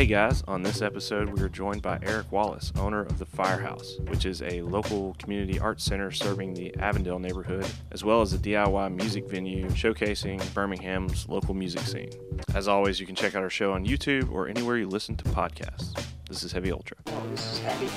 Hey 0.00 0.06
guys, 0.06 0.42
on 0.48 0.62
this 0.62 0.80
episode, 0.80 1.28
we 1.28 1.42
are 1.42 1.48
joined 1.50 1.82
by 1.82 1.98
Eric 2.00 2.32
Wallace, 2.32 2.72
owner 2.78 3.02
of 3.02 3.18
the 3.18 3.26
Firehouse, 3.26 3.98
which 4.08 4.24
is 4.24 4.40
a 4.40 4.62
local 4.62 5.14
community 5.18 5.58
arts 5.58 5.84
center 5.84 6.10
serving 6.10 6.54
the 6.54 6.74
Avondale 6.78 7.18
neighborhood, 7.18 7.66
as 7.90 8.02
well 8.02 8.22
as 8.22 8.32
a 8.32 8.38
DIY 8.38 8.94
music 8.94 9.28
venue 9.28 9.66
showcasing 9.66 10.40
Birmingham's 10.54 11.28
local 11.28 11.52
music 11.52 11.82
scene. 11.82 12.08
As 12.54 12.66
always, 12.66 12.98
you 12.98 13.04
can 13.04 13.14
check 13.14 13.34
out 13.34 13.42
our 13.42 13.50
show 13.50 13.74
on 13.74 13.84
YouTube 13.84 14.32
or 14.32 14.48
anywhere 14.48 14.78
you 14.78 14.88
listen 14.88 15.18
to 15.18 15.24
podcasts. 15.24 16.02
This 16.30 16.44
is 16.44 16.52
Heavy 16.52 16.72
Ultra. 16.72 16.96
Oh, 17.08 17.22
this 17.32 17.52
is 17.52 17.58
heavy. 17.58 17.90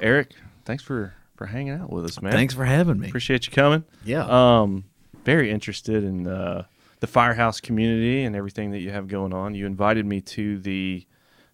Eric, 0.00 0.30
thanks 0.64 0.82
for 0.82 1.12
for 1.36 1.46
hanging 1.46 1.74
out 1.74 1.90
with 1.90 2.04
us, 2.04 2.20
man. 2.22 2.32
Thanks 2.32 2.54
for 2.54 2.64
having 2.64 2.98
me. 2.98 3.08
Appreciate 3.08 3.46
you 3.46 3.52
coming. 3.52 3.84
Yeah. 4.04 4.24
Um, 4.26 4.84
very 5.24 5.50
interested 5.50 6.04
in 6.04 6.26
uh, 6.26 6.64
the 7.00 7.06
Firehouse 7.06 7.60
community 7.60 8.22
and 8.24 8.34
everything 8.36 8.70
that 8.72 8.80
you 8.80 8.90
have 8.90 9.08
going 9.08 9.32
on. 9.32 9.54
You 9.54 9.66
invited 9.66 10.06
me 10.06 10.20
to 10.22 10.58
the 10.58 11.06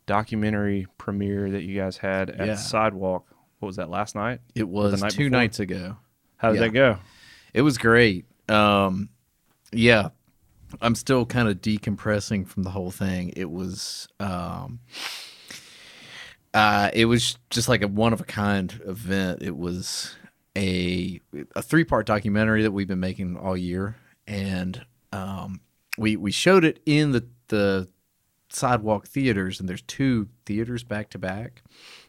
documentary 0.07 0.87
premiere 0.99 1.51
that 1.51 1.63
you 1.63 1.77
guys 1.79 1.97
had 1.97 2.31
at 2.31 2.47
Yeah. 2.47 2.57
Sidewalk. 2.57 3.27
What 3.61 3.67
was 3.67 3.77
that 3.77 3.89
last 3.91 4.15
night? 4.15 4.41
it 4.55 4.69
was 4.69 5.01
night 5.01 5.13
two 5.13 5.25
before? 5.25 5.31
nights 5.31 5.61
ago. 5.61 5.97
How 6.37 6.51
did 6.51 6.57
Yeah. 6.57 6.67
that 6.67 6.71
go? 6.73 6.99
It 7.55 7.63
was 7.63 7.79
great. 7.79 8.25
Um, 8.49 9.09
yeah, 9.73 10.09
I'm 10.81 10.95
still 10.97 11.25
kind 11.27 11.49
of 11.49 11.61
decompressing 11.61 12.47
from 12.49 12.65
the 12.65 12.71
whole 12.71 12.91
thing. 12.91 13.33
It 13.37 13.51
was, 13.51 14.09
um, 14.19 14.81
uh, 16.55 16.91
it 16.93 17.07
was 17.07 17.39
just 17.51 17.69
like 17.69 17.83
a 17.83 17.89
one 17.89 18.13
of 18.13 18.21
a 18.21 18.25
kind 18.25 18.81
event. 18.87 19.43
It 19.43 19.57
was 19.57 20.15
a 20.57 21.21
a 21.55 21.63
three 21.63 21.85
part 21.85 22.07
documentary 22.07 22.63
that 22.63 22.73
we've 22.73 22.89
been 22.89 23.01
making 23.01 23.37
all 23.37 23.57
year, 23.57 23.97
and 24.27 24.85
um, 25.13 25.61
we 25.97 26.17
we 26.17 26.31
showed 26.31 26.65
it 26.65 26.81
in 26.85 27.13
the 27.13 27.27
the 27.49 27.89
sidewalk 28.51 29.07
theaters, 29.07 29.61
and 29.61 29.69
there's 29.69 29.83
two 29.83 30.29
theaters 30.47 30.85
back 30.85 31.11
to 31.11 31.19
back, 31.19 31.63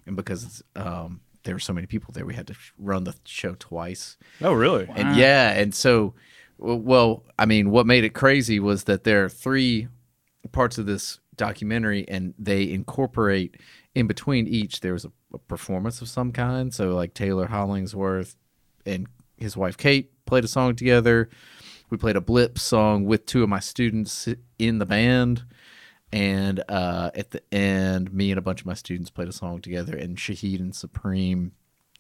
and 0.06 0.16
because 0.16 0.62
um, 0.76 1.22
there 1.44 1.56
were 1.56 1.60
so 1.60 1.74
many 1.74 1.88
people 1.88 2.12
there, 2.14 2.26
we 2.26 2.36
had 2.36 2.48
to 2.48 2.56
run 2.78 3.04
the 3.04 3.16
show 3.26 3.56
twice. 3.58 4.18
Oh, 4.42 4.54
really? 4.54 4.88
And 4.94 5.16
yeah, 5.16 5.52
and 5.52 5.74
so, 5.74 6.14
well, 6.58 7.24
I 7.38 7.46
mean, 7.46 7.72
what 7.72 7.86
made 7.86 8.04
it 8.04 8.14
crazy 8.14 8.60
was 8.60 8.86
that 8.86 9.04
there 9.04 9.26
are 9.26 9.30
three 9.30 9.88
parts 10.52 10.78
of 10.78 10.86
this 10.86 11.20
documentary, 11.36 12.08
and 12.08 12.34
they 12.38 12.70
incorporate 12.70 13.58
in 13.96 14.08
between 14.08 14.48
each. 14.48 14.80
There 14.82 14.94
was 14.94 15.06
a, 15.06 15.12
a 15.34 15.38
performance 15.38 16.02
of 16.02 16.10
some 16.10 16.32
kind. 16.32 16.74
So, 16.74 16.96
like 16.96 17.14
Taylor 17.14 17.48
Hollingsworth 17.48 18.36
and 18.86 19.08
his 19.38 19.56
wife 19.58 19.78
Kate 19.78 20.12
played 20.26 20.44
a 20.44 20.48
song 20.48 20.76
together. 20.76 21.30
We 21.90 21.98
played 21.98 22.16
a 22.16 22.22
blip 22.22 22.58
song 22.58 23.06
with 23.06 23.26
two 23.26 23.44
of 23.44 23.50
my 23.50 23.60
students 23.60 24.28
in 24.58 24.80
the 24.80 24.86
band. 24.86 25.44
And 26.12 26.64
uh, 26.70 27.10
at 27.16 27.32
the 27.32 27.42
end, 27.52 28.14
me 28.14 28.32
and 28.32 28.38
a 28.38 28.42
bunch 28.42 28.62
of 28.62 28.68
my 28.68 28.76
students 28.76 29.10
played 29.10 29.28
a 29.28 29.34
song 29.34 29.62
together, 29.62 29.96
and 29.98 30.16
Shahid 30.16 30.60
and 30.60 30.76
Supreme 30.76 31.54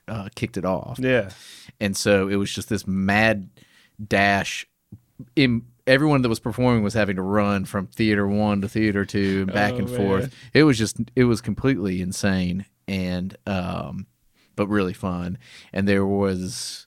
uh, 0.07 0.29
kicked 0.35 0.55
it 0.57 0.65
off 0.65 0.99
Yeah. 0.99 1.29
and 1.79 1.95
so 1.97 2.27
it 2.27 2.35
was 2.35 2.53
just 2.53 2.69
this 2.69 2.85
mad 2.85 3.49
dash 4.05 4.67
in 5.35 5.63
everyone 5.85 6.21
that 6.21 6.29
was 6.29 6.39
performing 6.39 6.83
was 6.83 6.93
having 6.93 7.15
to 7.17 7.21
run 7.21 7.65
from 7.65 7.87
theater 7.87 8.27
one 8.27 8.61
to 8.61 8.69
theater 8.69 9.05
two 9.05 9.41
and 9.43 9.53
back 9.53 9.73
Oh, 9.73 9.77
and 9.77 9.87
man. 9.89 9.97
forth 9.97 10.35
it 10.53 10.63
was 10.63 10.77
just 10.77 10.97
it 11.15 11.25
was 11.25 11.41
completely 11.41 12.01
insane 12.01 12.65
and 12.87 13.35
um 13.45 14.07
but 14.55 14.67
really 14.67 14.93
fun. 14.93 15.37
And 15.73 15.87
there 15.87 16.05
was 16.05 16.85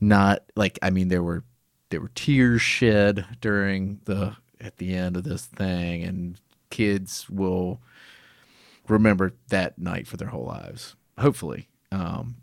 not 0.00 0.44
like 0.56 0.78
i 0.82 0.90
mean 0.90 1.08
there 1.08 1.22
were 1.22 1.44
there 1.90 2.00
were 2.00 2.10
tears 2.14 2.62
shed 2.62 3.26
during 3.40 4.00
the 4.04 4.36
at 4.60 4.76
the 4.78 4.94
end 4.94 5.16
of 5.16 5.24
this 5.24 5.46
thing 5.46 6.02
and 6.04 6.40
kids 6.70 7.28
will 7.28 7.80
remember 8.88 9.32
that 9.48 9.78
night 9.78 10.06
for 10.06 10.16
their 10.16 10.28
whole 10.28 10.44
lives 10.46 10.94
hopefully. 11.18 11.68
Um 11.92 12.36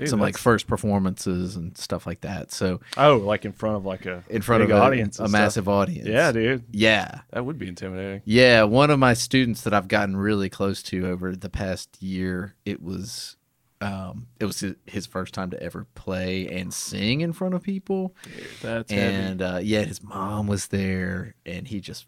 Dude, 0.00 0.08
some 0.10 0.20
like 0.20 0.36
first 0.36 0.66
performances 0.66 1.56
and 1.56 1.76
stuff 1.78 2.06
like 2.06 2.22
that. 2.22 2.52
So 2.52 2.80
oh, 2.96 3.16
like 3.18 3.44
in 3.44 3.52
front 3.52 3.76
of 3.76 3.84
like 3.84 4.06
a 4.06 4.22
in 4.28 4.42
front 4.42 4.62
of 4.62 4.70
a, 4.70 4.74
audience, 4.74 5.16
a 5.16 5.22
stuff. 5.22 5.30
massive 5.30 5.68
audience. 5.68 6.08
Yeah, 6.08 6.32
dude, 6.32 6.64
Yeah. 6.72 7.20
that 7.30 7.44
would 7.44 7.58
be 7.58 7.68
intimidating. 7.68 8.22
Yeah. 8.24 8.64
One 8.64 8.90
of 8.90 8.98
my 8.98 9.14
students 9.14 9.62
that 9.62 9.72
I've 9.74 9.88
gotten 9.88 10.16
really 10.16 10.48
close 10.50 10.82
to 10.84 11.06
over 11.08 11.34
the 11.36 11.50
past 11.50 12.02
year, 12.02 12.54
it 12.64 12.82
was 12.82 13.36
um, 13.82 14.26
it 14.38 14.44
was 14.44 14.62
his- 14.86 15.06
first 15.06 15.32
time 15.32 15.50
to 15.50 15.62
ever 15.62 15.86
play 15.94 16.46
and 16.48 16.72
sing 16.74 17.22
in 17.22 17.32
front 17.32 17.54
of 17.54 17.62
people. 17.62 18.14
That's 18.60 18.92
heavy. 18.92 19.14
and 19.14 19.40
uh, 19.40 19.60
yeah, 19.62 19.82
his 19.84 20.02
mom 20.02 20.46
was 20.46 20.66
there, 20.68 21.34
and 21.46 21.66
he 21.66 21.80
just 21.80 22.06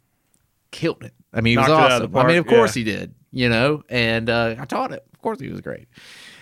killed 0.72 1.04
it. 1.04 1.14
I 1.32 1.40
mean, 1.40 1.52
he 1.52 1.56
Knocked 1.56 1.68
was 1.70 1.92
awesome. 1.92 2.16
I 2.16 2.26
mean, 2.26 2.38
of 2.38 2.46
course 2.46 2.76
yeah. 2.76 2.80
he 2.80 2.84
did. 2.84 3.14
You 3.30 3.48
know, 3.48 3.82
and 3.88 4.28
uh, 4.28 4.56
I 4.58 4.64
taught 4.66 4.92
it. 4.92 5.06
Of 5.12 5.22
course, 5.22 5.40
he 5.40 5.48
was 5.48 5.60
great. 5.60 5.88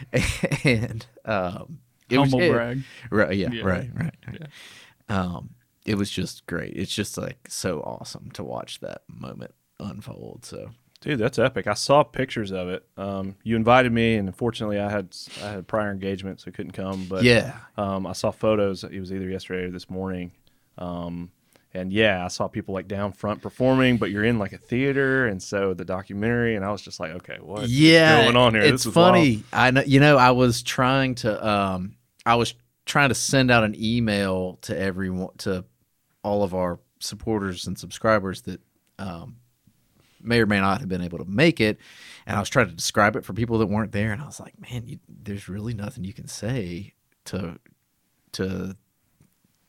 and 0.64 1.04
um, 1.24 1.78
it 2.08 2.18
was 2.18 2.30
Humble 2.30 2.46
it- 2.46 2.52
brag. 2.52 2.82
Right. 3.10 3.36
Yeah. 3.36 3.50
Yeah. 3.52 3.62
Right. 3.62 3.90
Right. 3.94 4.14
right. 4.26 4.46
Um, 5.08 5.50
it 5.86 5.96
was 5.96 6.10
just 6.10 6.46
great. 6.46 6.72
It's 6.76 6.94
just 6.94 7.16
like 7.18 7.48
so 7.48 7.80
awesome 7.80 8.30
to 8.32 8.42
watch 8.42 8.80
that 8.80 9.02
moment 9.08 9.54
unfold. 9.78 10.44
So 10.44 10.70
Dude, 11.00 11.18
that's 11.18 11.38
epic. 11.38 11.66
I 11.66 11.74
saw 11.74 12.02
pictures 12.02 12.52
of 12.52 12.68
it. 12.68 12.84
Um, 12.98 13.36
you 13.42 13.56
invited 13.56 13.90
me, 13.90 14.16
and 14.16 14.28
unfortunately, 14.28 14.78
I 14.78 14.90
had 14.90 15.16
I 15.42 15.52
had 15.52 15.66
prior 15.66 15.90
engagement, 15.90 16.40
so 16.40 16.48
I 16.48 16.50
couldn't 16.50 16.72
come. 16.72 17.06
But 17.08 17.24
yeah, 17.24 17.56
Um, 17.78 18.06
I 18.06 18.12
saw 18.12 18.30
photos. 18.30 18.84
It 18.84 19.00
was 19.00 19.10
either 19.10 19.28
yesterday 19.28 19.64
or 19.64 19.70
this 19.70 19.88
morning. 19.88 20.32
Um, 20.76 21.30
and 21.72 21.92
yeah, 21.92 22.24
I 22.24 22.28
saw 22.28 22.48
people 22.48 22.74
like 22.74 22.88
down 22.88 23.12
front 23.12 23.42
performing, 23.42 23.96
but 23.96 24.10
you're 24.10 24.24
in 24.24 24.38
like 24.38 24.52
a 24.52 24.58
theater, 24.58 25.26
and 25.26 25.40
so 25.40 25.72
the 25.72 25.84
documentary, 25.84 26.56
and 26.56 26.64
I 26.64 26.72
was 26.72 26.82
just 26.82 26.98
like, 26.98 27.12
okay, 27.12 27.38
what 27.40 27.68
yeah. 27.68 28.24
going 28.24 28.36
on 28.36 28.54
here? 28.54 28.62
It's 28.62 28.84
this 28.84 28.86
is 28.86 28.94
funny. 28.94 29.36
wild. 29.36 29.44
I 29.52 29.70
know. 29.70 29.82
You 29.82 30.00
know, 30.00 30.16
I 30.16 30.32
was 30.32 30.62
trying 30.62 31.14
to. 31.16 31.48
Um, 31.48 31.96
I 32.26 32.34
was 32.34 32.54
trying 32.86 33.10
to 33.10 33.14
send 33.14 33.50
out 33.50 33.62
an 33.62 33.76
email 33.78 34.58
to 34.62 34.76
everyone 34.76 35.30
to 35.38 35.64
all 36.24 36.42
of 36.42 36.54
our 36.54 36.80
supporters 36.98 37.66
and 37.66 37.78
subscribers 37.78 38.42
that 38.42 38.60
um, 38.98 39.36
may 40.20 40.40
or 40.40 40.46
may 40.46 40.60
not 40.60 40.80
have 40.80 40.88
been 40.88 41.02
able 41.02 41.18
to 41.18 41.24
make 41.24 41.60
it. 41.60 41.78
And 42.26 42.36
I 42.36 42.40
was 42.40 42.48
trying 42.48 42.66
to 42.66 42.74
describe 42.74 43.16
it 43.16 43.24
for 43.24 43.32
people 43.32 43.58
that 43.58 43.66
weren't 43.66 43.92
there, 43.92 44.12
and 44.12 44.20
I 44.20 44.26
was 44.26 44.40
like, 44.40 44.54
man, 44.60 44.88
you, 44.88 44.98
there's 45.08 45.48
really 45.48 45.74
nothing 45.74 46.02
you 46.02 46.12
can 46.12 46.26
say 46.26 46.94
to 47.26 47.58
to 48.32 48.76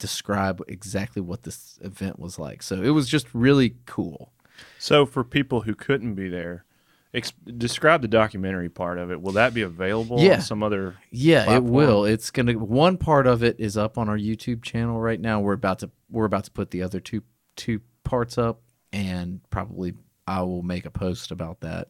describe 0.02 0.62
exactly 0.68 1.22
what 1.22 1.44
this 1.44 1.80
event 1.82 2.20
was 2.20 2.38
like. 2.40 2.62
So 2.64 2.82
it 2.82 2.90
was 2.90 3.08
just 3.08 3.28
really 3.34 3.76
cool. 3.86 4.34
So 4.80 5.06
for 5.06 5.24
people 5.24 5.62
who 5.62 5.76
couldn't 5.76 6.16
be 6.16 6.28
there, 6.28 6.66
ex- 7.14 7.32
describe 7.58 8.02
the 8.02 8.08
documentary 8.08 8.68
part 8.70 8.98
of 8.98 9.12
it. 9.12 9.22
Will 9.22 9.34
that 9.34 9.54
be 9.54 9.62
available 9.62 10.20
Yeah. 10.20 10.36
on 10.36 10.42
some 10.42 10.64
other? 10.64 10.96
Yeah, 11.12 11.46
platform? 11.46 11.66
it 11.68 11.72
will. 11.72 12.06
It's 12.06 12.32
gonna. 12.32 12.54
One 12.54 12.98
part 12.98 13.28
of 13.28 13.44
it 13.44 13.56
is 13.60 13.78
up 13.78 13.98
on 13.98 14.10
our 14.10 14.18
YouTube 14.18 14.64
channel 14.64 15.00
right 15.00 15.20
now. 15.22 15.40
We're 15.40 15.54
about 15.54 15.80
to 15.80 15.92
we're 16.10 16.26
about 16.26 16.44
to 16.46 16.52
put 16.52 16.72
the 16.72 16.82
other 16.84 17.00
two 17.00 17.22
two 17.56 17.80
parts 18.04 18.38
up, 18.38 18.62
and 18.92 19.40
probably 19.52 19.94
I 20.28 20.42
will 20.42 20.64
make 20.64 20.86
a 20.86 20.92
post 20.92 21.32
about 21.32 21.62
that. 21.62 21.88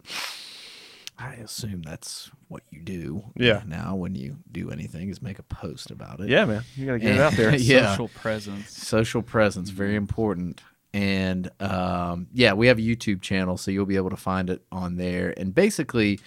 I 1.22 1.34
assume 1.36 1.84
that's 1.84 2.32
what 2.48 2.64
you 2.72 2.82
do. 2.82 3.24
Yeah. 3.36 3.62
Now, 3.66 3.96
when 3.96 4.16
you 4.16 4.38
do 4.52 4.72
anything, 4.72 5.10
is 5.10 5.22
make 5.22 5.38
a 5.38 5.44
post 5.44 5.92
about 5.92 6.20
it. 6.20 6.30
Yeah, 6.30 6.46
man, 6.46 6.64
you 6.76 6.88
gotta 6.88 7.00
get 7.00 7.16
it 7.16 7.22
out 7.22 7.34
there. 7.34 7.56
Yeah. 7.62 7.92
Social 7.92 8.08
presence. 8.08 8.76
Social 8.76 9.22
presence 9.22 9.70
very 9.70 9.96
important. 9.96 10.62
And 10.94 11.50
um, 11.62 12.28
yeah, 12.34 12.54
we 12.54 12.68
have 12.68 12.80
a 12.80 12.82
YouTube 12.82 13.22
channel, 13.22 13.58
so 13.58 13.72
you'll 13.72 13.86
be 13.86 13.98
able 13.98 14.10
to 14.10 14.18
find 14.18 14.50
it 14.50 14.64
on 14.72 14.98
there. 14.98 15.34
And 15.38 15.54
basically, 15.54 16.20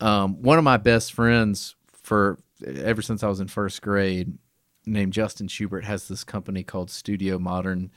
um, 0.00 0.40
one 0.42 0.58
of 0.58 0.64
my 0.64 0.78
best 0.78 1.12
friends 1.12 1.76
for 1.92 2.38
ever 2.66 3.02
since 3.02 3.22
I 3.22 3.28
was 3.28 3.40
in 3.40 3.48
first 3.48 3.82
grade, 3.82 4.38
named 4.86 5.12
Justin 5.12 5.48
Schubert, 5.48 5.84
has 5.84 6.08
this 6.08 6.24
company 6.24 6.62
called 6.62 6.90
Studio 6.90 7.38
Modern, 7.38 7.90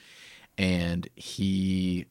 and 0.57 1.07
he 1.15 2.05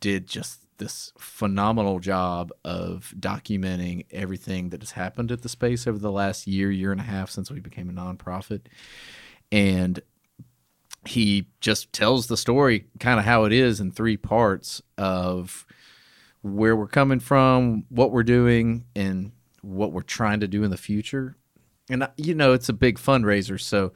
did 0.00 0.26
just 0.26 0.60
this 0.78 1.12
phenomenal 1.18 1.98
job 2.00 2.52
of 2.64 3.14
documenting 3.18 4.06
everything 4.10 4.70
that 4.70 4.82
has 4.82 4.92
happened 4.92 5.30
at 5.30 5.42
the 5.42 5.48
space 5.48 5.86
over 5.86 5.98
the 5.98 6.12
last 6.12 6.46
year, 6.46 6.70
year 6.70 6.92
and 6.92 7.00
a 7.00 7.04
half 7.04 7.30
since 7.30 7.50
we 7.50 7.60
became 7.60 7.88
a 7.88 7.92
nonprofit. 7.92 8.62
And 9.52 10.00
he 11.06 11.46
just 11.60 11.92
tells 11.92 12.26
the 12.26 12.36
story 12.36 12.86
kind 12.98 13.18
of 13.18 13.24
how 13.24 13.44
it 13.44 13.52
is 13.52 13.80
in 13.80 13.90
three 13.90 14.16
parts 14.16 14.82
of 14.96 15.66
where 16.42 16.76
we're 16.76 16.86
coming 16.86 17.20
from, 17.20 17.84
what 17.88 18.10
we're 18.10 18.22
doing, 18.22 18.84
and 18.94 19.32
what 19.62 19.92
we're 19.92 20.02
trying 20.02 20.40
to 20.40 20.48
do 20.48 20.62
in 20.62 20.70
the 20.70 20.76
future. 20.76 21.36
And, 21.88 22.02
uh, 22.02 22.08
you 22.16 22.34
know, 22.34 22.52
it's 22.52 22.68
a 22.68 22.74
big 22.74 22.98
fundraiser. 22.98 23.60
So 23.60 23.92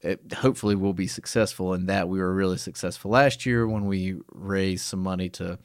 it, 0.00 0.20
hopefully 0.32 0.74
we'll 0.74 0.92
be 0.92 1.06
successful 1.06 1.74
in 1.74 1.86
that. 1.86 2.08
We 2.08 2.20
were 2.20 2.34
really 2.34 2.58
successful 2.58 3.10
last 3.10 3.44
year 3.44 3.66
when 3.66 3.86
we 3.86 4.16
raised 4.32 4.84
some 4.84 5.00
money 5.00 5.28
to 5.30 5.58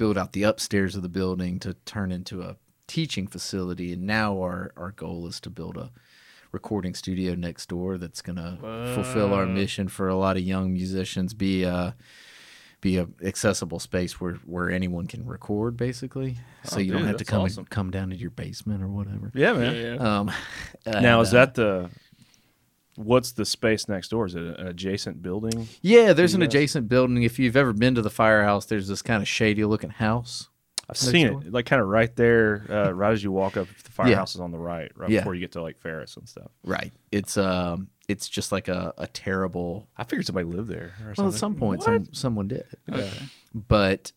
build 0.00 0.16
out 0.16 0.32
the 0.32 0.44
upstairs 0.44 0.96
of 0.96 1.02
the 1.02 1.10
building 1.10 1.58
to 1.58 1.74
turn 1.84 2.10
into 2.10 2.40
a 2.40 2.56
teaching 2.86 3.26
facility. 3.26 3.92
And 3.92 4.06
now 4.06 4.40
our, 4.40 4.72
our 4.74 4.92
goal 4.92 5.26
is 5.26 5.40
to 5.40 5.50
build 5.50 5.76
a 5.76 5.90
recording 6.52 6.94
studio 6.94 7.34
next 7.34 7.68
door 7.68 7.98
that's 7.98 8.22
gonna 8.22 8.56
fulfill 8.94 9.34
our 9.34 9.44
mission 9.44 9.88
for 9.88 10.08
a 10.08 10.16
lot 10.16 10.38
of 10.38 10.42
young 10.42 10.72
musicians. 10.72 11.34
Be 11.34 11.66
uh 11.66 11.92
be 12.80 12.96
a 12.96 13.08
accessible 13.22 13.78
space 13.78 14.18
where 14.18 14.36
where 14.46 14.70
anyone 14.70 15.06
can 15.06 15.26
record 15.26 15.76
basically, 15.76 16.38
so 16.64 16.76
Oh, 16.76 16.78
you 16.80 16.92
don't 16.92 17.04
have 17.04 17.18
to 17.18 17.26
come 17.26 17.42
awesome. 17.42 17.66
come 17.66 17.90
down 17.90 18.08
to 18.08 18.16
your 18.16 18.30
basement 18.30 18.82
or 18.82 18.88
whatever. 18.88 19.30
Yeah, 19.34 19.52
man. 19.52 19.76
Yeah. 19.76 20.18
Um, 20.20 20.32
Now 20.86 21.18
and, 21.18 21.28
is 21.28 21.34
uh, 21.34 21.44
that 21.44 21.54
the 21.56 21.90
what's 22.96 23.32
the 23.32 23.44
space 23.44 23.88
next 23.88 24.08
door? 24.08 24.26
Is 24.26 24.34
it 24.34 24.42
an 24.42 24.66
adjacent 24.66 25.22
building? 25.22 25.68
Yeah, 25.82 26.12
there's 26.12 26.34
an 26.34 26.40
Yes. 26.42 26.48
adjacent 26.48 26.88
building. 26.88 27.22
If 27.22 27.38
you've 27.38 27.56
ever 27.56 27.72
been 27.72 27.94
to 27.94 28.02
the 28.02 28.10
firehouse, 28.10 28.66
there's 28.66 28.88
this 28.88 29.02
kind 29.02 29.22
of 29.22 29.28
shady 29.28 29.64
looking 29.64 29.90
house. 29.90 30.48
I've 30.88 30.96
seen 30.96 31.28
door? 31.28 31.42
it, 31.46 31.52
like 31.52 31.66
kind 31.66 31.80
of 31.80 31.86
right 31.86 32.14
there, 32.16 32.66
uh, 32.68 32.90
right 32.94 33.12
as 33.12 33.22
you 33.22 33.30
walk 33.30 33.56
up. 33.56 33.68
The 33.84 33.90
firehouse 33.92 34.34
is 34.34 34.40
on 34.40 34.50
the 34.50 34.58
right, 34.58 34.90
right 34.96 35.08
Yeah. 35.08 35.20
before 35.20 35.34
you 35.34 35.40
get 35.40 35.52
to 35.52 35.62
like 35.62 35.78
Ferris 35.78 36.16
and 36.16 36.28
stuff. 36.28 36.50
Right. 36.64 36.92
It's 37.12 37.36
um 37.36 37.88
it's 38.08 38.28
just 38.28 38.50
like 38.50 38.66
a, 38.66 38.92
a 38.98 39.06
terrible 39.06 39.88
I 39.96 40.02
figured 40.02 40.26
somebody 40.26 40.46
lived 40.46 40.68
there. 40.68 40.94
Or 41.04 41.14
well 41.16 41.28
at 41.28 41.34
some 41.34 41.54
point 41.54 41.78
What? 41.78 41.84
some 41.84 42.08
someone 42.12 42.48
did. 42.48 42.66
Okay. 42.92 43.08
But 43.54 44.10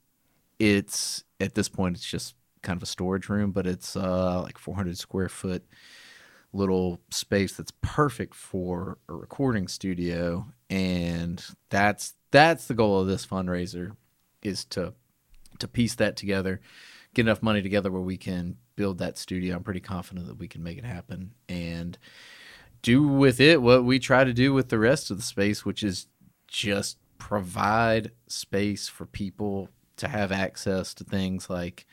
it's 0.59 1.23
at 1.39 1.53
this 1.55 1.69
point 1.69 1.95
it's 1.97 2.05
just 2.09 2.35
kind 2.63 2.77
of 2.77 2.83
a 2.83 2.87
storage 2.87 3.29
room, 3.29 3.51
but 3.51 3.67
it's 3.67 3.95
uh 3.95 4.41
like 4.41 4.57
400 4.57 4.97
square 4.97 5.29
foot 5.29 5.63
little 6.53 6.99
space 7.09 7.55
that's 7.55 7.73
perfect 7.81 8.35
for 8.35 8.97
a 9.09 9.13
recording 9.13 9.67
studio 9.67 10.45
and 10.69 11.43
that's 11.69 12.13
that's 12.31 12.67
the 12.67 12.73
goal 12.73 12.99
of 12.99 13.07
this 13.07 13.25
fundraiser 13.25 13.95
is 14.43 14.63
to 14.65 14.93
to 15.59 15.67
piece 15.67 15.95
that 15.95 16.15
together 16.15 16.61
get 17.13 17.25
enough 17.25 17.43
money 17.43 17.61
together 17.61 17.91
where 17.91 18.01
we 18.01 18.17
can 18.17 18.57
build 18.75 18.97
that 18.97 19.17
studio. 19.17 19.55
I'm 19.55 19.63
pretty 19.63 19.79
confident 19.79 20.27
that 20.27 20.37
we 20.37 20.47
can 20.47 20.63
make 20.63 20.77
it 20.77 20.85
happen 20.85 21.31
and 21.47 21.97
do 22.81 23.07
with 23.07 23.39
it 23.39 23.61
what 23.61 23.85
we 23.85 23.99
try 23.99 24.23
to 24.23 24.33
do 24.33 24.53
with 24.53 24.69
the 24.69 24.79
rest 24.79 25.09
of 25.09 25.15
the 25.15 25.23
space 25.23 25.63
which 25.63 25.83
is 25.83 26.07
just 26.47 26.97
provide 27.17 28.11
space 28.27 28.89
for 28.89 29.05
people 29.05 29.69
to 29.95 30.09
have 30.09 30.33
access 30.33 30.93
to 30.93 31.03
things 31.05 31.49
like 31.49 31.85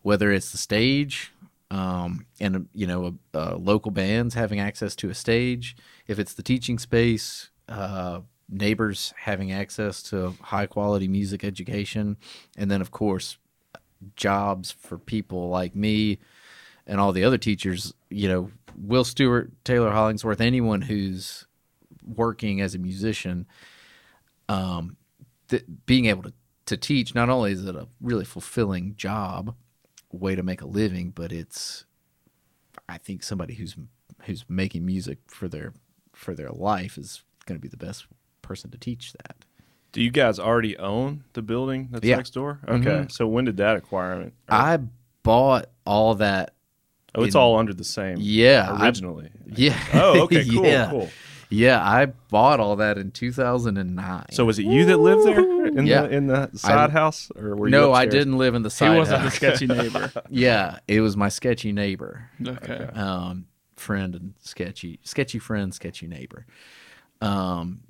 whether 0.00 0.32
it's 0.32 0.52
the 0.52 0.58
stage 0.58 1.32
um, 1.70 2.26
and 2.40 2.68
you 2.74 2.86
know 2.86 3.18
uh, 3.34 3.56
local 3.56 3.90
bands 3.90 4.34
having 4.34 4.60
access 4.60 4.94
to 4.96 5.10
a 5.10 5.14
stage. 5.14 5.76
If 6.06 6.18
it's 6.18 6.34
the 6.34 6.42
teaching 6.42 6.78
space 6.78 7.50
uh, 7.68 8.20
neighbors 8.48 9.12
having 9.16 9.52
access 9.52 10.02
to 10.04 10.34
high 10.40 10.66
quality 10.66 11.08
music 11.08 11.44
education. 11.44 12.16
And 12.56 12.70
then 12.70 12.80
of 12.80 12.90
course 12.90 13.38
jobs 14.14 14.70
for 14.70 14.98
people 14.98 15.48
like 15.48 15.74
me 15.74 16.18
and 16.86 17.00
all 17.00 17.12
the 17.12 17.24
other 17.24 17.38
teachers. 17.38 17.92
You 18.10 18.28
know 18.28 18.50
will 18.78 19.04
stewart 19.04 19.50
taylor 19.64 19.90
hollingsworth 19.90 20.40
anyone 20.40 20.82
who's 20.82 21.46
working 22.04 22.60
as 22.60 22.74
a 22.74 22.78
musician 22.78 23.46
um, 24.50 24.98
th- 25.48 25.64
being 25.86 26.04
able 26.04 26.22
to, 26.22 26.32
to 26.66 26.76
teach 26.76 27.14
not 27.14 27.30
only 27.30 27.52
is 27.52 27.64
it 27.64 27.74
a 27.74 27.88
really 28.02 28.26
fulfilling 28.26 28.94
job 28.94 29.54
way 30.12 30.34
to 30.34 30.42
make 30.42 30.60
a 30.62 30.66
living 30.66 31.10
but 31.10 31.32
it's 31.32 31.84
i 32.88 32.96
think 32.98 33.22
somebody 33.22 33.54
who's 33.54 33.76
who's 34.22 34.44
making 34.48 34.84
music 34.86 35.18
for 35.26 35.48
their 35.48 35.72
for 36.12 36.34
their 36.34 36.50
life 36.50 36.96
is 36.96 37.22
going 37.46 37.58
to 37.58 37.62
be 37.62 37.68
the 37.68 37.76
best 37.76 38.06
person 38.42 38.70
to 38.70 38.78
teach 38.78 39.12
that 39.14 39.36
Do 39.92 40.02
you 40.02 40.10
guys 40.10 40.38
already 40.38 40.76
own 40.78 41.24
the 41.32 41.42
building 41.42 41.88
that's 41.90 42.04
Yeah. 42.04 42.16
next 42.16 42.30
door? 42.34 42.60
Okay. 42.68 42.84
Mhm. 43.06 43.12
So 43.12 43.26
when 43.26 43.44
did 43.44 43.56
that 43.58 43.76
acquirement? 43.76 44.34
i 44.48 44.78
bought 45.22 45.66
all 45.84 46.14
that 46.16 46.54
oh, 47.14 47.24
it's 47.24 47.34
in- 47.34 47.40
all 47.40 47.56
under 47.58 47.74
the 47.74 47.84
same. 47.84 48.16
yeah 48.20 48.70
I- 48.70 48.86
Originally. 48.86 49.30
yeah 49.46 49.76
oh, 49.94 50.22
okay. 50.22 50.44
Cool. 50.48 50.64
yeah 50.74 50.90
Cool. 50.90 51.08
Yeah 51.48 51.80
i 51.82 52.06
bought 52.30 52.58
all 52.60 52.76
that 52.76 52.98
in 52.98 53.10
2009 53.10 54.26
So 54.32 54.44
was 54.44 54.58
it 54.58 54.64
you 54.64 54.84
that 54.86 54.98
lived 54.98 55.24
there 55.24 55.66
in 55.68 55.86
Yeah. 55.86 56.02
the 56.02 56.08
in 56.16 56.26
the 56.26 56.50
side 56.54 56.90
house, 56.90 57.30
or 57.36 57.54
were 57.56 57.68
you 57.68 57.72
no 57.72 57.92
i 57.92 58.06
didn't 58.06 58.38
live 58.38 58.54
in 58.54 58.62
the 58.62 58.70
side. 58.70 58.86
He 58.86 58.90
side 58.90 58.96
wasn't 58.98 59.22
the 59.22 59.28
house. 59.28 59.36
sketchy 59.36 59.66
neighbor. 59.66 60.12
yeah 60.30 60.78
it 60.88 61.00
was 61.00 61.16
my 61.16 61.28
sketchy 61.28 61.72
neighbor 61.72 62.30
Okay. 62.46 62.88
um, 62.94 63.46
friend 63.76 64.14
and 64.14 64.34
sketchy, 64.40 64.98
sketchy 65.02 65.38
friend, 65.38 65.74
sketchy 65.74 66.06
neighbor. 66.06 66.46
Um, 67.20 67.80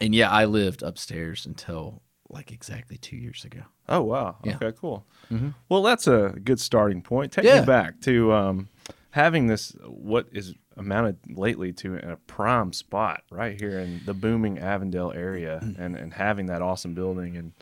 and 0.00 0.14
yeah, 0.14 0.30
I 0.30 0.44
lived 0.44 0.82
upstairs 0.82 1.46
until 1.46 2.02
like 2.28 2.52
exactly 2.52 2.96
two 2.98 3.16
years 3.16 3.44
ago. 3.44 3.60
Oh 3.88 4.02
wow. 4.02 4.36
Yeah. 4.44 4.56
Okay. 4.56 4.72
Cool. 4.78 5.06
Mhm. 5.32 5.54
Well, 5.68 5.82
that's 5.82 6.06
a 6.06 6.34
good 6.44 6.60
starting 6.60 7.00
point. 7.02 7.32
Take 7.32 7.44
Yeah. 7.44 7.60
me 7.60 7.66
back 7.66 8.00
to 8.02 8.32
um, 8.32 8.68
having 9.14 9.46
this. 9.46 9.74
What 9.86 10.26
is 10.32 10.54
amounted 10.76 11.18
lately 11.36 11.72
to 11.72 11.96
a 11.96 12.16
prime 12.16 12.72
spot 12.72 13.22
right 13.30 13.58
here 13.60 13.78
in 13.78 14.00
the 14.06 14.14
booming 14.14 14.58
Avondale 14.58 15.12
area, 15.14 15.60
Mm. 15.62 15.78
and 15.78 15.96
and 15.96 16.14
having 16.14 16.46
that 16.46 16.60
awesome 16.62 16.94
building 16.94 17.36
and 17.36 17.52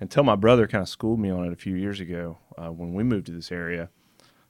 until 0.00 0.22
my 0.24 0.36
brother 0.36 0.66
kind 0.68 0.82
of 0.82 0.88
schooled 0.88 1.18
me 1.20 1.30
on 1.30 1.44
it 1.46 1.52
a 1.52 1.56
few 1.56 1.74
years 1.74 1.98
ago 2.00 2.38
uh, 2.56 2.68
when 2.70 2.94
we 2.94 3.02
moved 3.02 3.26
to 3.26 3.32
this 3.32 3.50
area. 3.50 3.88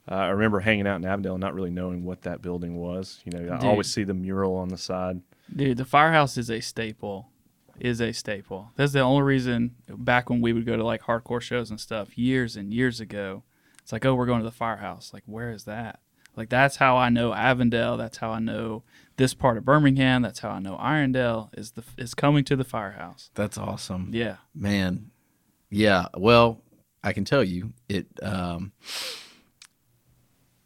Uh, 0.09 0.15
I 0.15 0.27
remember 0.29 0.59
hanging 0.59 0.87
out 0.87 0.95
in 0.97 1.05
Avondale 1.05 1.33
and 1.35 1.41
not 1.41 1.53
really 1.53 1.69
knowing 1.71 2.03
what 2.03 2.21
that 2.23 2.41
building 2.41 2.75
was. 2.77 3.19
You 3.25 3.31
know, 3.33 3.53
I 3.53 3.57
Dude. 3.57 3.65
always 3.69 3.91
see 3.91 4.03
the 4.03 4.13
mural 4.15 4.55
on 4.55 4.69
the 4.69 4.77
side. 4.77 5.21
Dude, 5.55 5.77
the 5.77 5.85
firehouse 5.85 6.35
is 6.37 6.49
a 6.49 6.59
staple. 6.61 7.29
Is 7.79 8.01
a 8.01 8.11
staple. 8.11 8.71
That's 8.75 8.91
the 8.91 8.99
only 9.01 9.21
reason 9.23 9.75
back 9.87 10.29
when 10.29 10.41
we 10.41 10.51
would 10.51 10.65
go 10.65 10.75
to 10.75 10.83
like 10.83 11.03
hardcore 11.03 11.41
shows 11.41 11.69
and 11.69 11.79
stuff 11.79 12.17
years 12.17 12.55
and 12.57 12.73
years 12.73 12.99
ago. 12.99 13.43
It's 13.81 13.91
like, 13.93 14.05
oh, 14.05 14.13
we're 14.15 14.25
going 14.25 14.39
to 14.41 14.45
the 14.45 14.51
firehouse. 14.51 15.13
Like, 15.13 15.23
where 15.25 15.51
is 15.51 15.63
that? 15.63 15.99
Like, 16.39 16.49
that's 16.49 16.77
how 16.77 16.95
I 16.95 17.09
know 17.09 17.33
Avondale. 17.33 17.97
That's 17.97 18.17
how 18.17 18.31
I 18.31 18.39
know 18.39 18.83
this 19.17 19.33
part 19.33 19.57
of 19.57 19.65
Birmingham. 19.65 20.21
That's 20.21 20.39
how 20.39 20.49
I 20.51 20.59
know 20.59 20.77
Irondale 20.77 21.49
is 21.57 21.71
the 21.71 21.83
is 21.97 22.13
coming 22.15 22.45
to 22.45 22.55
the 22.55 22.63
firehouse. 22.63 23.29
That's 23.35 23.57
awesome, 23.57 24.09
Yeah. 24.13 24.37
man. 24.55 25.11
Yeah, 25.69 26.05
well, 26.17 26.61
I 27.03 27.11
can 27.11 27.25
tell 27.25 27.43
you 27.43 27.73
it. 27.89 28.07
Um, 28.23 28.71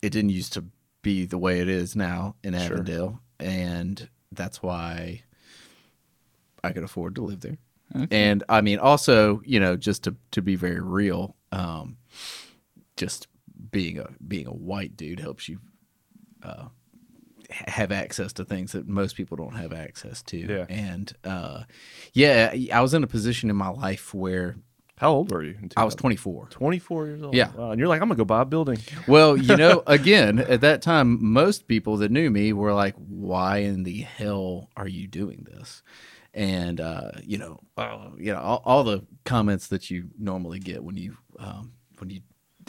it 0.04 0.12
didn't 0.12 0.30
used 0.30 0.54
to 0.54 0.66
be 1.02 1.26
the 1.26 1.38
way 1.40 1.60
it 1.60 1.68
is 1.68 1.96
now 1.96 2.36
in 2.44 2.54
Sure. 2.54 2.62
Avondale, 2.74 3.20
and 3.40 4.08
that's 4.32 4.62
why 4.62 5.24
I 6.64 6.72
could 6.72 6.84
afford 6.84 7.16
to 7.16 7.24
live 7.24 7.42
there. 7.42 7.58
Okay. 7.96 8.08
And 8.30 8.44
I 8.48 8.62
mean, 8.62 8.78
also, 8.80 9.42
you 9.44 9.60
know, 9.60 9.76
just 9.76 10.04
to 10.04 10.16
to 10.32 10.42
be 10.44 10.56
very 10.56 10.80
real, 10.82 11.36
um, 11.52 11.98
just 12.96 13.28
being 13.74 14.00
a 14.00 14.08
being 14.26 14.48
a 14.48 14.54
white 14.54 14.96
dude 14.96 15.20
helps 15.20 15.50
you 15.50 15.60
uh, 16.44 16.68
have 17.50 17.92
access 17.92 18.32
to 18.34 18.46
things 18.46 18.72
that 18.72 18.88
most 18.88 19.16
people 19.18 19.36
don't 19.36 19.56
have 19.56 19.74
access 19.74 20.22
to. 20.24 20.38
Yeah. 20.38 20.66
And 20.70 21.12
uh, 21.26 21.64
yeah, 22.14 22.54
I 22.72 22.82
was 22.82 22.94
in 22.94 23.04
a 23.04 23.08
position 23.08 23.50
in 23.50 23.56
my 23.58 23.70
life 23.70 24.14
where 24.14 24.56
How 24.98 25.12
old 25.12 25.32
were 25.32 25.44
you? 25.44 25.56
I 25.76 25.84
was 25.84 25.96
2000? 25.96 25.98
24. 25.98 26.48
24 26.50 27.06
years 27.08 27.24
old. 27.24 27.36
Yeah. 27.36 27.52
Wow, 27.52 27.72
and 27.72 27.80
you're 27.80 27.90
like, 27.90 28.02
I'm 28.02 28.08
gonna 28.08 28.18
go 28.18 28.26
buy 28.26 28.42
a 28.44 28.46
building. 28.46 28.80
Well, 29.08 29.36
you 29.36 29.58
know, 29.58 29.84
again, 29.88 30.40
at 30.40 30.62
that 30.62 30.82
time, 30.82 31.24
most 31.24 31.68
people 31.68 31.98
that 31.98 32.12
knew 32.12 32.30
me 32.30 32.54
were 32.54 32.74
like, 32.74 32.96
"Why 32.96 33.58
in 33.58 33.84
the 33.84 34.02
hell 34.02 34.70
are 34.78 34.88
you 34.88 35.08
doing 35.08 35.46
this?" 35.52 35.84
And 36.34 36.80
uh, 36.80 37.12
you 37.24 37.38
know, 37.38 37.60
uh, 37.78 38.10
you 38.18 38.32
know, 38.34 38.40
all, 38.40 38.62
all 38.66 38.84
the 38.84 39.06
comments 39.26 39.68
that 39.68 39.92
you 39.92 40.10
normally 40.18 40.60
get 40.60 40.84
when 40.84 40.98
you 40.98 41.18
um, 41.38 41.74
when 42.00 42.10
you 42.10 42.22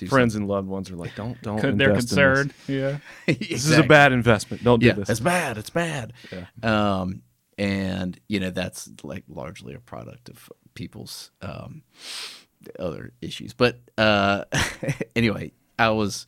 Friends 0.08 0.34
and 0.34 0.48
loved 0.48 0.68
ones 0.68 0.90
are 0.90 0.96
like, 0.96 1.14
don't 1.14 1.40
don't. 1.42 1.60
They're 1.78 1.90
invest 1.90 2.12
in 2.12 2.16
concerned. 2.16 2.54
Yeah. 2.66 2.98
This. 3.26 3.36
this 3.48 3.66
is 3.66 3.78
a 3.78 3.82
bad 3.82 4.12
investment. 4.12 4.64
Don't 4.64 4.80
do 4.80 4.86
yeah, 4.86 4.92
this. 4.94 5.10
it's 5.10 5.20
bad. 5.20 5.58
It's 5.58 5.70
bad. 5.70 6.12
Yeah. 6.32 6.46
Um, 6.62 7.22
and 7.58 8.18
you 8.28 8.40
know 8.40 8.50
that's 8.50 8.90
like 9.02 9.24
largely 9.28 9.74
a 9.74 9.80
product 9.80 10.28
of 10.28 10.50
people's 10.74 11.30
um, 11.42 11.82
other 12.78 13.12
issues. 13.20 13.52
But 13.52 13.80
uh, 13.96 14.44
anyway, 15.16 15.52
I 15.78 15.90
was 15.90 16.26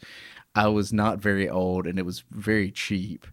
I 0.54 0.68
was 0.68 0.92
not 0.92 1.18
very 1.18 1.48
old, 1.48 1.86
and 1.86 1.98
it 1.98 2.04
was 2.04 2.24
very 2.30 2.70
cheap. 2.70 3.26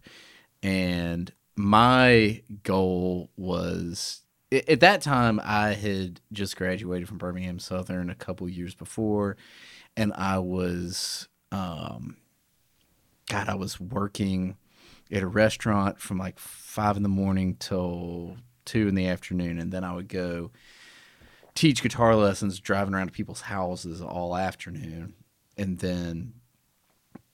And 0.62 1.32
my 1.56 2.42
goal 2.62 3.30
was 3.36 4.22
at 4.68 4.80
that 4.80 5.02
time 5.02 5.40
I 5.42 5.74
had 5.74 6.20
just 6.32 6.56
graduated 6.56 7.08
from 7.08 7.18
Birmingham 7.18 7.58
Southern 7.58 8.10
a 8.10 8.14
couple 8.14 8.48
years 8.48 8.74
before, 8.74 9.36
and 9.96 10.12
I 10.14 10.38
was 10.38 11.28
um, 11.52 12.16
God, 13.28 13.48
I 13.48 13.54
was 13.54 13.80
working 13.80 14.56
at 15.10 15.22
a 15.22 15.26
restaurant 15.26 16.00
from 16.00 16.18
like 16.18 16.38
five 16.38 16.96
in 16.96 17.02
the 17.02 17.08
morning 17.08 17.56
till 17.58 18.36
two 18.64 18.88
in 18.88 18.94
the 18.94 19.06
afternoon, 19.06 19.58
and 19.58 19.72
then 19.72 19.84
I 19.84 19.94
would 19.94 20.08
go 20.08 20.50
teach 21.54 21.82
guitar 21.82 22.16
lessons, 22.16 22.58
driving 22.58 22.94
around 22.94 23.06
to 23.06 23.12
people's 23.12 23.42
houses 23.42 24.02
all 24.02 24.36
afternoon, 24.36 25.14
and 25.56 25.78
then 25.78 26.34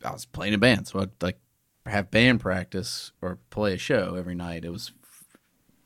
I 0.04 0.12
was 0.12 0.26
playing 0.26 0.52
in 0.52 0.60
band, 0.60 0.88
so 0.88 1.00
I'd 1.00 1.22
like 1.22 1.38
have 1.86 2.10
band 2.10 2.40
practice 2.40 3.12
or 3.22 3.38
play 3.48 3.74
a 3.74 3.78
show 3.78 4.14
every 4.16 4.34
night. 4.34 4.64
It 4.64 4.70
was 4.70 4.92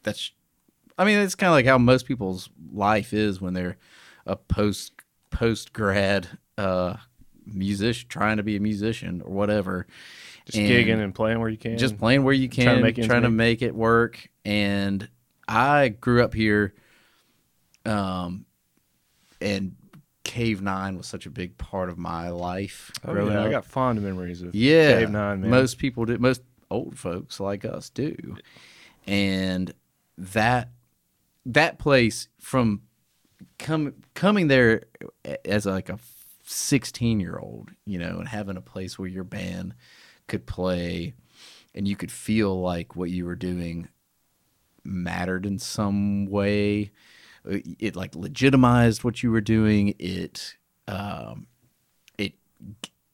that's, 0.03 0.33
I 0.99 1.05
mean, 1.05 1.19
it's 1.19 1.35
kind 1.35 1.49
of 1.49 1.55
like 1.55 1.67
how 1.67 1.79
most 1.79 2.07
people's 2.07 2.51
life 2.73 3.13
is 3.13 3.41
when 3.41 3.55
they're 3.55 3.79
a 4.27 4.37
post 4.37 4.94
post 5.35 5.73
grad 5.73 6.29
uh, 6.57 6.97
musician 7.47 8.09
trying 8.09 8.37
to 8.39 8.43
be 8.43 8.57
a 8.57 8.61
musician 8.61 9.21
or 9.23 9.33
whatever 9.33 9.87
Just 10.47 10.57
gigging 10.59 11.03
and 11.03 11.15
playing 11.15 11.41
where 11.41 11.49
you 11.51 11.59
can. 11.59 11.77
just 11.77 11.99
playing 11.99 12.23
where 12.25 12.33
you 12.35 12.49
can, 12.49 12.65
Trying 12.65 12.81
trying 12.81 12.83
to 12.85 12.95
to 12.95 12.95
make 12.95 12.99
ends 12.99 13.23
meet. 13.25 13.37
make 13.37 13.63
it 13.63 13.75
work. 13.75 14.29
And 14.45 15.09
I 15.47 15.89
grew 15.89 16.23
up 16.25 16.33
here, 16.35 16.73
um, 17.85 18.47
and 19.41 19.75
Cave 20.25 20.63
Nine 20.63 20.97
was 20.97 21.07
such 21.07 21.27
a 21.27 21.31
big 21.31 21.59
part 21.59 21.89
of 21.91 21.99
my 21.99 22.31
life 22.31 22.91
Oh, 23.07 23.29
yeah. 23.29 23.45
I 23.45 23.51
got 23.51 23.65
fond 23.67 24.01
memories 24.03 24.41
of 24.43 24.55
yeah, 24.55 25.01
Cave 25.01 25.11
Nine, 25.11 25.43
man. 25.43 25.51
most 25.51 25.79
people 25.79 26.05
do. 26.07 26.17
Most 26.19 26.43
old 26.71 26.99
folks 26.99 27.41
like 27.41 27.65
us 27.65 27.91
do, 27.91 28.17
and 29.07 29.73
that 30.17 30.71
that 31.47 31.79
place 31.79 32.29
from 32.41 32.81
come 33.59 33.95
coming 34.15 34.49
there 34.49 34.83
as 35.45 35.67
like 35.67 35.89
a 35.89 35.99
16 36.47 37.21
year 37.21 37.39
old 37.39 37.71
you 37.87 37.99
know 37.99 38.19
and 38.19 38.29
having 38.29 38.57
a 38.57 38.63
place 38.63 38.99
where 38.99 39.09
your 39.09 39.25
band 39.25 39.75
could 40.27 40.47
play 40.47 41.15
and 41.75 41.89
you 41.89 41.97
could 41.97 42.13
feel 42.13 42.61
like 42.61 42.95
what 42.95 43.11
you 43.11 43.25
were 43.25 43.35
doing 43.35 43.89
mattered 44.85 45.47
in 45.47 45.59
some 45.59 46.27
way. 46.27 46.93
It, 47.45 47.95
like 47.95 48.15
legitimized 48.15 49.05
what 49.05 49.23
you 49.23 49.31
were 49.31 49.43
doing. 49.43 49.95
It 49.99 50.57
um 50.89 51.47
it 52.17 52.35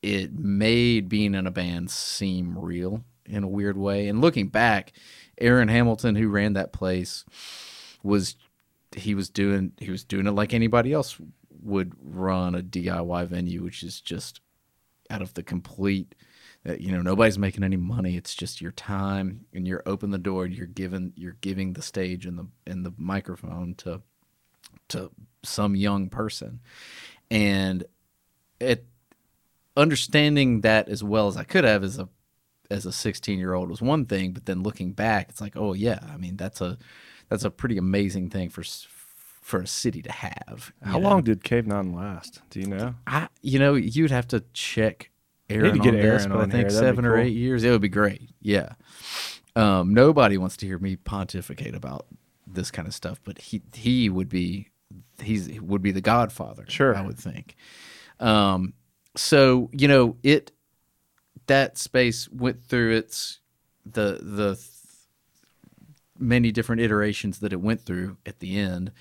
it 0.02 0.32
made 0.32 1.08
being 1.08 1.34
in 1.34 1.46
a 1.46 1.50
band 1.50 1.90
seem 1.90 2.56
real 2.56 3.02
in 3.26 3.42
a 3.42 3.48
weird 3.48 3.76
way. 3.76 4.08
And 4.08 4.20
looking 4.20 4.48
back 4.48 4.92
aaron 5.38 5.68
hamilton 5.68 6.16
who 6.16 6.28
ran 6.28 6.52
that 6.52 6.72
place 6.72 7.24
was 8.02 8.36
he 8.96 9.14
was 9.14 9.28
doing 9.28 9.72
he 9.78 9.90
was 9.90 10.04
doing 10.04 10.26
it 10.26 10.32
like 10.32 10.52
anybody 10.52 10.92
else 10.92 11.16
would 11.62 11.94
run 12.00 12.54
a 12.54 12.62
DIY 12.62 13.26
venue, 13.26 13.62
which 13.62 13.82
is 13.82 14.00
just 14.00 14.40
out 15.10 15.22
of 15.22 15.34
the 15.34 15.42
complete. 15.42 16.14
You 16.64 16.92
know, 16.92 17.00
nobody's 17.00 17.38
making 17.38 17.64
any 17.64 17.78
money. 17.78 18.16
It's 18.16 18.34
just 18.34 18.60
your 18.60 18.72
time, 18.72 19.46
and 19.54 19.66
you're 19.66 19.82
open 19.86 20.10
the 20.10 20.18
door. 20.18 20.44
And 20.44 20.54
you're 20.54 20.66
giving 20.66 21.12
you're 21.16 21.36
giving 21.40 21.72
the 21.72 21.82
stage 21.82 22.26
and 22.26 22.38
the 22.38 22.46
and 22.66 22.84
the 22.84 22.92
microphone 22.98 23.74
to 23.76 24.02
to 24.88 25.10
some 25.42 25.74
young 25.74 26.10
person, 26.10 26.60
and 27.30 27.84
it 28.60 28.86
understanding 29.76 30.60
that 30.60 30.88
as 30.88 31.02
well 31.02 31.28
as 31.28 31.36
I 31.36 31.44
could 31.44 31.64
have 31.64 31.82
as 31.82 31.98
a 31.98 32.08
as 32.70 32.86
a 32.86 32.92
16 32.92 33.38
year 33.38 33.54
old 33.54 33.70
was 33.70 33.82
one 33.82 34.04
thing, 34.04 34.32
but 34.32 34.46
then 34.46 34.62
looking 34.62 34.92
back, 34.92 35.28
it's 35.30 35.40
like, 35.40 35.56
oh 35.56 35.72
yeah, 35.72 35.98
I 36.12 36.16
mean 36.18 36.36
that's 36.36 36.60
a 36.60 36.78
that's 37.30 37.44
a 37.44 37.50
pretty 37.50 37.78
amazing 37.78 38.28
thing 38.28 38.50
for 38.50 38.62
for 39.40 39.60
a 39.60 39.66
city 39.66 40.02
to 40.02 40.12
have. 40.12 40.72
How 40.82 40.98
know? 40.98 41.08
long 41.08 41.22
did 41.22 41.42
Cave 41.42 41.66
Nine 41.66 41.94
last? 41.94 42.42
Do 42.50 42.60
you 42.60 42.66
know? 42.66 42.94
I 43.06 43.28
you 43.40 43.58
know 43.58 43.74
you'd 43.74 44.10
have 44.10 44.28
to 44.28 44.44
check 44.52 45.10
Need 45.48 45.56
Aaron 45.56 45.72
to 45.72 45.78
get 45.78 45.94
on 45.94 46.00
this, 46.00 46.22
Aaron 46.22 46.28
but 46.28 46.38
I 46.38 46.42
on 46.42 46.50
think 46.50 46.52
here. 46.52 46.70
That'd 46.70 46.80
be 46.80 46.86
seven 46.86 47.04
or 47.06 47.16
eight 47.16 47.32
years. 47.32 47.64
It 47.64 47.70
would 47.70 47.80
be 47.80 47.88
great. 47.88 48.30
Yeah. 48.42 48.74
Um, 49.56 49.94
nobody 49.94 50.38
wants 50.38 50.56
to 50.58 50.66
hear 50.66 50.78
me 50.78 50.96
pontificate 50.96 51.74
about 51.74 52.06
this 52.46 52.70
kind 52.70 52.86
of 52.86 52.94
stuff, 52.94 53.20
but 53.24 53.38
he 53.38 53.62
he 53.72 54.08
would 54.08 54.28
be 54.28 54.68
he's 55.20 55.46
he 55.46 55.60
would 55.60 55.82
be 55.82 55.92
the 55.92 56.00
Godfather. 56.00 56.64
Sure. 56.68 56.94
I 56.94 57.02
would 57.02 57.18
think. 57.18 57.56
Um, 58.18 58.74
so 59.16 59.70
you 59.72 59.88
know 59.88 60.16
it 60.22 60.52
that 61.46 61.78
space 61.78 62.28
went 62.28 62.64
through 62.64 62.96
its 62.96 63.40
the 63.84 64.18
the 64.20 64.54
th- 64.54 64.68
many 66.20 66.52
different 66.52 66.82
iterations 66.82 67.40
that 67.40 67.52
it 67.52 67.60
went 67.60 67.80
through 67.80 68.18
at 68.24 68.38
the 68.38 68.58
end, 68.58 68.92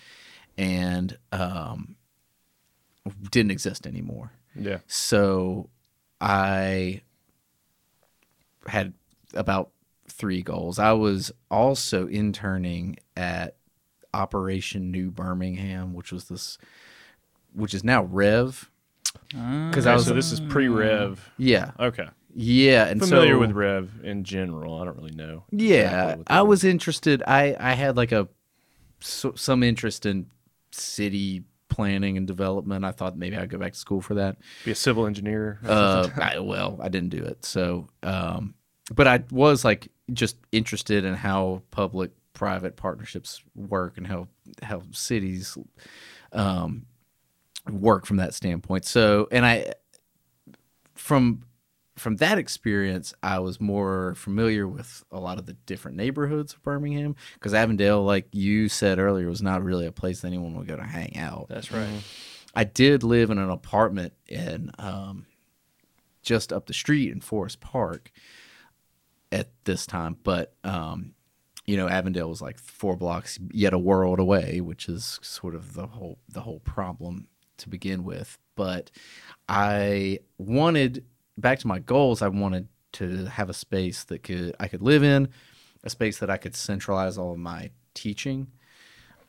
and 0.58 1.18
um, 1.32 1.96
didn't 3.30 3.52
exist 3.52 3.86
anymore. 3.86 4.32
Yeah. 4.56 4.80
So 4.88 5.70
I 6.20 7.02
had 8.68 8.94
about 9.34 9.72
three 10.08 10.42
goals. 10.42 10.80
I 10.80 10.94
was 10.94 11.32
also 11.52 12.08
interning 12.08 12.98
at 13.16 13.58
Operation 14.14 14.92
New 14.92 15.12
Birmingham, 15.12 15.94
which 15.94 16.12
was 16.12 16.26
this, 16.26 16.58
which 17.54 17.74
is 17.74 17.84
now 17.84 18.04
Rev. 18.04 18.70
Because 19.30 19.86
I 19.86 19.94
was, 19.94 20.06
so 20.06 20.14
this 20.14 20.32
is 20.32 20.40
pre-Rev. 20.40 21.32
yeah, 21.38 21.72
Okay. 21.80 22.08
Yeah, 22.34 22.86
and 22.86 23.00
Familiar 23.00 23.34
so, 23.34 23.40
with 23.40 23.52
Rev 23.52 23.90
in 24.04 24.24
general. 24.24 24.82
I 24.82 24.86
don't 24.86 24.98
really 24.98 25.16
know. 25.16 25.44
Yeah, 25.52 26.18
I 26.28 26.42
was 26.44 26.64
interested. 26.64 27.24
I 27.26 27.56
I 27.60 27.74
had 27.74 27.98
like 27.98 28.12
a 28.12 28.28
so, 29.00 29.34
some 29.36 29.64
interest 29.64 30.06
in 30.06 30.28
city 30.72 31.44
planning 31.70 32.18
and 32.18 32.28
development. 32.28 32.84
I 32.86 32.92
thought 32.92 33.18
maybe 33.18 33.38
I'd 33.38 33.50
go 33.50 33.58
back 33.58 33.74
to 33.74 33.80
school 33.80 34.02
for 34.02 34.16
that. 34.16 34.38
be 34.66 34.72
a 34.72 34.76
civil 34.76 35.06
engineer. 35.06 35.60
Uh. 35.66 36.10
I, 36.16 36.40
well, 36.40 36.80
I 36.82 36.90
didn't 36.90 37.10
do 37.10 37.24
it. 37.24 37.46
So, 37.46 37.88
um, 38.04 38.54
but 38.94 39.08
I 39.08 39.24
was 39.32 39.64
like 39.64 39.90
just 40.12 40.38
interested 40.52 41.06
in 41.06 41.14
how 41.14 41.62
public-private 41.72 42.76
partnerships 42.76 43.42
work 43.56 43.98
and 43.98 44.06
how 44.08 44.28
how 44.62 44.82
cities 44.92 45.58
um, 46.34 46.86
work 47.70 48.06
from 48.06 48.18
that 48.18 48.34
standpoint. 48.34 48.86
So, 48.86 49.28
and 49.32 49.46
I 49.46 49.74
from 50.96 51.44
from 52.00 52.18
that 52.18 52.38
experience, 52.38 53.14
I 53.22 53.40
was 53.40 53.60
more 53.60 54.16
familiar 54.16 54.68
with 54.68 55.04
a 55.12 55.20
lot 55.20 55.38
of 55.38 55.46
the 55.46 55.54
different 55.54 55.98
neighborhoods 55.98 56.54
of 56.54 56.64
Birmingham 56.64 57.16
because 57.36 57.54
Avondale, 57.54 58.04
like 58.04 58.28
you 58.32 58.70
said 58.70 59.00
earlier, 59.00 59.28
was 59.28 59.42
not 59.42 59.64
really 59.64 59.86
a 59.86 59.92
place 59.92 60.24
anyone 60.24 60.56
would 60.56 60.68
go 60.68 60.76
to 60.76 60.84
hang 60.84 61.18
out. 61.18 61.48
That's 61.50 61.72
right. 61.72 62.04
I 62.56 62.64
did 62.64 63.04
live 63.04 63.30
in 63.30 63.38
an 63.38 63.50
apartment 63.50 64.14
in 64.28 64.72
um, 64.80 65.26
just 66.24 66.52
up 66.52 66.66
the 66.66 66.74
street 66.74 67.12
in 67.12 67.22
Forest 67.22 67.62
Park 67.62 68.12
at 69.32 69.50
this 69.66 69.86
time, 69.86 70.18
but 70.24 70.54
um, 70.64 71.14
you 71.66 71.78
know, 71.78 71.88
Avondale 71.88 72.30
was 72.30 72.42
like 72.42 72.58
four 72.58 72.96
blocks 72.96 73.38
yet 73.52 73.74
a 73.74 73.78
world 73.78 74.20
away, 74.20 74.60
which 74.60 74.90
is 74.90 75.20
sort 75.22 75.54
of 75.54 75.74
the 75.74 75.86
whole 75.86 76.18
the 76.28 76.42
whole 76.42 76.60
problem 76.62 77.28
to 77.58 77.70
begin 77.70 78.04
with. 78.04 78.40
But 78.56 78.90
I 79.48 80.20
wanted 80.38 81.06
back 81.40 81.60
to 81.60 81.68
my 81.68 81.80
goals. 81.80 82.22
I 82.22 82.28
wanted 82.28 82.68
to 82.94 83.26
have 83.26 83.50
a 83.50 83.54
space 83.54 84.04
that 84.06 84.24
could 84.24 84.56
I 84.60 84.68
could 84.68 84.82
live 84.82 85.04
in, 85.04 85.30
a 85.84 85.90
space 85.90 86.20
that 86.20 86.30
I 86.30 86.38
could 86.38 86.56
centralize 86.56 87.18
all 87.18 87.32
of 87.34 87.38
my 87.40 87.72
teaching. 87.94 88.48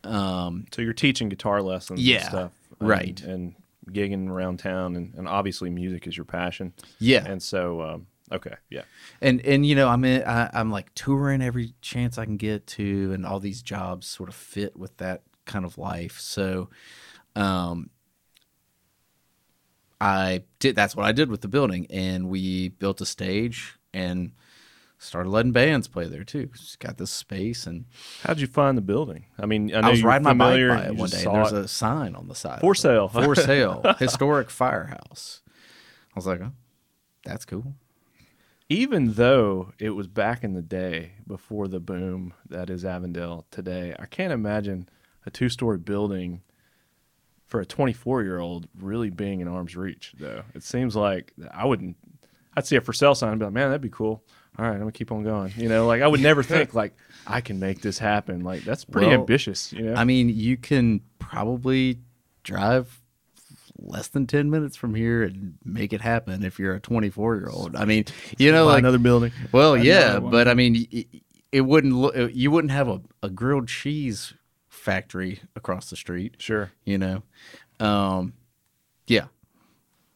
Um, 0.05 0.65
so 0.73 0.81
you're 0.83 0.93
teaching 0.95 1.29
guitar 1.29 1.61
lessons 1.63 2.01
Yeah, 2.01 2.17
and 2.17 2.25
stuff. 2.25 2.53
and- 2.81 2.89
right. 2.89 3.21
And 3.23 3.55
gigging 3.91 4.29
around 4.29 4.59
town. 4.59 4.97
And, 4.97 5.15
and 5.15 5.29
obviously 5.29 5.69
music 5.71 6.07
is 6.07 6.17
your 6.17 6.25
passion. 6.25 6.73
yeah, 7.01 7.25
And 7.27 7.43
so, 7.43 7.81
um, 7.83 8.07
okay. 8.33 8.55
Yeah. 8.71 8.83
and 9.21 9.41
and 9.45 9.67
you 9.67 9.75
know 9.75 9.89
I'm 9.89 10.05
in, 10.05 10.23
I, 10.25 10.49
I'm 10.55 10.71
like 10.71 10.95
touring 10.95 11.43
every 11.43 11.75
chance 11.83 12.17
I 12.17 12.25
can 12.25 12.37
get 12.37 12.67
to, 12.69 13.13
and 13.13 13.27
all 13.27 13.41
these 13.41 13.63
jobs 13.63 14.07
sort 14.07 14.29
of 14.29 14.35
fit 14.35 14.77
with 14.77 14.97
that 14.99 15.23
kind 15.45 15.65
of 15.65 15.77
life. 15.77 16.19
So, 16.21 16.71
um, 17.37 17.91
I 20.01 20.45
did. 20.59 20.77
That's 20.77 20.97
what 20.97 21.07
I 21.07 21.13
did 21.13 21.31
with 21.31 21.43
the 21.43 21.49
building, 21.49 21.87
and 21.91 22.29
we 22.29 22.69
built 22.69 23.01
a 23.01 23.07
stage 23.07 23.79
and 23.93 24.33
started 24.99 25.31
letting 25.31 25.53
bands 25.53 25.89
play 25.89 26.07
there 26.07 26.25
too. 26.25 26.51
Just 26.57 26.79
got 26.79 26.97
this 26.99 27.11
space, 27.11 27.67
and 27.67 27.85
How'd 28.23 28.41
you 28.41 28.47
find 28.47 28.79
the 28.79 28.83
building? 28.83 29.27
I 29.39 29.47
mean, 29.47 29.75
I, 29.75 29.81
know 29.81 29.89
I 29.89 29.91
was 29.91 30.03
riding 30.03 30.25
my 30.25 30.33
bike 30.33 30.55
familiar, 30.55 30.69
by 30.71 30.85
it 30.87 30.97
one 30.97 31.11
day. 31.11 31.25
And 31.25 31.35
there's 31.35 31.53
it. 31.53 31.65
a 31.65 31.69
sign 31.69 32.15
on 32.15 32.29
the 32.29 32.35
side 32.35 32.61
For 32.61 32.75
sale. 32.75 33.09
for 33.09 33.35
sale, 33.35 33.83
historic 33.99 34.51
firehouse. 34.51 35.43
I 35.49 36.13
was 36.17 36.27
like, 36.27 36.41
oh, 36.41 36.53
that's 37.25 37.45
cool. 37.45 37.75
even 38.69 39.15
though 39.15 39.73
it 39.79 39.91
was 39.91 40.07
back 40.07 40.43
in 40.43 40.55
the 40.55 40.63
day 40.63 41.13
before 41.27 41.69
the 41.69 41.81
boom 41.81 42.33
that 42.49 42.71
is 42.71 42.85
Avondale 42.85 43.47
today, 43.51 43.95
I 43.99 44.07
can't 44.07 44.33
imagine 44.33 44.89
a 45.27 45.31
two 45.31 45.49
story 45.49 45.79
building 45.79 46.41
for 47.51 47.61
a 47.61 47.67
24 47.67 48.23
year 48.23 48.39
old 48.39 48.69
really 48.79 49.11
being 49.11 49.41
in 49.41 49.49
arm's 49.49 49.77
reach, 49.77 50.15
though. 50.19 50.43
It 50.55 50.63
seems 50.63 50.97
like 50.97 51.35
I 51.53 51.67
wouldn't, 51.67 51.97
I'd 52.57 52.67
see 52.67 52.77
a 52.77 52.81
for 52.81 52.93
sale 52.93 53.15
sign 53.15 53.31
and 53.33 53.39
be 53.41 53.45
like, 53.45 53.53
man, 53.55 53.69
that'd 53.69 53.83
be 53.83 53.91
cool. 53.91 54.23
All 54.59 54.65
right, 54.65 54.73
I'm 54.73 54.79
gonna 54.81 54.93
keep 54.93 55.13
on 55.13 55.23
going. 55.23 55.53
You 55.57 55.69
know, 55.69 55.87
like 55.87 56.03
I 56.03 56.09
would 56.09 56.21
never 56.21 56.43
think 56.43 56.75
like 56.75 56.95
I 57.27 57.41
can 57.41 57.59
make 57.61 57.83
this 57.83 57.99
happen. 57.99 58.41
Like 58.41 58.63
that's 58.63 58.85
pretty 58.85 59.09
Well, 59.09 59.21
ambitious. 59.21 59.73
You 59.73 59.83
know, 59.83 59.95
I 59.95 60.05
mean, 60.05 60.29
you 60.29 60.57
can 60.57 61.01
probably 61.19 61.99
drive 62.43 63.01
less 63.79 64.09
than 64.09 64.27
10 64.27 64.51
minutes 64.51 64.77
from 64.77 64.95
here 64.95 65.23
and 65.23 65.55
make 65.65 65.93
it 65.93 66.01
happen 66.01 66.45
if 66.45 66.59
you're 66.59 66.75
a 66.75 66.81
24 66.81 67.37
year 67.37 67.49
old. 67.49 67.77
I 67.77 67.85
mean, 67.85 68.05
you 68.39 68.53
know, 68.53 68.67
Buy 68.67 68.73
like, 68.73 68.79
another 68.81 68.99
building. 68.99 69.33
well, 69.53 69.77
yeah, 69.77 70.19
one. 70.19 70.31
but 70.31 70.49
I 70.49 70.55
mean, 70.55 70.87
it, 70.91 71.07
it 71.53 71.61
wouldn't 71.63 71.95
look, 71.95 72.15
you 72.35 72.51
wouldn't 72.51 72.73
have 72.73 72.89
a, 72.89 73.01
a 73.23 73.31
grilled 73.31 73.69
cheese 73.69 74.35
factory 74.91 75.41
across 75.55 75.89
the 75.91 75.97
street, 75.97 76.35
Sure. 76.39 76.73
you 76.85 76.99
know? 76.99 77.23
Um, 77.79 78.33
yeah. 79.07 79.27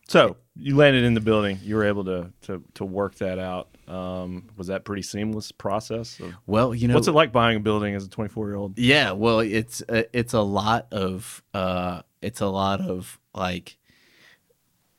So 0.09 0.37
you 0.57 0.77
landed 0.77 1.05
in 1.05 1.15
the 1.15 1.21
building. 1.21 1.59
You 1.63 1.77
were 1.77 1.85
able 1.85 2.05
to 2.05 2.31
to 2.43 2.63
to 2.75 2.85
work 2.85 3.15
that 3.17 3.39
out. 3.39 3.69
Um, 3.89 4.49
was 4.57 4.67
that 4.67 4.85
pretty 4.85 5.03
seamless 5.03 5.53
process? 5.53 6.19
Of, 6.21 6.35
Well, 6.47 6.75
you 6.75 6.89
know, 6.89 6.95
what's 6.95 7.09
it 7.09 7.13
like 7.13 7.33
buying 7.33 7.57
a 7.57 7.61
building 7.61 7.95
as 7.95 8.05
a 8.05 8.09
24 8.09 8.49
year 8.49 8.57
old? 8.57 8.79
Yeah, 8.79 9.13
well, 9.13 9.41
it's 9.41 9.83
uh, 9.89 10.03
it's 10.13 10.33
a 10.35 10.41
lot 10.41 10.89
of 10.93 11.43
uh, 11.55 12.03
it's 12.21 12.41
a 12.41 12.47
lot 12.47 12.81
of 12.81 13.19
like 13.35 13.77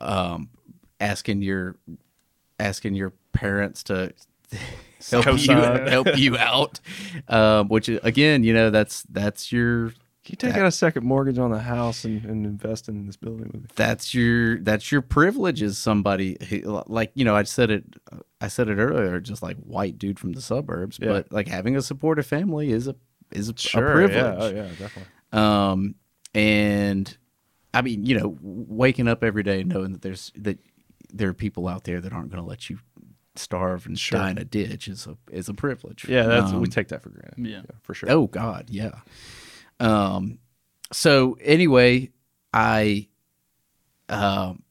um, 0.02 0.50
asking 1.00 1.42
your 1.42 1.76
asking 2.60 2.96
your 2.96 3.14
parents 3.34 3.84
to 3.84 4.14
help 5.12 5.40
you 5.40 5.56
help 5.56 6.18
you 6.18 6.38
out. 6.38 6.80
Um, 7.28 7.68
which 7.70 7.90
again, 7.90 8.44
you 8.44 8.54
know, 8.54 8.70
that's 8.70 9.04
that's 9.04 9.52
your 9.52 9.90
Can 9.90 10.32
you 10.34 10.36
take 10.38 10.56
out 10.56 10.66
a 10.66 10.72
second 10.72 11.06
mortgage 11.06 11.38
on 11.38 11.52
the 11.52 11.60
house 11.60 12.04
and, 12.06 12.24
and 12.26 12.46
invest 12.46 12.88
in 12.90 13.06
this 13.06 13.16
building 13.18 13.46
with 13.54 13.62
me? 13.64 13.68
that's 13.76 14.14
your 14.14 14.60
that's 14.60 14.92
your 14.92 15.02
privilege 15.02 15.62
as 15.62 15.78
somebody 15.78 16.38
who, 16.50 16.82
like 16.88 17.12
you 17.14 17.24
know 17.26 17.36
I 17.36 17.44
said 17.44 17.70
it 17.72 17.84
I 18.42 18.48
said 18.48 18.68
it 18.70 18.78
earlier 18.78 19.20
just 19.20 19.44
like 19.44 19.58
white 19.58 19.98
dude 20.00 20.20
from 20.20 20.34
the 20.34 20.42
suburbs 20.42 20.98
Yeah. 21.02 21.10
but 21.10 21.32
like 21.32 21.48
having 21.48 21.76
a 21.76 21.82
supportive 21.82 22.26
family 22.26 22.72
is 22.72 22.88
a 22.88 22.96
is 23.32 23.50
a, 23.50 23.52
a 23.52 23.82
privilege 23.82 24.12
Yeah. 24.14 24.36
Oh, 24.38 24.50
yeah. 24.50 24.68
Definitely. 24.80 25.04
um 25.32 25.96
and 26.34 27.18
I 27.74 27.82
mean 27.82 28.06
you 28.06 28.18
know 28.20 28.38
waking 28.42 29.08
up 29.08 29.24
every 29.24 29.44
day 29.44 29.64
knowing 29.64 29.92
that 29.94 30.02
there's 30.02 30.32
that 30.38 30.58
there 31.14 31.30
are 31.30 31.34
people 31.34 31.68
out 31.68 31.84
there 31.86 32.02
that 32.02 32.12
aren't 32.14 32.30
going 32.30 32.42
to 32.44 32.48
let 32.50 32.70
you 32.70 32.80
starve 33.36 33.86
and 33.86 33.98
Sure. 34.00 34.20
die 34.20 34.32
in 34.32 34.38
a 34.38 34.46
ditch 34.46 34.88
is 34.88 35.08
a 35.08 35.18
is 35.32 35.50
a 35.50 35.54
privilege 35.54 36.06
Yeah. 36.08 36.24
That's 36.24 36.52
Um, 36.52 36.62
we 36.62 36.68
take 36.68 36.88
that 36.90 37.02
for 37.02 37.10
granted. 37.10 37.46
Yeah. 37.46 37.62
for 37.82 37.94
sure. 37.94 38.10
Oh 38.12 38.28
God, 38.28 38.70
yeah. 38.70 39.00
Um. 39.80 40.40
So 40.92 41.38
anyway, 41.42 42.12
I 42.54 43.08
um 44.10 44.62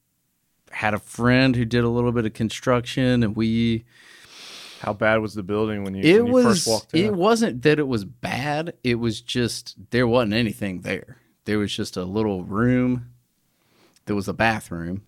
had 0.71 0.95
a 0.95 0.99
friend 0.99 1.55
who 1.55 1.65
did 1.65 1.85
a 1.85 1.89
little 1.89 2.13
bit 2.13 2.27
of 2.27 2.33
construction, 2.33 3.23
and 3.23 3.37
we 3.37 3.85
How 4.81 4.93
bad 4.93 5.19
was 5.21 5.35
the 5.35 5.43
building 5.43 5.85
when 5.85 5.95
you, 5.95 6.03
it 6.03 6.19
when 6.23 6.27
you 6.29 6.33
was 6.33 6.45
first 6.45 6.67
walked 6.67 6.95
in? 6.95 7.05
it 7.07 7.15
wasn't 7.15 7.63
that 7.63 7.79
it 7.79 7.87
was 7.89 8.05
bad. 8.05 8.75
It 8.83 8.97
was 8.97 9.21
just 9.21 9.77
there 9.91 10.07
wasn't 10.07 10.35
anything 10.35 10.81
there. 10.81 11.19
There 11.45 11.59
was 11.59 11.75
just 11.75 11.97
a 11.97 12.05
little 12.05 12.45
room. 12.45 13.11
There 14.07 14.17
was 14.17 14.29
a 14.29 14.33
bathroom 14.35 15.03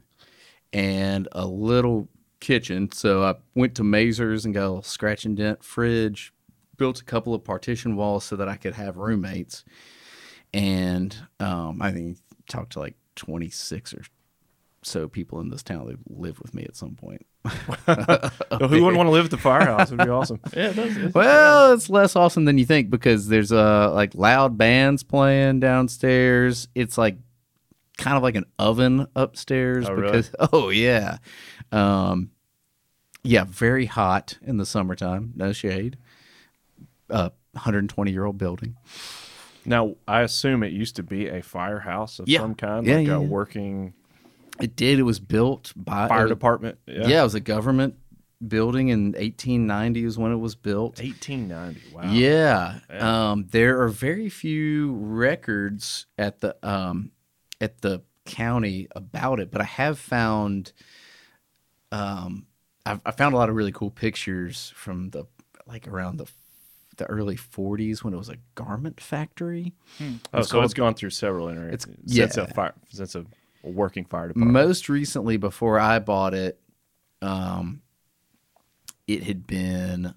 and 0.72 1.28
a 1.32 1.46
little 1.46 2.08
kitchen. 2.40 2.90
So 2.92 3.22
I 3.24 3.34
went 3.54 3.74
to 3.76 3.84
Mazer's 3.84 4.44
and 4.44 4.54
got 4.54 4.62
a 4.66 4.68
little 4.68 4.82
scratch 4.82 5.24
and 5.24 5.36
dent 5.36 5.62
fridge, 5.64 6.32
built 6.76 7.00
a 7.00 7.04
couple 7.04 7.34
of 7.34 7.44
partition 7.44 7.96
walls 7.96 8.24
so 8.24 8.36
that 8.36 8.48
I 8.48 8.56
could 8.56 8.74
have 8.74 8.96
roommates. 8.96 9.64
And 10.54 11.16
um, 11.40 11.80
I 11.82 11.92
think 11.92 12.18
talked 12.48 12.72
to 12.72 12.80
like 12.80 12.94
26 13.16 13.94
or 13.94 14.02
so 14.82 15.08
people 15.08 15.40
in 15.40 15.50
this 15.50 15.62
town 15.64 15.86
that 15.86 15.98
live 16.08 16.38
with 16.40 16.54
me 16.54 16.62
at 16.64 16.76
some 16.76 16.94
point. 16.94 17.26
Oh, 17.88 18.68
who 18.68 18.76
wouldn't 18.82 18.96
want 18.96 19.06
to 19.08 19.10
live 19.12 19.26
at 19.26 19.30
the 19.30 19.36
firehouse? 19.36 19.92
It'd 19.92 20.04
be 20.04 20.10
awesome. 20.10 20.40
Yeah, 20.56 20.70
it 20.70 20.76
does. 20.76 20.96
It's- 20.96 21.14
Well, 21.14 21.72
it's 21.74 21.90
less 21.90 22.16
awesome 22.16 22.44
than 22.46 22.56
you 22.58 22.64
think 22.64 22.88
because 22.90 23.28
there's 23.28 23.52
uh 23.52 23.92
like 23.92 24.14
loud 24.14 24.56
bands 24.56 25.02
playing 25.02 25.60
downstairs. 25.60 26.68
It's 26.74 26.96
like 26.96 27.16
kind 27.96 28.16
of 28.16 28.22
like 28.22 28.34
an 28.34 28.44
oven 28.58 29.06
upstairs 29.16 29.86
Oh, 29.88 29.92
really? 29.94 30.22
oh 30.52 30.68
yeah. 30.70 31.18
Um 31.72 32.30
yeah, 33.24 33.44
very 33.44 33.86
hot 33.86 34.38
in 34.42 34.56
the 34.58 34.66
summertime, 34.66 35.32
no 35.36 35.52
shade. 35.52 35.96
Uh 37.10 37.30
120 37.52 38.10
year 38.12 38.24
old 38.24 38.38
building. 38.38 38.76
Now, 39.64 39.96
I 40.06 40.20
assume 40.20 40.62
it 40.62 40.72
used 40.72 40.94
to 40.96 41.02
be 41.02 41.26
a 41.28 41.42
firehouse 41.42 42.18
of 42.20 42.28
Yeah. 42.28 42.40
some 42.40 42.54
kind, 42.54 42.86
Yeah, 42.86 42.96
like 42.98 43.06
yeah, 43.06 43.16
a 43.16 43.20
yeah. 43.22 43.26
working 43.26 43.94
It 44.60 44.76
did. 44.76 44.98
It 44.98 45.02
was 45.02 45.18
built 45.18 45.72
by 45.74 46.06
fire 46.08 46.22
was- 46.24 46.30
department. 46.30 46.78
Yeah. 46.86 47.20
it 47.20 47.24
was 47.24 47.34
a 47.34 47.40
government 47.40 47.94
building 48.46 48.88
in 48.88 49.12
1890 49.12 50.04
is 50.04 50.18
when 50.18 50.30
it 50.30 50.36
was 50.36 50.54
built. 50.54 51.00
1890. 51.00 51.80
Wow. 51.94 52.02
Yeah. 52.12 52.78
Yeah. 52.90 53.30
Um, 53.30 53.46
there 53.50 53.80
are 53.82 53.88
very 53.88 54.28
few 54.28 54.92
records 54.94 56.06
at 56.18 56.40
the 56.40 56.54
um, 56.62 57.10
at 57.60 57.80
the 57.80 58.02
county 58.24 58.88
about 58.92 59.40
it, 59.40 59.50
but 59.50 59.60
I 59.60 59.64
have 59.64 59.98
found 59.98 60.72
um, 61.92 62.46
I've, 62.84 63.00
I 63.06 63.10
found 63.12 63.34
a 63.34 63.38
lot 63.38 63.48
of 63.48 63.54
really 63.56 63.72
cool 63.72 63.90
pictures 63.90 64.72
from 64.76 65.10
the 65.10 65.24
like 65.66 65.88
around 65.88 66.18
the 66.18 66.26
the 66.96 67.04
early 67.06 67.36
40s 67.36 68.02
when 68.02 68.14
it 68.14 68.16
was 68.16 68.30
a 68.30 68.36
garment 68.54 69.00
factory. 69.02 69.74
Oh, 70.32 70.40
so 70.40 70.62
it's 70.62 70.72
gone 70.72 70.94
through 70.94 71.10
several 71.10 71.48
It's- 71.48 71.84
iterations. 71.84 72.14
Since 72.14 72.36
yeah. 72.38 72.42
a 72.44 72.46
fire, 72.46 72.74
since 72.88 73.14
a, 73.14 73.26
a 73.64 73.70
working 73.70 74.06
fire 74.06 74.28
department. 74.28 74.52
Most 74.52 74.88
recently, 74.88 75.36
before 75.36 75.78
I 75.78 75.98
bought 75.98 76.32
it, 76.32 76.58
um, 77.20 77.82
it 79.06 79.24
had 79.24 79.46
been 79.46 80.14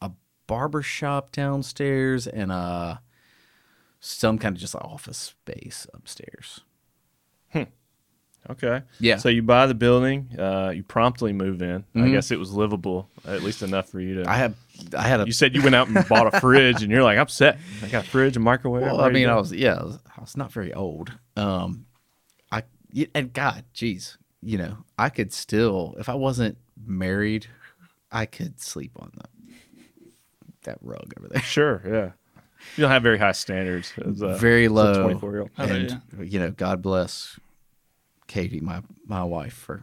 a 0.00 0.10
barber 0.46 0.80
shop 0.80 1.30
downstairs 1.32 2.26
and 2.26 2.50
a 2.52 3.02
some 4.00 4.38
kind 4.38 4.54
of 4.56 4.60
just 4.60 4.74
office 4.76 5.18
space 5.18 5.86
upstairs. 5.94 6.60
Okay. 8.50 8.82
Yeah. 8.98 9.16
So 9.16 9.28
you 9.28 9.42
buy 9.42 9.66
the 9.66 9.74
building, 9.74 10.30
uh, 10.38 10.70
you 10.74 10.82
promptly 10.82 11.32
move 11.34 11.60
in. 11.60 11.84
I 11.94 11.98
Mhm. 11.98 12.12
guess 12.12 12.30
it 12.30 12.38
was 12.38 12.52
livable, 12.52 13.10
at 13.26 13.42
least 13.42 13.62
enough 13.62 13.90
for 13.90 14.00
you 14.00 14.22
to. 14.22 14.30
I 14.30 14.36
had 14.36 14.54
I 14.96 15.02
had 15.02 15.20
a 15.20 15.26
you 15.26 15.32
said 15.32 15.54
you 15.54 15.62
went 15.62 15.74
out 15.74 15.88
and 15.88 16.08
bought 16.08 16.32
a 16.32 16.40
fridge, 16.40 16.82
and 16.82 16.90
you're 16.90 17.02
like, 17.02 17.18
I'm 17.18 17.28
set. 17.28 17.58
I 17.82 17.88
got 17.88 18.06
a 18.06 18.08
fridge, 18.08 18.36
a 18.36 18.40
microwave. 18.40 18.82
well, 18.84 19.00
I 19.02 19.10
mean, 19.10 19.28
I 19.28 19.34
was 19.36 19.52
yeah, 19.52 19.74
I 19.74 19.82
was, 19.84 19.98
I 20.16 20.20
was 20.20 20.36
not 20.36 20.50
very 20.52 20.72
old. 20.72 21.12
Um, 21.36 21.84
I 22.50 22.62
and 23.14 23.32
God, 23.34 23.64
jeez, 23.74 24.16
you 24.40 24.56
know, 24.56 24.78
I 24.96 25.10
could 25.10 25.32
still 25.32 25.94
if 25.98 26.08
I 26.08 26.14
wasn't 26.14 26.56
married, 26.86 27.48
I 28.10 28.24
could 28.24 28.60
sleep 28.60 28.92
on 28.98 29.10
the 29.14 29.24
that 30.62 30.78
rug 30.80 31.12
over 31.18 31.28
there. 31.28 31.42
Sure, 31.42 31.82
yeah. 31.86 32.10
You 32.76 32.82
don't 32.82 32.90
have 32.90 33.02
very 33.02 33.18
high 33.18 33.32
standards. 33.32 33.92
As 34.04 34.20
a, 34.22 34.36
very 34.36 34.68
low. 34.68 35.02
24 35.02 35.30
year 35.32 35.40
old. 35.42 35.50
Oh, 35.58 35.64
and 35.64 36.00
you 36.20 36.38
know, 36.38 36.50
God 36.50 36.82
bless 36.82 37.38
Katie, 38.26 38.60
my 38.60 38.82
my 39.06 39.22
wife, 39.24 39.54
for 39.54 39.82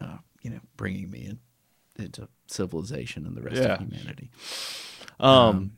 uh, 0.00 0.18
you 0.42 0.50
know 0.50 0.60
bringing 0.76 1.10
me 1.10 1.26
in, 1.26 1.38
into 2.02 2.28
civilization 2.46 3.26
and 3.26 3.36
the 3.36 3.42
rest 3.42 3.56
Yeah. 3.56 3.74
of 3.74 3.80
humanity. 3.80 4.30
Um, 5.20 5.72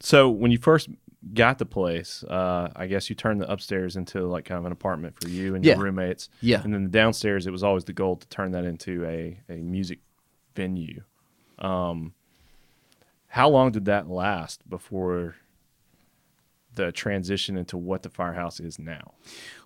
so 0.00 0.28
when 0.30 0.50
you 0.50 0.58
first 0.58 0.88
got 1.34 1.58
the 1.58 1.66
place, 1.66 2.24
uh, 2.24 2.68
I 2.76 2.86
guess 2.88 3.08
you 3.08 3.16
turned 3.16 3.40
the 3.40 3.50
upstairs 3.50 3.96
into 3.96 4.26
like 4.26 4.44
kind 4.44 4.58
of 4.58 4.66
an 4.66 4.72
apartment 4.72 5.14
for 5.20 5.28
you 5.28 5.54
and 5.54 5.64
Yeah. 5.64 5.74
your 5.74 5.84
roommates. 5.84 6.28
Yeah. 6.40 6.60
And 6.62 6.74
then 6.74 6.84
the 6.84 6.90
downstairs, 6.90 7.46
it 7.46 7.50
was 7.52 7.62
always 7.62 7.84
the 7.84 7.92
goal 7.92 8.16
to 8.16 8.26
turn 8.28 8.50
that 8.52 8.64
into 8.64 9.04
a, 9.04 9.40
a 9.48 9.56
music 9.62 10.00
venue. 10.54 11.02
Um, 11.58 12.12
how 13.28 13.48
long 13.48 13.70
did 13.72 13.84
that 13.86 14.08
last 14.10 14.68
before 14.68 15.36
the 16.74 16.92
transition 16.92 17.56
into 17.56 17.76
what 17.76 18.02
the 18.02 18.10
firehouse 18.10 18.60
is 18.60 18.78
now? 18.78 19.14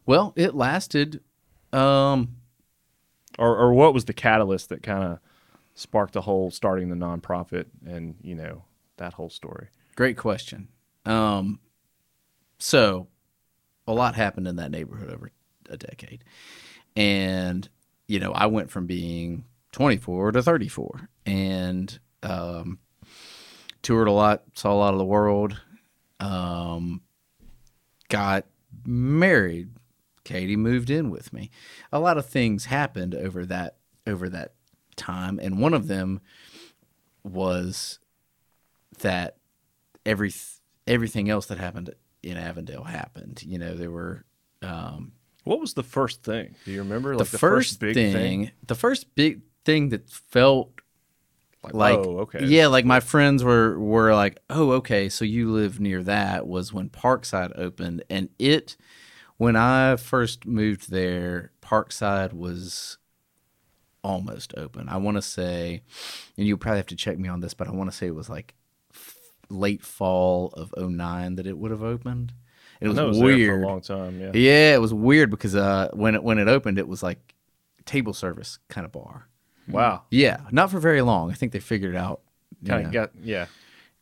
Well, 0.05 0.33
it 0.37 0.55
lasted. 0.55 1.21
Um, 1.73 2.37
Or, 3.39 3.57
or 3.57 3.75
what 3.75 3.93
was 3.93 4.07
the 4.07 4.15
catalyst 4.15 4.71
that 4.71 4.83
kind 4.83 5.05
of 5.05 5.19
sparked 5.75 6.15
the 6.15 6.23
whole 6.23 6.51
starting 6.51 6.89
the 6.89 6.97
nonprofit 6.97 7.67
and, 7.85 8.15
you 8.23 8.35
know, 8.35 8.65
that 8.97 9.13
whole 9.15 9.29
story? 9.31 9.69
great 9.95 10.17
question. 10.17 10.69
Um, 11.05 11.59
so 12.59 13.09
a 13.87 13.93
lot 13.93 14.15
happened 14.15 14.49
in 14.49 14.57
that 14.57 14.71
neighborhood 14.71 15.13
over 15.13 15.31
a 15.69 15.77
decade, 15.77 16.25
and 16.95 17.69
you 18.07 18.21
know, 18.21 18.33
I 18.33 18.47
went 18.47 18.71
from 18.71 18.87
being 18.87 19.45
24 19.73 20.33
to 20.33 20.43
34, 20.43 21.09
and 21.27 21.99
um, 22.23 22.79
toured 23.83 24.09
a 24.09 24.13
lot, 24.13 24.45
saw 24.55 24.73
a 24.73 24.75
lot 24.75 24.95
of 24.95 24.99
the 24.99 25.05
world. 25.05 25.61
Um, 26.21 27.03
got 28.09 28.47
married. 28.87 29.71
Katie 30.25 30.57
moved 30.57 30.91
in 30.91 31.11
with 31.11 31.33
me. 31.33 31.51
A 31.93 32.01
lot 32.01 32.19
of 32.19 32.27
things 32.27 32.65
happened 32.67 33.15
over 33.15 33.47
that 33.47 33.77
over 34.07 34.29
that 34.29 34.55
time, 34.97 35.39
and 35.41 35.61
one 35.61 35.75
of 35.75 35.87
them 35.89 36.21
was 37.23 37.99
that 39.01 39.37
every 40.05 40.33
everything 40.87 41.29
else 41.31 41.47
that 41.47 41.59
happened 41.59 41.95
in 42.23 42.37
Avondale 42.37 42.85
happened. 42.85 43.43
You 43.45 43.59
know, 43.59 43.75
there 43.75 43.91
were 43.91 44.25
um, 44.63 45.13
What 45.45 45.61
was 45.61 45.75
the 45.75 45.83
first 45.83 46.23
thing? 46.25 46.57
Do 46.65 46.73
you 46.73 46.81
remember? 46.81 47.13
the, 47.13 47.19
Like 47.19 47.29
first, 47.29 47.79
big 47.79 47.95
thing, 47.95 48.51
the 48.67 48.75
first 48.75 49.15
big 49.15 49.43
thing 49.65 49.91
that 49.91 50.11
felt 50.11 50.76
Like, 51.67 51.99
like 51.99 52.07
oh, 52.07 52.19
okay. 52.21 52.45
yeah 52.45 52.67
like 52.69 52.85
my 52.85 53.01
friends 53.01 53.43
were 53.43 53.79
were 53.79 54.15
like 54.15 54.39
oh 54.51 54.73
okay 54.73 55.09
so 55.09 55.25
you 55.25 55.51
live 55.51 55.81
near 55.81 56.03
that 56.03 56.47
was 56.47 56.73
when 56.73 56.89
parkside 56.89 57.59
opened 57.59 58.05
and 58.09 58.29
it 58.39 58.77
when 59.37 59.57
i 59.57 59.97
first 59.97 60.47
moved 60.47 60.91
there 60.91 61.53
parkside 61.63 62.33
was 62.33 62.99
almost 64.03 64.55
open 64.57 64.89
i 64.89 64.97
want 64.97 65.17
to 65.17 65.23
say 65.23 65.83
and 66.37 66.47
you'll 66.47 66.59
probably 66.59 66.79
have 66.79 66.87
to 66.87 66.97
check 66.97 67.19
me 67.19 67.29
on 67.29 67.41
this 67.41 67.55
but 67.55 67.67
i 67.67 67.71
want 67.73 67.91
to 67.91 67.97
say 67.97 68.07
it 68.07 68.15
was 68.15 68.31
like 68.31 68.55
f- 68.95 69.19
late 69.49 69.83
fall 69.83 70.53
of 70.55 70.73
09 70.77 71.37
that 71.37 71.47
it 71.47 71.59
would 71.59 71.71
have 71.71 71.83
opened 71.83 72.33
it 72.81 72.87
I 72.87 72.89
was 72.89 72.97
know 72.97 73.05
it 73.07 73.09
was 73.09 73.19
there 73.19 73.27
weird 73.27 73.61
for 73.61 73.63
a 73.63 73.69
long 73.69 73.81
time. 73.81 74.21
Yeah. 74.21 74.31
yeah 74.35 74.75
it 74.75 74.81
was 74.81 74.95
weird 74.95 75.31
because 75.31 75.57
uh 75.57 75.89
when 75.93 76.15
it 76.15 76.23
when 76.23 76.39
it 76.39 76.47
opened 76.47 76.79
it 76.79 76.87
was 76.87 77.03
like 77.03 77.35
table 77.85 78.13
service 78.13 78.59
kind 78.69 78.85
of 78.85 78.93
bar 78.93 79.29
Wow. 79.69 80.05
yeah 80.11 80.39
not 80.51 80.71
for 80.71 80.79
very 80.79 81.03
long 81.03 81.31
i 81.31 81.35
think 81.35 81.53
they 81.53 81.61
figured 81.61 81.95
it 81.95 81.99
out 81.99 82.21
Kind 82.65 82.87
of 82.87 82.93
got 82.93 83.11
yeah. 83.23 83.47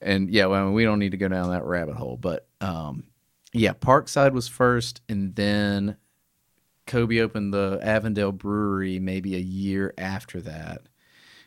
and 0.00 0.30
yeah, 0.30 0.46
well, 0.46 0.70
we 0.70 0.84
don't 0.84 0.98
need 0.98 1.10
to 1.10 1.16
go 1.16 1.28
down 1.28 1.50
that 1.50 1.64
rabbit 1.64 1.96
hole, 1.96 2.16
but 2.16 2.46
um, 2.60 3.04
yeah, 3.52 3.72
Parkside 3.72 4.32
was 4.32 4.48
first, 4.48 5.02
and 5.08 5.34
then 5.34 5.96
Coby 6.86 7.20
opened 7.20 7.52
the 7.52 7.78
Avondale 7.82 8.32
Brewery 8.32 8.98
maybe 9.00 9.34
a 9.34 9.40
year 9.40 9.92
after 9.98 10.40
that, 10.42 10.82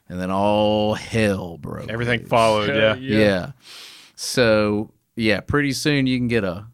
and 0.09 0.19
then 0.19 0.29
all 0.29 0.93
hell 0.95 1.57
broke. 1.57 1.89
Everything 1.89 2.19
loose. 2.21 2.29
followed. 2.29 2.75
Yeah. 2.75 2.95
Yeah. 2.95 3.51
So 4.15 4.91
yeah, 5.15 5.39
pretty 5.39 5.71
soon 5.71 6.07
you 6.07 6.17
can 6.17 6.27
get 6.27 6.43
a 6.43 6.67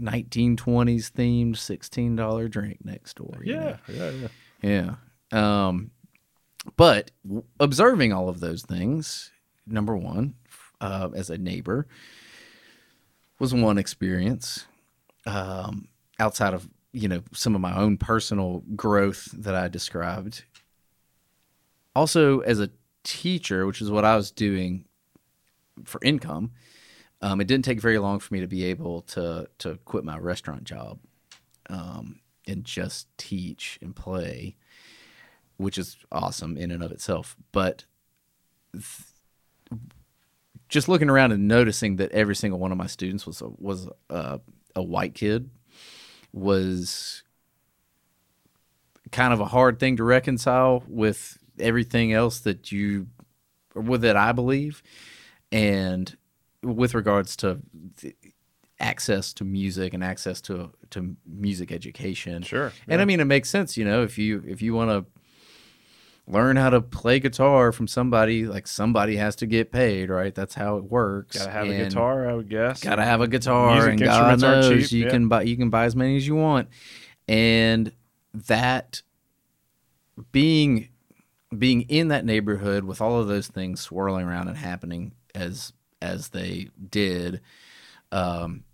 1920s 0.00 1.10
themed 1.10 1.56
sixteen 1.56 2.16
dollar 2.16 2.48
drink 2.48 2.78
next 2.84 3.16
door. 3.16 3.40
Yeah. 3.44 3.76
Yeah. 3.88 4.10
yeah. 4.62 4.94
Yeah. 5.32 5.66
Um, 5.66 5.90
but 6.76 7.10
observing 7.58 8.12
all 8.12 8.28
of 8.28 8.40
those 8.40 8.62
things, 8.62 9.30
number 9.66 9.96
one, 9.96 10.34
uh, 10.80 11.08
as 11.14 11.30
a 11.30 11.38
neighbor, 11.38 11.86
was 13.38 13.54
one 13.54 13.78
experience. 13.78 14.66
Um, 15.26 15.88
outside 16.18 16.54
of 16.54 16.68
you 16.92 17.08
know 17.08 17.22
some 17.32 17.54
of 17.54 17.60
my 17.60 17.76
own 17.76 17.96
personal 17.96 18.62
growth 18.76 19.28
that 19.32 19.54
I 19.54 19.68
described. 19.68 20.44
Also, 21.94 22.40
as 22.40 22.60
a 22.60 22.70
teacher, 23.04 23.66
which 23.66 23.82
is 23.82 23.90
what 23.90 24.04
I 24.04 24.16
was 24.16 24.30
doing 24.30 24.86
for 25.84 26.00
income, 26.02 26.52
um, 27.20 27.40
it 27.40 27.46
didn't 27.46 27.64
take 27.64 27.80
very 27.80 27.98
long 27.98 28.18
for 28.20 28.32
me 28.32 28.40
to 28.40 28.46
be 28.46 28.64
able 28.64 29.02
to 29.02 29.48
to 29.58 29.78
quit 29.84 30.04
my 30.04 30.18
restaurant 30.18 30.64
job 30.64 30.98
um, 31.68 32.20
and 32.46 32.64
just 32.64 33.06
teach 33.18 33.78
and 33.82 33.94
play, 33.94 34.56
which 35.62 35.78
is 35.78 35.96
awesome 36.10 36.56
in 36.56 36.70
and 36.70 36.82
of 36.82 36.92
itself. 36.92 37.36
But 37.52 37.84
th- 38.72 39.08
just 40.68 40.88
looking 40.88 41.10
around 41.10 41.32
and 41.32 41.46
noticing 41.46 41.96
that 41.96 42.10
every 42.12 42.34
single 42.34 42.58
one 42.58 42.72
of 42.72 42.78
my 42.78 42.86
students 42.86 43.26
was 43.26 43.42
a, 43.42 43.48
was 43.58 43.88
a, 44.08 44.40
a 44.74 44.82
white 44.82 45.14
kid 45.14 45.50
was 46.32 47.22
kind 49.10 49.34
of 49.34 49.40
a 49.40 49.44
hard 49.44 49.78
thing 49.78 49.96
to 49.96 50.04
reconcile 50.04 50.82
with 50.88 51.38
everything 51.58 52.12
else 52.12 52.40
that 52.40 52.72
you 52.72 53.06
or 53.74 53.82
with 53.82 54.00
that 54.00 54.16
I 54.16 54.32
believe 54.32 54.82
and 55.52 56.16
with 56.62 56.94
regards 56.94 57.36
to 57.36 57.60
access 58.80 59.32
to 59.34 59.44
music 59.44 59.92
and 59.92 60.02
access 60.02 60.40
to 60.40 60.72
to 60.90 61.14
music 61.26 61.70
education 61.70 62.42
Sure, 62.42 62.72
and 62.88 63.02
I 63.02 63.04
mean 63.04 63.20
it 63.20 63.26
makes 63.26 63.50
sense 63.50 63.76
you 63.76 63.84
know 63.84 64.02
if 64.02 64.16
you 64.16 64.42
if 64.46 64.62
you 64.62 64.72
want 64.74 64.90
to 64.90 65.04
learn 66.28 66.56
how 66.56 66.70
to 66.70 66.80
play 66.80 67.18
guitar 67.18 67.72
from 67.72 67.88
somebody 67.88 68.46
like 68.46 68.66
somebody 68.66 69.16
has 69.16 69.34
to 69.34 69.46
get 69.46 69.72
paid 69.72 70.08
right 70.08 70.34
that's 70.34 70.54
how 70.54 70.76
it 70.76 70.84
works 70.84 71.36
Gotta 71.36 71.50
have 71.50 71.68
a 71.68 71.76
guitar, 71.76 72.28
I 72.28 72.34
would 72.34 72.48
guess. 72.48 72.82
Gotta 72.82 73.02
have 73.04 73.20
a 73.20 73.28
guitar, 73.28 73.74
Music 73.74 73.90
and 73.90 74.00
God 74.00 74.40
knows 74.40 74.90
cheap, 74.90 74.92
you 74.92 75.04
yeah. 75.06 75.10
can 75.10 75.28
buy 75.28 75.42
you 75.42 75.56
can 75.56 75.70
buy 75.70 75.84
as 75.84 75.96
many 75.96 76.16
as 76.16 76.26
you 76.26 76.36
want, 76.36 76.68
and 77.26 77.92
that 78.34 79.02
being 80.30 80.88
being 81.56 81.82
in 81.82 82.08
that 82.08 82.24
neighborhood 82.24 82.84
with 82.84 83.00
all 83.00 83.18
of 83.20 83.28
those 83.28 83.48
things 83.48 83.80
swirling 83.80 84.26
around 84.26 84.48
and 84.48 84.56
happening 84.56 85.12
as 85.34 85.72
as 86.00 86.28
they 86.28 86.68
did, 86.90 87.40
um, 88.10 88.64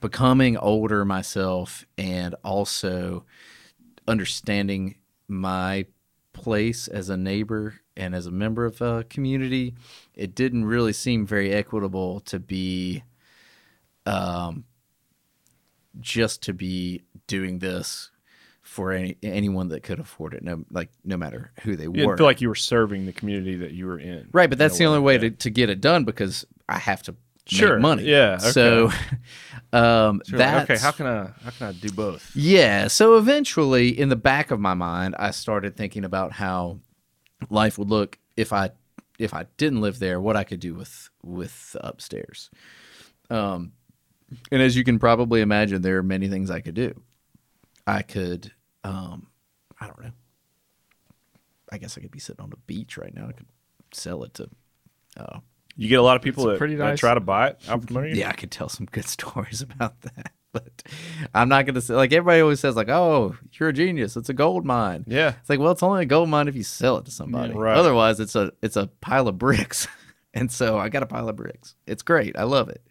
becoming 0.00 0.56
older 0.56 1.04
myself 1.04 1.84
and 1.98 2.34
also 2.44 3.24
understanding 4.08 4.96
my 5.28 5.86
place 6.32 6.88
as 6.88 7.08
a 7.08 7.16
neighbor 7.16 7.80
and 7.96 8.14
as 8.14 8.26
a 8.26 8.30
member 8.30 8.64
of 8.64 8.80
a 8.80 9.04
community, 9.04 9.74
it 10.14 10.34
didn't 10.34 10.64
really 10.64 10.92
seem 10.92 11.26
very 11.26 11.52
equitable 11.52 12.20
to 12.20 12.38
be 12.38 13.02
um 14.06 14.64
just 16.00 16.42
to 16.42 16.52
be 16.52 17.02
doing 17.26 17.58
this 17.60 18.10
for 18.60 18.92
any 18.92 19.16
anyone 19.22 19.68
that 19.68 19.82
could 19.82 20.00
afford 20.00 20.34
it 20.34 20.42
no 20.42 20.64
like 20.70 20.90
no 21.04 21.16
matter 21.16 21.52
who 21.62 21.76
they 21.76 21.86
were. 21.86 21.94
You 21.94 21.98
didn't 21.98 22.08
were 22.08 22.16
feel 22.16 22.26
like 22.26 22.40
you 22.40 22.48
were 22.48 22.54
serving 22.54 23.06
the 23.06 23.12
community 23.12 23.56
that 23.56 23.72
you 23.72 23.86
were 23.86 23.98
in. 23.98 24.28
right 24.32 24.48
but 24.48 24.58
that's 24.58 24.78
the 24.78 24.86
only 24.86 25.00
way 25.00 25.14
yeah. 25.14 25.20
to, 25.20 25.30
to 25.30 25.50
get 25.50 25.70
it 25.70 25.80
done 25.80 26.04
because 26.04 26.44
i 26.68 26.78
have 26.78 27.02
to 27.02 27.14
Sure, 27.46 27.78
money 27.78 28.04
yeah, 28.04 28.38
okay. 28.40 28.50
so 28.50 28.90
um 29.72 30.22
So 30.24 30.36
that's 30.36 30.70
okay, 30.70 30.80
how 30.80 30.92
can 30.92 31.06
I 31.06 31.30
how 31.44 31.50
can 31.50 31.66
I 31.68 31.72
do 31.72 31.90
both? 31.90 32.30
yeah. 32.34 32.88
So 32.88 33.16
eventually, 33.18 33.88
in 33.98 34.08
the 34.08 34.16
back 34.16 34.50
of 34.50 34.60
my 34.60 34.74
mind, 34.74 35.14
I 35.18 35.30
started 35.30 35.76
thinking 35.76 36.04
about 36.04 36.32
how 36.32 36.78
life 37.50 37.78
would 37.78 37.90
look 37.90 38.18
if 38.36 38.52
I 38.52 38.70
if 39.18 39.34
I 39.34 39.46
didn't 39.58 39.80
live 39.82 39.98
there. 39.98 40.20
What 40.20 40.36
I 40.36 40.44
could 40.44 40.60
do 40.60 40.74
with 40.74 41.10
with 41.22 41.76
upstairs. 41.80 42.50
Um, 43.30 43.72
and 44.50 44.62
as 44.62 44.74
you 44.76 44.84
can 44.84 44.98
probably 44.98 45.40
imagine, 45.40 45.82
there 45.82 45.98
are 45.98 46.02
many 46.02 46.28
things 46.28 46.50
I 46.50 46.60
could 46.60 46.74
do. 46.74 47.00
I 47.86 48.02
could, 48.02 48.52
um, 48.82 49.28
I 49.80 49.86
don't 49.86 50.02
know. 50.02 50.12
I 51.70 51.78
guess 51.78 51.96
I 51.96 52.00
could 52.00 52.10
be 52.10 52.18
sitting 52.18 52.42
on 52.42 52.50
the 52.50 52.56
beach 52.66 52.96
right 52.96 53.14
now. 53.14 53.28
I 53.28 53.32
could 53.32 53.46
sell 53.92 54.24
it 54.24 54.34
to. 54.34 54.48
Uh, 55.16 55.40
You 55.76 55.88
get 55.88 55.98
a 55.98 56.02
lot 56.02 56.16
of 56.16 56.22
people 56.22 56.44
It's 56.48 56.52
that, 56.54 56.58
pretty 56.58 56.76
that 56.76 56.84
nice. 56.84 57.00
try 57.00 57.14
to 57.14 57.20
buy 57.20 57.48
it 57.48 57.58
out 57.68 57.84
from. 57.86 58.06
Yeah, 58.06 58.28
I 58.28 58.32
could 58.32 58.50
tell 58.50 58.68
some 58.68 58.86
good 58.86 59.04
stories 59.08 59.60
about 59.60 60.00
that, 60.02 60.32
but 60.52 60.82
I'm 61.34 61.48
not 61.48 61.66
gonna 61.66 61.80
say 61.80 61.94
like 61.94 62.12
everybody 62.12 62.40
always 62.40 62.60
says 62.60 62.76
like, 62.76 62.88
"Oh, 62.88 63.34
you're 63.54 63.70
a 63.70 63.72
genius. 63.72 64.16
It's 64.16 64.28
a 64.28 64.34
gold 64.34 64.64
mine." 64.64 65.04
Yeah. 65.08 65.34
It's 65.40 65.50
like, 65.50 65.58
well, 65.58 65.72
it's 65.72 65.82
only 65.82 66.02
a 66.02 66.06
gold 66.06 66.28
mine 66.28 66.46
if 66.48 66.54
you 66.54 66.62
sell 66.62 66.98
it 66.98 67.06
to 67.06 67.10
somebody. 67.10 67.52
Yeah, 67.54 67.60
right. 67.60 67.76
Otherwise, 67.76 68.20
it's 68.20 68.36
a 68.36 68.52
it's 68.62 68.76
a 68.76 68.86
pile 69.00 69.26
of 69.28 69.36
bricks. 69.38 69.88
and 70.34 70.50
so 70.50 70.78
I 70.78 70.88
got 70.88 71.02
a 71.02 71.06
pile 71.06 71.28
of 71.28 71.36
bricks. 71.36 71.74
It's 71.86 72.02
great. 72.02 72.38
I 72.38 72.44
love 72.44 72.68
it. 72.68 72.82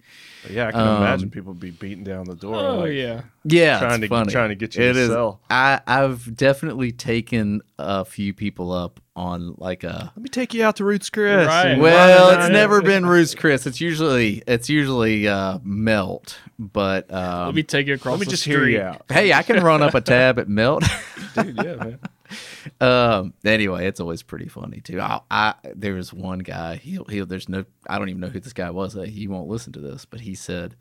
But 0.43 0.51
yeah, 0.51 0.67
I 0.67 0.71
can 0.71 0.81
Um, 0.81 0.97
imagine 0.97 1.29
people 1.29 1.53
be 1.53 1.71
beating 1.71 2.03
down 2.03 2.25
the 2.25 2.35
door. 2.35 2.55
Oh 2.55 2.79
like, 2.79 2.93
yeah. 2.93 3.21
Yeah, 3.45 3.79
Trying 3.79 3.93
it's 3.95 4.01
to- 4.03 4.07
funny. 4.09 4.31
trying 4.31 4.49
to 4.49 4.55
get 4.55 4.75
you 4.75 4.83
It 4.83 4.93
to 4.93 4.99
is- 4.99 5.09
sell. 5.09 5.39
I 5.49 5.81
I've 5.87 6.35
definitely 6.35 6.91
taken 6.91 7.61
a 7.79 8.03
few 8.05 8.33
people 8.33 8.71
up 8.71 8.99
on 9.15 9.55
like 9.57 9.83
a 9.83 10.11
Let 10.15 10.23
me 10.23 10.29
take 10.29 10.53
you 10.53 10.63
out 10.63 10.75
to 10.77 10.85
Ruth's 10.85 11.09
Chris. 11.09 11.47
Right. 11.47 11.77
Well, 11.77 12.31
ride 12.31 12.39
it's 12.45 12.51
never 12.51 12.81
been 12.81 13.05
Ruth's 13.05 13.35
Chris. 13.35 13.65
It's 13.67 13.79
usually 13.81 14.43
it's 14.47 14.69
usually 14.69 15.27
uh, 15.27 15.59
Melt, 15.63 16.39
but 16.59 17.11
um, 17.13 17.45
Let 17.47 17.55
me 17.55 17.63
take 17.63 17.87
you 17.87 17.93
across 17.93 18.13
Let 18.13 18.19
me 18.21 18.25
the 18.25 18.31
just 18.31 18.43
street. 18.43 18.53
hear 18.55 18.67
you 18.67 18.81
out. 18.81 19.03
hey, 19.09 19.31
I 19.33 19.43
can 19.43 19.63
run 19.63 19.81
up 19.81 19.93
a 19.93 20.01
tab 20.01 20.39
at 20.39 20.47
Melt. 20.49 20.83
Dude, 21.35 21.55
yeah, 21.57 21.75
man. 21.75 21.99
um, 22.81 23.33
anyway, 23.45 23.87
it's 23.87 23.99
always 23.99 24.23
pretty 24.23 24.47
funny 24.47 24.81
too. 24.81 24.99
I, 25.01 25.21
I 25.31 25.55
there 25.75 25.93
was 25.93 26.13
one 26.13 26.39
guy. 26.39 26.75
He 26.77 26.99
he. 27.09 27.21
There's 27.21 27.49
no. 27.49 27.65
I 27.87 27.97
don't 27.99 28.09
even 28.09 28.21
know 28.21 28.29
who 28.29 28.39
this 28.39 28.53
guy 28.53 28.69
was. 28.71 28.95
Uh, 28.97 29.01
He 29.01 29.27
won't 29.27 29.49
listen 29.49 29.73
to 29.73 29.79
this, 29.79 30.05
but 30.05 30.21
he 30.21 30.35
said. 30.35 30.75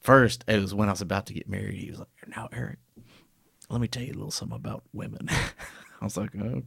First, 0.00 0.44
it 0.48 0.60
was 0.60 0.74
when 0.74 0.88
I 0.88 0.92
was 0.92 1.00
about 1.00 1.26
to 1.26 1.32
get 1.34 1.48
married. 1.48 1.76
He 1.76 1.90
was 1.90 2.00
like, 2.00 2.08
"Now, 2.26 2.48
Eric, 2.52 2.78
let 3.70 3.80
me 3.80 3.86
tell 3.86 4.02
you 4.02 4.12
a 4.12 4.14
little 4.18 4.30
something 4.32 4.56
about 4.56 4.82
women." 4.92 5.28
I 6.00 6.04
was 6.04 6.16
like, 6.16 6.30
"Oh, 6.36 6.62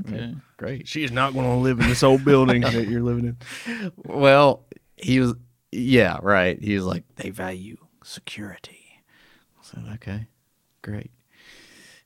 Okay. 0.00 0.34
great." 0.56 0.88
She's 0.88 1.12
not 1.12 1.32
going 1.32 1.46
to 1.46 1.54
live 1.54 1.78
in 1.78 1.88
this 1.88 2.02
old 2.02 2.24
building 2.24 2.60
that 2.72 2.88
you're 2.88 3.02
living 3.02 3.36
in. 3.66 3.92
Well, 3.96 4.64
he 4.96 5.20
was, 5.20 5.34
yeah, 5.70 6.18
right. 6.20 6.60
He 6.60 6.74
was 6.74 6.84
like, 6.84 7.04
they 7.14 7.30
value 7.30 7.76
security. 8.02 9.00
I 9.60 9.62
said, 9.62 9.84
okay, 9.94 10.26
great. 10.82 11.12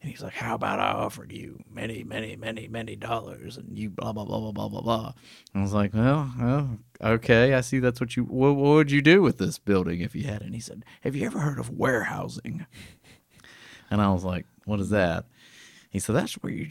And 0.07 0.12
he's 0.12 0.23
like, 0.23 0.35
how 0.35 0.55
about 0.55 0.79
I 0.79 0.92
offered 0.92 1.33
you 1.33 1.64
many, 1.69 2.05
many, 2.05 2.37
many, 2.37 2.69
many 2.69 2.95
dollars 2.95 3.57
and 3.57 3.77
you 3.77 3.90
blah, 3.90 4.12
blah, 4.12 4.25
blah, 4.25 4.38
blah, 4.38 4.53
blah, 4.53 4.69
blah, 4.69 4.81
blah. 4.81 5.12
I 5.53 5.61
was 5.61 5.73
like, 5.73 5.95
well, 5.95 6.33
well, 6.38 6.79
okay. 7.03 7.55
I 7.55 7.61
see 7.61 7.81
that's 7.81 8.01
what 8.01 8.16
you, 8.16 8.23
what, 8.23 8.55
what 8.55 8.75
would 8.75 8.90
you 8.92 9.03
do 9.03 9.21
with 9.21 9.38
this 9.38 9.59
building 9.59 10.03
if 10.03 10.14
you 10.14 10.23
had 10.23 10.42
it? 10.42 10.45
And 10.45 10.55
he 10.55 10.61
said, 10.61 10.85
have 11.01 11.16
you 11.16 11.27
ever 11.27 11.40
heard 11.40 11.59
of 11.59 11.71
warehousing? 11.71 12.66
And 13.90 14.01
I 14.01 14.12
was 14.12 14.23
like, 14.23 14.47
what 14.64 14.79
is 14.79 14.90
that? 14.90 15.25
He 15.90 15.99
said, 15.99 16.14
that's 16.14 16.35
where 16.35 16.53
you 16.53 16.69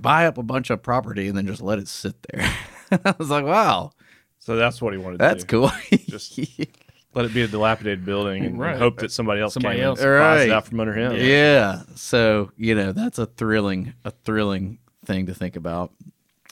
buy 0.00 0.24
up 0.26 0.38
a 0.38 0.42
bunch 0.42 0.70
of 0.70 0.82
property 0.82 1.28
and 1.28 1.36
then 1.36 1.46
just 1.46 1.60
let 1.60 1.78
it 1.78 1.86
sit 1.86 2.14
there. 2.32 2.50
I 3.04 3.14
was 3.18 3.28
like, 3.28 3.44
wow. 3.44 3.90
So 4.38 4.56
that's 4.56 4.80
what 4.80 4.94
he 4.94 4.98
wanted 4.98 5.18
That's 5.18 5.44
to 5.44 5.46
do. 5.46 5.60
That's 5.60 5.88
cool. 5.90 5.98
Just- 6.08 6.40
Let 7.14 7.26
it 7.26 7.34
be 7.34 7.42
a 7.42 7.48
dilapidated 7.48 8.04
building 8.06 8.44
and, 8.46 8.58
Right. 8.58 8.76
hope 8.78 8.98
that 9.00 9.12
somebody 9.12 9.40
else 9.40 9.54
Somebody 9.54 9.76
came 9.78 9.84
else. 9.84 10.00
and 10.00 10.06
buys 10.06 10.38
Right. 10.38 10.48
it 10.48 10.52
out 10.52 10.66
from 10.66 10.80
under 10.80 10.94
him. 10.94 11.12
yeah. 11.16 11.82
So 11.94 12.50
you 12.56 12.74
know 12.74 12.92
that's 12.92 13.18
a 13.18 13.26
thrilling, 13.26 13.92
a 14.04 14.10
thrilling 14.10 14.78
thing 15.04 15.26
to 15.26 15.34
think 15.34 15.56
about. 15.56 15.92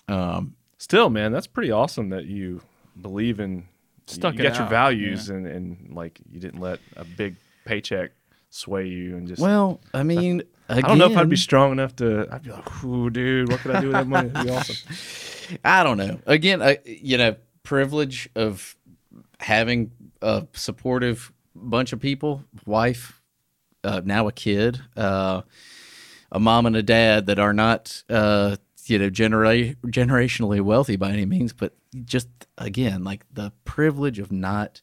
Um, 0.08 0.54
Still, 0.78 1.10
man, 1.10 1.30
that's 1.32 1.46
pretty 1.46 1.70
awesome 1.70 2.08
that 2.10 2.24
you 2.26 2.62
believe 3.00 3.38
in 3.40 3.64
Stuck 4.06 4.34
you 4.34 4.40
it 4.40 4.42
got 4.42 4.54
your 4.54 4.64
out, 4.64 4.70
values 4.70 5.28
and, 5.30 5.46
and 5.46 5.92
like 5.94 6.18
you 6.30 6.40
didn't 6.40 6.60
let 6.60 6.80
a 6.96 7.04
big 7.04 7.36
paycheck 7.64 8.10
sway 8.50 8.86
you 8.88 9.16
and 9.16 9.28
just 9.28 9.40
well, 9.40 9.80
I 9.94 10.02
mean, 10.02 10.42
I 10.68 10.80
don't 10.80 10.98
know 10.98 11.06
if 11.10 11.16
I'd 11.16 11.28
be 11.28 11.36
strong 11.36 11.70
enough 11.72 11.94
to 11.96 12.26
I'd 12.32 12.42
be 12.42 12.50
like, 12.50 12.84
ooh, 12.84 13.08
dude, 13.10 13.48
what 13.50 13.60
could 13.60 13.70
I 13.76 13.80
do 13.80 13.86
with 13.88 13.92
that 13.96 14.06
money? 14.08 14.28
That'd 14.30 14.48
be 14.48 14.52
awesome. 14.56 15.58
I 15.64 15.84
don't 15.84 15.96
know. 15.96 16.18
Again, 16.26 16.60
I, 16.60 16.78
you 16.84 17.18
know, 17.18 17.36
privilege 17.62 18.28
of 18.34 18.74
having 19.38 19.92
a 20.22 20.46
supportive 20.52 21.32
bunch 21.54 21.92
of 21.92 22.00
people, 22.00 22.44
wife, 22.66 23.20
uh, 23.84 24.00
now 24.04 24.28
a 24.28 24.32
kid, 24.32 24.80
uh, 24.96 25.42
a 26.32 26.38
mom 26.40 26.66
and 26.66 26.76
a 26.76 26.82
dad 26.82 27.26
that 27.26 27.38
are 27.38 27.52
not, 27.52 28.02
uh, 28.08 28.56
you 28.86 28.98
know, 28.98 29.10
genera- 29.10 29.74
generationally 29.86 30.60
wealthy 30.60 30.96
by 30.96 31.10
any 31.10 31.26
means, 31.26 31.52
but 31.52 31.74
just 32.04 32.28
again, 32.58 33.02
like 33.04 33.24
the 33.32 33.52
privilege 33.64 34.18
of 34.18 34.30
not, 34.30 34.80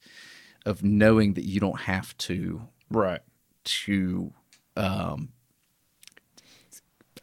of 0.65 0.83
knowing 0.83 1.33
that 1.33 1.43
you 1.45 1.59
don't 1.59 1.81
have 1.81 2.17
to, 2.17 2.61
Right. 2.89 3.21
to, 3.63 4.33
um, 4.75 5.29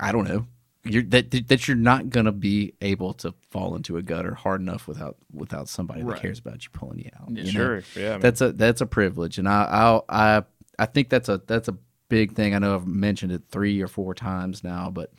I 0.00 0.12
don't 0.12 0.26
know, 0.26 0.46
you're 0.84 1.02
that 1.04 1.30
that 1.48 1.66
you're 1.68 1.76
not 1.76 2.10
gonna 2.10 2.32
be 2.32 2.74
able 2.80 3.12
to 3.14 3.34
fall 3.50 3.74
into 3.76 3.96
a 3.96 4.02
gutter 4.02 4.34
hard 4.34 4.60
enough 4.60 4.86
without 4.86 5.16
without 5.32 5.68
somebody 5.68 6.02
Right. 6.02 6.16
that 6.16 6.22
cares 6.22 6.38
about 6.38 6.64
you 6.64 6.70
pulling 6.72 6.98
you 6.98 7.10
out. 7.20 7.30
Yeah. 7.30 7.42
you 7.44 7.52
know? 7.52 7.80
Sure. 7.80 7.82
Yeah. 7.96 8.08
I 8.08 8.12
mean, 8.12 8.20
that's 8.20 8.40
a 8.40 8.52
that's 8.52 8.80
a 8.80 8.86
privilege, 8.86 9.38
and 9.38 9.48
I 9.48 10.02
I 10.08 10.36
I 10.36 10.42
I 10.78 10.86
think 10.86 11.08
that's 11.08 11.28
a 11.28 11.40
that's 11.46 11.68
a 11.68 11.76
big 12.08 12.34
thing. 12.34 12.54
I 12.54 12.58
know 12.58 12.74
I've 12.74 12.86
mentioned 12.86 13.32
it 13.32 13.42
three 13.50 13.80
or 13.80 13.88
four 13.88 14.14
times 14.14 14.62
now, 14.62 14.90
but 14.90 15.12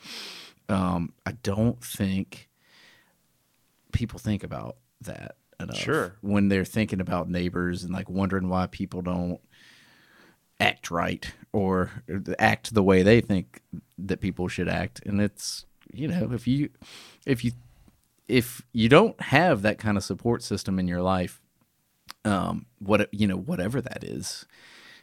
um, 0.68 1.12
I 1.24 1.32
don't 1.42 1.82
think 1.82 2.48
people 3.92 4.18
think 4.18 4.44
about 4.44 4.76
that 5.02 5.36
enough. 5.58 5.76
Sure. 5.78 6.16
when 6.20 6.48
they're 6.48 6.64
thinking 6.64 7.00
about 7.00 7.28
neighbors 7.30 7.82
and 7.84 7.92
like 7.92 8.08
wondering 8.10 8.48
why 8.48 8.66
people 8.66 9.00
don't 9.02 9.40
act 10.60 10.90
right 10.90 11.32
or 11.56 11.90
act 12.38 12.74
the 12.74 12.82
way 12.82 13.02
they 13.02 13.20
think 13.20 13.62
that 13.98 14.20
people 14.20 14.48
should 14.48 14.68
act, 14.68 15.00
and 15.06 15.20
it's 15.20 15.64
you 15.92 16.08
know 16.08 16.32
if 16.32 16.46
you 16.46 16.70
if 17.24 17.44
you 17.44 17.52
if 18.28 18.62
you 18.72 18.88
don't 18.88 19.20
have 19.20 19.62
that 19.62 19.78
kind 19.78 19.96
of 19.96 20.04
support 20.04 20.42
system 20.42 20.78
in 20.78 20.88
your 20.88 21.02
life 21.02 21.40
um, 22.26 22.66
what 22.78 23.12
you 23.14 23.26
know, 23.26 23.36
whatever 23.36 23.80
that 23.80 24.04
is, 24.04 24.44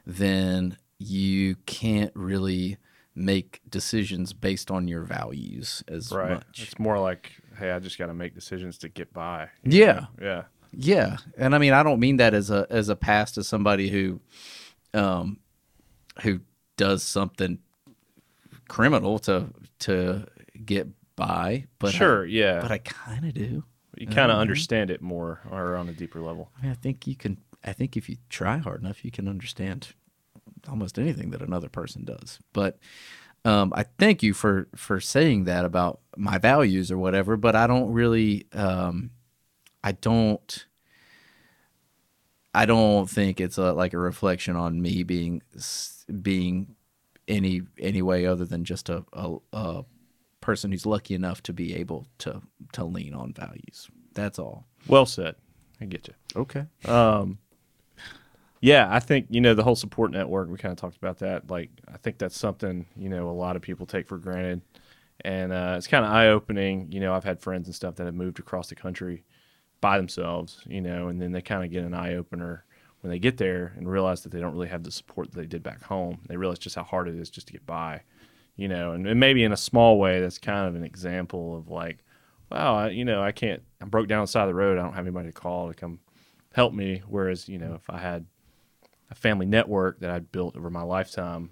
then 0.06 0.78
you 1.00 1.56
can't 1.66 2.12
really 2.14 2.78
make 3.16 3.62
decisions 3.70 4.34
based 4.34 4.70
on 4.70 4.88
your 4.88 5.04
values 5.04 5.84
as 5.88 6.12
right. 6.12 6.32
much. 6.32 6.64
It's 6.64 6.80
more 6.80 7.00
like, 7.00 7.32
hey, 7.58 7.72
I 7.72 7.80
just 7.80 7.98
got 7.98 8.08
to 8.08 8.14
make 8.14 8.36
decisions 8.36 8.78
to 8.80 8.90
get 8.90 9.14
by. 9.14 9.50
Yeah. 9.64 9.94
know? 9.94 10.08
Yeah. 10.22 10.44
Yeah, 10.76 11.18
and 11.38 11.54
I 11.54 11.60
mean, 11.60 11.72
I 11.72 11.84
don't 11.84 12.00
mean 12.00 12.18
that 12.18 12.34
as 12.34 12.50
a 12.50 12.66
as 12.72 12.90
a 12.90 12.96
pass 12.96 13.32
to 13.34 13.44
somebody 13.44 13.90
who, 13.90 14.20
um, 14.96 15.38
who 16.22 16.42
does 16.78 17.04
something 17.04 17.60
criminal 18.68 19.20
to 19.20 19.50
to 19.80 20.26
get 20.66 20.88
by, 21.16 21.66
but 21.80 21.94
I- 21.94 21.98
sure. 21.98 22.26
yeah. 22.26 22.62
but 22.62 22.72
I 22.72 22.78
kind 22.80 23.26
of 23.26 23.34
do. 23.34 23.64
you 23.98 24.08
kind 24.08 24.32
of 24.32 24.38
understand 24.38 24.90
it 24.90 25.02
more 25.02 25.42
or 25.52 25.76
on 25.76 25.90
a 25.90 25.94
deeper 25.94 26.22
level. 26.22 26.52
I 26.58 26.64
mean, 26.64 26.72
I 26.72 26.76
think 26.76 27.08
you 27.08 27.16
can. 27.16 27.38
I 27.64 27.74
think 27.74 27.96
if 27.96 28.10
you 28.10 28.18
try 28.30 28.58
hard 28.58 28.82
enough, 28.82 29.06
you 29.06 29.12
can 29.12 29.28
understand 29.28 29.94
almost 30.68 31.00
anything 31.00 31.32
that 31.32 31.42
another 31.42 31.70
person 31.70 32.04
does. 32.04 32.40
But 32.52 32.78
um, 33.46 33.72
I 33.76 33.84
thank 34.00 34.24
you 34.24 34.34
for 34.34 34.68
for 34.76 35.00
saying 35.00 35.46
that 35.46 35.66
about 35.66 36.00
my 36.18 36.38
values 36.38 36.92
or 36.92 36.98
whatever. 36.98 37.38
But 37.38 37.56
I 37.56 37.68
don't 37.68 37.92
really. 37.92 38.48
Um, 38.54 39.12
I 39.84 39.92
don't. 39.94 40.66
I 42.56 42.66
don't 42.66 43.10
think 43.10 43.42
it's 43.42 43.58
a, 43.58 43.74
like 43.74 43.94
a 43.94 43.98
reflection 43.98 44.56
on 44.56 44.82
me 44.82 45.02
being 45.04 45.42
being 46.22 46.76
any 47.28 47.62
any 47.80 48.02
way 48.02 48.26
other 48.26 48.46
than 48.46 48.64
just 48.64 48.90
a, 48.90 49.04
a, 49.14 49.38
a 49.54 49.86
person 50.42 50.72
who's 50.72 50.86
lucky 50.86 51.16
enough 51.16 51.42
to 51.44 51.54
be 51.54 51.76
able 51.76 52.08
to 52.20 52.42
to 52.74 52.84
lean 52.84 53.14
on 53.14 53.34
values. 53.34 53.90
That's 54.14 54.40
all. 54.40 54.66
Well 54.88 55.06
said. 55.06 55.36
I 55.82 55.86
get 55.86 56.08
you. 56.08 56.14
Okay. 56.42 56.66
Um, 56.86 57.40
yeah, 58.62 58.88
I 58.90 59.00
think 59.00 59.28
you 59.30 59.42
know 59.42 59.54
the 59.54 59.64
whole 59.64 59.76
support 59.76 60.12
network. 60.12 60.50
We 60.50 60.58
kind 60.58 60.72
of 60.72 60.78
talked 60.78 60.98
about 60.98 61.20
that. 61.20 61.50
Like, 61.50 61.70
I 61.94 61.98
think 61.98 62.18
that's 62.18 62.38
something 62.38 62.86
you 62.96 63.10
know 63.10 63.30
a 63.30 63.32
lot 63.32 63.56
of 63.56 63.62
people 63.62 63.86
take 63.86 64.08
for 64.08 64.18
granted, 64.18 64.62
and 65.22 65.52
uh, 65.52 65.76
it's 65.78 65.88
kind 65.88 66.06
of 66.06 66.12
eye 66.12 66.30
opening. 66.30 66.92
You 66.92 67.02
know, 67.02 67.14
I've 67.14 67.26
had 67.26 67.42
friends 67.42 67.68
and 67.68 67.76
stuff 67.76 67.96
that 67.96 68.06
have 68.06 68.16
moved 68.16 68.40
across 68.40 68.70
the 68.70 68.76
country 68.76 69.26
by 69.82 69.98
themselves. 69.98 70.62
You 70.66 70.82
know, 70.82 71.10
and 71.10 71.22
then 71.22 71.34
they 71.34 71.42
kind 71.42 71.66
of 71.66 71.72
get 71.72 71.84
an 71.84 71.94
eye 71.94 72.16
opener 72.16 72.64
when 73.04 73.12
they 73.12 73.20
get 73.20 73.36
there 73.36 73.74
and 73.76 73.92
realize 73.92 74.22
that 74.22 74.32
they 74.32 74.40
don't 74.40 74.54
really 74.54 74.70
have 74.70 74.84
the 74.84 74.92
support 74.92 75.30
that 75.30 75.38
they 75.38 75.46
did 75.46 75.62
back 75.62 75.84
home. 75.84 76.20
They 76.30 76.38
realize 76.38 76.58
just 76.58 76.78
how 76.78 76.84
hard 76.84 77.10
it 77.10 77.16
is 77.16 77.30
just 77.30 77.48
to 77.48 77.54
get 77.54 77.66
by. 77.66 78.02
You 78.56 78.70
know, 78.70 78.94
and, 78.94 79.06
and 79.06 79.20
maybe 79.20 79.44
in 79.44 79.52
a 79.52 79.58
small 79.58 80.00
way, 80.00 80.22
that's 80.22 80.38
kind 80.38 80.70
of 80.70 80.76
an 80.76 80.86
example 80.86 81.58
of 81.58 81.68
like, 81.68 81.98
wow, 82.50 82.76
I, 82.76 82.90
you 82.90 83.04
know, 83.04 83.22
I 83.22 83.34
can't. 83.34 83.62
I'm 83.82 83.90
broke 83.90 84.08
down 84.08 84.20
on 84.20 84.24
the 84.24 84.28
side 84.28 84.44
of 84.44 84.48
the 84.48 84.54
road. 84.54 84.78
I 84.78 84.84
don't 84.84 84.94
have 84.94 85.06
anybody 85.06 85.28
to 85.30 85.34
call 85.34 85.68
to 85.68 85.74
come 85.74 86.00
help 86.54 86.74
me. 86.74 87.02
Whereas, 87.06 87.50
you 87.50 87.58
know, 87.58 87.74
if 87.74 87.90
I 87.90 87.98
had 87.98 88.26
a 89.12 89.16
family 89.16 89.48
network 89.48 90.00
that 90.00 90.10
I'd 90.10 90.32
built 90.32 90.56
over 90.56 90.70
my 90.70 90.84
lifetime, 90.84 91.50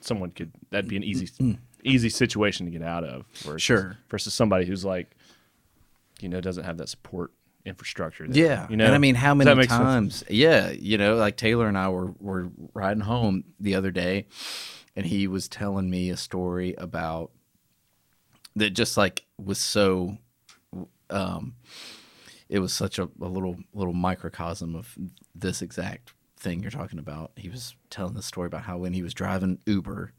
someone 0.00 0.30
could 0.30 0.52
that'd 0.70 0.88
be 0.88 0.96
an 0.96 1.02
easy 1.02 1.26
mm. 1.26 1.54
Mm. 1.54 1.58
easy 1.82 2.08
situation 2.08 2.66
to 2.66 2.72
get 2.72 2.82
out 2.82 3.02
of. 3.02 3.26
Versus, 3.38 3.62
Sure. 3.62 3.96
Versus 4.10 4.32
somebody 4.32 4.64
who's 4.64 4.84
like, 4.84 5.10
you 6.20 6.28
know, 6.28 6.40
doesn't 6.40 6.64
have 6.64 6.76
that 6.76 6.88
support 6.88 7.32
infrastructure. 7.64 8.26
There, 8.26 8.44
Yeah, 8.44 8.66
You 8.68 8.76
know, 8.76 8.86
and 8.86 8.94
I 8.94 8.98
mean, 8.98 9.14
how 9.14 9.34
many 9.34 9.52
make 9.54 9.70
sense? 9.70 9.80
times? 9.80 10.24
Yeah, 10.28 10.70
you 10.70 10.98
know, 10.98 11.16
like 11.16 11.36
Taylor 11.36 11.66
and 11.68 11.76
I 11.76 11.88
were 11.88 12.12
were 12.18 12.50
riding 12.74 13.02
home 13.02 13.44
the 13.60 13.74
other 13.74 13.90
day, 13.90 14.26
and 14.96 15.06
he 15.06 15.26
was 15.26 15.48
telling 15.48 15.90
me 15.90 16.10
a 16.10 16.16
story 16.16 16.74
about 16.74 17.30
that 18.56 18.70
just 18.70 18.96
like 18.96 19.24
was 19.38 19.58
so, 19.58 20.18
um, 21.10 21.54
it 22.48 22.58
was 22.58 22.72
such 22.72 22.98
a, 22.98 23.08
a 23.20 23.28
little 23.28 23.56
little 23.72 23.94
microcosm 23.94 24.74
of 24.74 24.96
this 25.34 25.62
exact 25.62 26.12
thing 26.36 26.62
you're 26.62 26.70
talking 26.70 26.98
about. 26.98 27.32
He 27.36 27.48
was 27.48 27.74
telling 27.90 28.14
the 28.14 28.22
story 28.22 28.46
about 28.46 28.62
how 28.62 28.78
when 28.78 28.92
he 28.92 29.02
was 29.02 29.14
driving 29.14 29.58
Uber, 29.66 30.12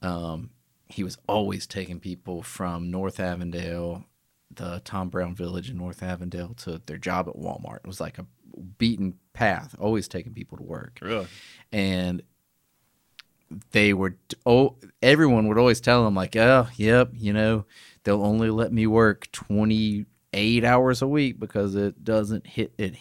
um, 0.00 0.50
he 0.88 1.04
was 1.04 1.18
always 1.28 1.66
taking 1.66 2.00
people 2.00 2.42
from 2.42 2.90
North 2.90 3.18
Avondale, 3.20 4.04
the 4.56 4.80
Tom 4.84 5.08
Brown 5.08 5.34
Village 5.34 5.70
in 5.70 5.76
North 5.76 6.02
Avondale, 6.02 6.54
to 6.58 6.80
their 6.86 6.98
job 6.98 7.28
at 7.28 7.36
Walmart. 7.36 7.78
It 7.78 7.86
was 7.86 8.00
like 8.00 8.18
a 8.18 8.26
beaten 8.78 9.14
path, 9.32 9.74
always 9.78 10.08
taking 10.08 10.34
people 10.34 10.58
to 10.58 10.64
work. 10.64 10.98
Really? 11.00 11.26
And 11.72 12.22
they 13.72 13.92
were, 13.92 14.16
oh, 14.46 14.76
everyone 15.02 15.48
would 15.48 15.58
always 15.58 15.80
tell 15.80 16.04
them 16.04 16.14
like, 16.14 16.36
oh, 16.36 16.68
yep, 16.76 17.10
you 17.14 17.32
know, 17.32 17.64
they'll 18.04 18.24
only 18.24 18.50
let 18.50 18.72
me 18.72 18.86
work 18.86 19.30
28 19.32 20.64
hours 20.64 21.02
a 21.02 21.08
week 21.08 21.38
because 21.38 21.74
it 21.74 22.04
doesn't 22.04 22.46
hit 22.46 22.72
it. 22.78 22.94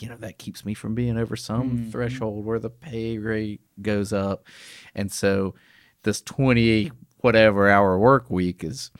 You 0.00 0.08
know, 0.08 0.16
that 0.16 0.38
keeps 0.38 0.64
me 0.64 0.74
from 0.74 0.94
being 0.94 1.16
over 1.16 1.36
some 1.36 1.88
threshold 1.90 2.44
where 2.44 2.58
the 2.58 2.70
pay 2.70 3.18
rate 3.18 3.62
goes 3.80 4.12
up. 4.12 4.46
And 4.94 5.10
so 5.10 5.54
this 6.02 6.20
20 6.20 6.92
whatever 7.18 7.68
hour 7.68 7.98
work 7.98 8.30
week 8.30 8.62
is 8.62 8.90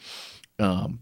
um, 0.58 1.00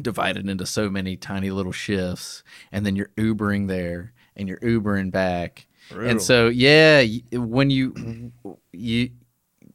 divided 0.00 0.48
into 0.48 0.66
so 0.66 0.88
many 0.90 1.16
tiny 1.16 1.50
little 1.50 1.72
shifts. 1.72 2.42
And 2.72 2.84
then 2.86 2.96
you're 2.96 3.10
Ubering 3.16 3.68
there 3.68 4.12
and 4.36 4.48
you're 4.48 4.58
Ubering 4.60 5.10
back. 5.10 5.66
Brutal. 5.90 6.10
And 6.10 6.22
so, 6.22 6.48
yeah, 6.48 7.04
when 7.32 7.70
you, 7.70 8.32
you, 8.72 9.10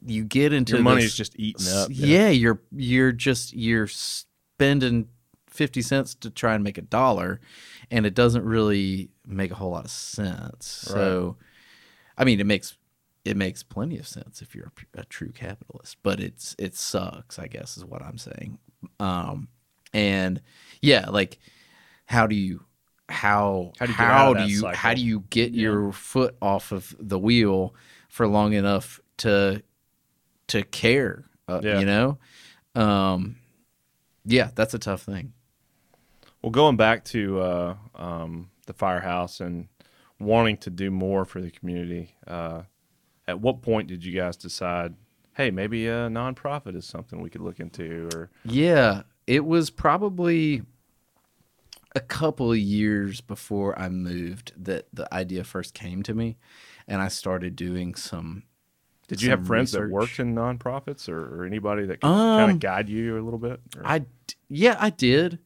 you 0.05 0.23
get 0.23 0.53
into 0.53 0.73
Your 0.75 0.83
money 0.83 1.01
this- 1.01 1.11
is 1.11 1.17
just 1.17 1.39
eating 1.39 1.67
up. 1.73 1.89
yeah, 1.91 2.29
you're 2.29 2.61
you're 2.71 3.11
just 3.11 3.53
you're 3.53 3.87
spending 3.87 5.07
fifty 5.49 5.81
cents 5.81 6.13
to 6.15 6.29
try 6.29 6.53
and 6.53 6.63
make 6.63 6.77
a 6.77 6.81
dollar, 6.83 7.41
and 7.89 8.05
it 8.05 8.13
doesn't 8.13 8.45
really 8.45 9.09
make 9.25 9.49
a 9.51 9.55
whole 9.55 9.71
lot 9.71 9.85
of 9.85 9.89
sense. 9.91 10.65
So, 10.67 11.37
I 12.17 12.23
mean, 12.23 12.39
it 12.39 12.45
makes 12.45 12.77
it 13.25 13.35
makes 13.35 13.63
plenty 13.63 13.97
of 13.97 14.07
sense 14.07 14.41
if 14.43 14.53
you're 14.53 14.71
a 14.93 15.05
true 15.05 15.31
capitalist, 15.31 15.97
but 16.03 16.19
it's 16.19 16.55
it 16.59 16.75
sucks. 16.75 17.39
I 17.39 17.47
guess 17.47 17.75
is 17.75 17.83
what 17.83 18.03
I'm 18.03 18.19
saying. 18.19 18.59
Um, 18.99 19.47
and 19.95 20.41
yeah, 20.81 21.09
like 21.09 21.39
how 22.05 22.27
do 22.27 22.35
you 22.35 22.63
how 23.09 23.71
How 23.79 23.85
do 23.85 23.93
you 23.93 23.97
get 23.97 24.33
do 24.33 24.43
you 24.43 24.61
how 24.75 24.93
do 24.93 25.01
you 25.01 25.23
get 25.29 25.53
your 25.53 25.91
foot 25.93 26.35
off 26.41 26.71
of 26.71 26.95
the 26.99 27.17
wheel 27.17 27.73
for 28.09 28.27
long 28.27 28.53
enough 28.53 28.99
to 29.17 29.61
to 30.47 30.63
care 30.63 31.25
uh, 31.47 31.61
Yeah. 31.63 31.79
you 31.79 31.85
know 31.85 32.17
um 32.75 33.37
yeah 34.25 34.49
that's 34.55 34.73
a 34.73 34.79
tough 34.79 35.03
thing 35.03 35.33
Well, 36.41 36.51
going 36.51 36.77
back 36.77 37.03
to 37.05 37.39
uh, 37.41 37.75
um, 37.95 38.49
the 38.67 38.73
firehouse 38.73 39.39
and 39.39 39.67
wanting 40.19 40.57
to 40.57 40.69
do 40.69 40.91
more 40.91 41.25
for 41.25 41.41
the 41.41 41.49
community, 41.51 42.15
uh, 42.27 42.63
at 43.27 43.39
what 43.39 43.61
point 43.61 43.87
did 43.87 44.05
you 44.05 44.13
guys 44.13 44.37
decide, 44.37 44.93
hey, 45.33 45.49
maybe 45.51 45.87
a 45.87 46.07
nonprofit 46.09 46.75
is 46.75 46.85
something 46.85 47.19
we 47.21 47.29
could 47.31 47.41
look 47.41 47.59
into? 47.59 48.09
Or 48.13 48.29
yeah 48.43 49.01
it 49.27 49.45
was 49.45 49.69
probably 49.69 50.61
a 51.95 51.99
couple 51.99 52.51
of 52.51 52.57
years 52.57 53.21
before 53.21 53.77
i 53.79 53.87
moved 53.89 54.51
that 54.57 54.87
the 54.93 55.11
idea 55.13 55.43
first 55.43 55.73
came 55.73 56.03
to 56.03 56.13
me 56.13 56.37
and 56.87 57.01
i 57.01 57.07
started 57.07 57.55
doing 57.55 57.95
some 57.95 58.43
did 59.07 59.21
you 59.21 59.29
have 59.29 59.39
some 59.39 59.45
friends 59.45 59.71
that 59.73 59.89
worked 59.91 60.19
in 60.19 60.33
nonprofits, 60.33 61.07
or, 61.07 61.41
or 61.41 61.45
anybody 61.45 61.85
that 61.85 62.01
could 62.01 62.07
kind 62.07 62.41
Um, 62.41 62.49
of 62.49 62.59
guide 62.59 62.89
you 62.89 63.19
a 63.19 63.21
little 63.21 63.37
bit? 63.37 63.59
Or- 63.77 63.85
I 63.85 64.03
yeah, 64.49 64.77
I 64.79 64.89
did. 64.89 65.37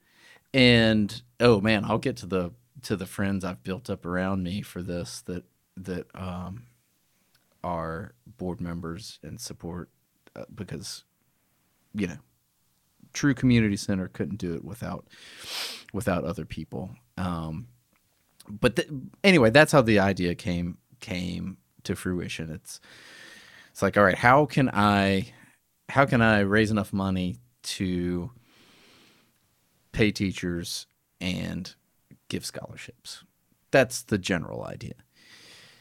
And 0.54 1.22
oh 1.42 1.60
man, 1.60 1.84
I'll 1.84 1.98
get 1.98 2.16
to 2.18 2.26
the 2.26 2.52
to 2.84 2.96
the 2.96 3.06
friends 3.06 3.44
I've 3.44 3.62
built 3.62 3.90
up 3.90 4.06
around 4.06 4.44
me 4.44 4.62
for 4.62 4.82
this 4.82 5.20
that 5.24 5.44
that 5.76 6.08
um 6.16 6.68
are 7.62 8.14
board 8.26 8.62
members 8.62 9.20
and 9.24 9.42
support 9.42 9.90
uh, 10.38 10.46
because 10.56 11.04
you 11.94 12.08
know, 12.08 12.18
true 13.14 13.34
community 13.34 13.78
center 13.78 14.08
couldn't 14.08 14.38
do 14.38 14.54
it 14.54 14.64
without 14.64 15.08
without 15.94 16.24
other 16.24 16.46
people. 16.46 16.92
Um 17.18 17.68
but 18.50 18.76
th- 18.76 18.90
anyway, 19.24 19.50
that's 19.52 19.72
how 19.72 19.82
the 19.82 20.00
idea 20.00 20.36
came 20.36 20.78
came 21.00 21.58
to 21.84 21.96
fruition. 21.96 22.50
It's 22.50 22.80
it's 23.72 23.82
like, 23.82 23.98
all 23.98 24.04
right, 24.04 24.18
how 24.18 24.46
can 24.46 24.70
I 24.70 25.34
how 25.90 26.06
can 26.06 26.22
I 26.22 26.40
raise 26.40 26.72
enough 26.72 26.94
money 26.94 27.38
to 27.62 28.32
pay 29.92 30.12
teachers 30.12 30.88
and 31.20 31.76
give 32.30 32.46
scholarships. 32.46 33.24
That's 33.72 34.02
the 34.04 34.18
general 34.18 34.64
idea. 34.64 34.94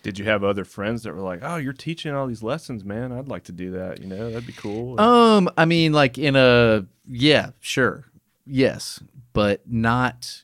Did 0.09 0.19
you 0.19 0.25
have 0.25 0.43
other 0.43 0.65
friends 0.65 1.03
that 1.03 1.15
were 1.15 1.21
like, 1.21 1.41
"Oh, 1.43 1.57
you're 1.57 1.73
teaching 1.73 2.15
all 2.15 2.27
these 2.27 2.43
lessons, 2.43 2.85
man. 2.85 3.13
I'd 3.13 3.29
like 3.29 3.45
to 3.45 3.53
do 3.53 3.73
that. 3.73 4.01
You 4.01 4.07
know, 4.09 4.31
that'd 4.31 4.47
be 4.47 4.53
cool." 4.55 4.99
Um, 5.01 5.51
I 5.59 5.65
mean, 5.65 5.93
like 5.93 6.17
in 6.17 6.35
a 6.35 6.87
yeah, 7.07 7.51
sure, 7.61 8.07
yes, 8.47 9.03
but 9.33 9.63
not 9.71 10.43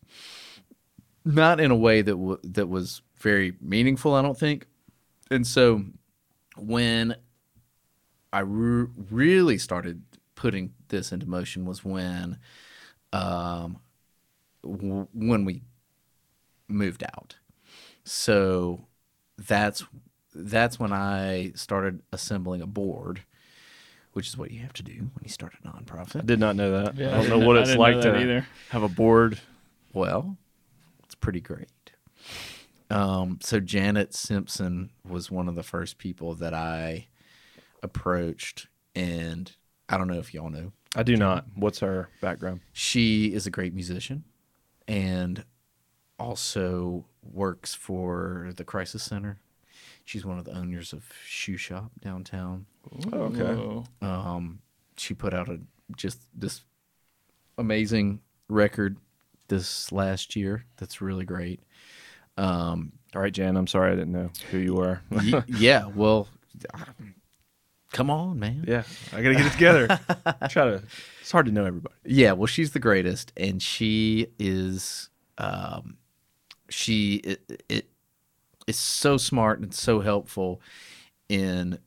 not 1.24 1.60
in 1.60 1.70
a 1.70 1.76
way 1.76 2.02
that 2.02 2.12
w- 2.12 2.40
that 2.44 2.68
was 2.68 3.00
very 3.16 3.54
meaningful. 3.60 4.14
I 4.14 4.20
don't 4.22 4.38
think. 4.38 4.66
And 5.30 5.46
so, 5.46 5.84
when 6.58 7.16
I 8.32 8.40
re- 8.40 8.88
really 9.10 9.56
started 9.56 10.02
putting 10.34 10.74
this 10.88 11.12
into 11.12 11.26
motion 11.26 11.64
was 11.64 11.82
when, 11.84 12.38
um, 13.12 13.78
w- 14.62 15.08
when 15.14 15.44
we 15.46 15.62
moved 16.68 17.02
out. 17.04 17.36
So 18.04 18.86
that's 19.38 19.84
that's 20.34 20.78
when 20.78 20.92
I 20.92 21.52
started 21.54 22.02
assembling 22.12 22.60
a 22.60 22.66
board 22.66 23.20
which 24.14 24.28
is 24.28 24.38
what 24.38 24.50
you 24.50 24.60
have 24.60 24.72
to 24.72 24.82
do 24.82 24.92
when 24.92 25.22
you 25.22 25.28
start 25.28 25.52
a 25.62 25.68
nonprofit. 25.68 26.20
I 26.22 26.24
did 26.24 26.38
not 26.40 26.56
know 26.56 26.70
that. 26.70 26.96
Yeah, 26.96 27.16
I 27.16 27.18
I 27.18 27.26
don't 27.26 27.40
know 27.40 27.46
what 27.46 27.58
I 27.58 27.62
it's 27.62 27.74
like 27.74 28.00
to 28.02 28.16
either. 28.16 28.46
have 28.70 28.82
a 28.82 28.88
board. 28.88 29.40
Well, 29.92 30.36
it's 31.02 31.16
pretty 31.16 31.40
great. 31.40 31.68
Um, 32.90 33.38
so 33.42 33.60
Janet 33.60 34.14
Simpson 34.14 34.90
was 35.06 35.30
one 35.30 35.48
of 35.48 35.56
the 35.56 35.62
first 35.62 35.98
people 35.98 36.34
that 36.36 36.54
I 36.54 37.08
approached, 37.82 38.68
and 38.94 39.50
I 39.88 39.98
don't 39.98 40.06
know 40.08 40.18
if 40.18 40.32
y'all 40.32 40.50
know. 40.50 40.72
I 40.96 41.02
do 41.02 41.16
not. 41.16 41.46
What's 41.56 41.80
her 41.80 42.08
background? 42.20 42.60
She 42.72 43.34
is 43.34 43.48
a 43.48 43.50
great 43.50 43.74
musician, 43.74 44.22
and 44.86 45.44
also 46.20 47.04
works 47.32 47.74
for 47.74 48.50
the 48.56 48.64
Crisis 48.64 49.02
Center. 49.02 49.38
She's 50.04 50.24
one 50.24 50.38
of 50.38 50.44
the 50.44 50.52
owners 50.56 50.92
of 50.92 51.04
Shoe 51.26 51.56
Shop 51.56 51.90
downtown. 52.00 52.66
Oh, 53.12 53.18
okay. 53.34 53.86
Um, 54.02 54.60
she 54.96 55.14
put 55.14 55.32
out 55.32 55.48
a 55.48 55.60
just 55.96 56.20
this 56.34 56.62
amazing 57.58 58.20
record 58.48 58.98
this 59.48 59.90
last 59.92 60.36
year. 60.36 60.64
That's 60.76 61.00
really 61.00 61.24
great. 61.24 61.60
Um, 62.36 62.92
All 63.14 63.22
right, 63.22 63.32
Jan. 63.32 63.56
I'm 63.56 63.66
sorry 63.66 63.92
I 63.92 63.94
didn't 63.94 64.12
know 64.12 64.30
who 64.50 64.58
you 64.58 64.74
were. 64.74 65.00
y- 65.10 65.42
yeah, 65.48 65.86
well, 65.86 66.28
come 67.92 68.10
on, 68.10 68.38
man. 68.38 68.64
yeah, 68.66 68.82
I 69.12 69.22
gotta 69.22 69.34
get 69.36 69.46
it 69.46 69.52
together. 69.52 69.86
Try 70.50 70.64
to. 70.64 70.82
It's 71.20 71.30
hard 71.32 71.46
to 71.46 71.52
know 71.52 71.64
everybody. 71.64 71.94
Yeah, 72.04 72.32
well, 72.32 72.46
she's 72.46 72.72
the 72.72 72.78
greatest, 72.80 73.32
and 73.36 73.62
she 73.62 74.26
is, 74.38 75.08
um, 75.38 75.96
she 76.74 77.16
it, 77.16 77.62
it 77.68 77.88
is 78.66 78.78
so 78.78 79.16
smart 79.16 79.60
and 79.60 79.72
so 79.72 80.00
helpful 80.00 80.60
in, 81.28 81.78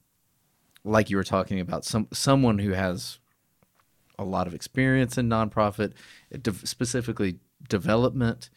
like 0.83 1.09
you 1.09 1.17
were 1.17 1.23
talking 1.23 1.59
about, 1.59 1.85
some 1.85 2.07
someone 2.13 2.59
who 2.59 2.71
has 2.71 3.19
a 4.17 4.23
lot 4.23 4.47
of 4.47 4.53
experience 4.53 5.17
in 5.17 5.29
nonprofit, 5.29 5.93
de- 6.41 6.53
specifically 6.65 7.39
development, 7.69 8.49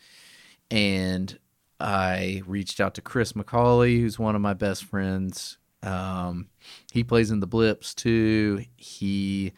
and 0.70 1.38
I 1.78 2.42
reached 2.46 2.80
out 2.80 2.94
to 2.94 3.02
Chris 3.02 3.32
McCauley, 3.32 4.00
who's 4.00 4.18
one 4.18 4.34
of 4.34 4.40
my 4.40 4.54
best 4.54 4.84
friends. 4.84 5.58
Um, 5.82 6.48
he 6.92 7.02
plays 7.02 7.30
in 7.30 7.40
the 7.40 7.46
Blips 7.46 7.94
too. 7.94 8.64
He 8.76 9.52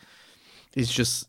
is 0.76 0.90
just 0.90 1.28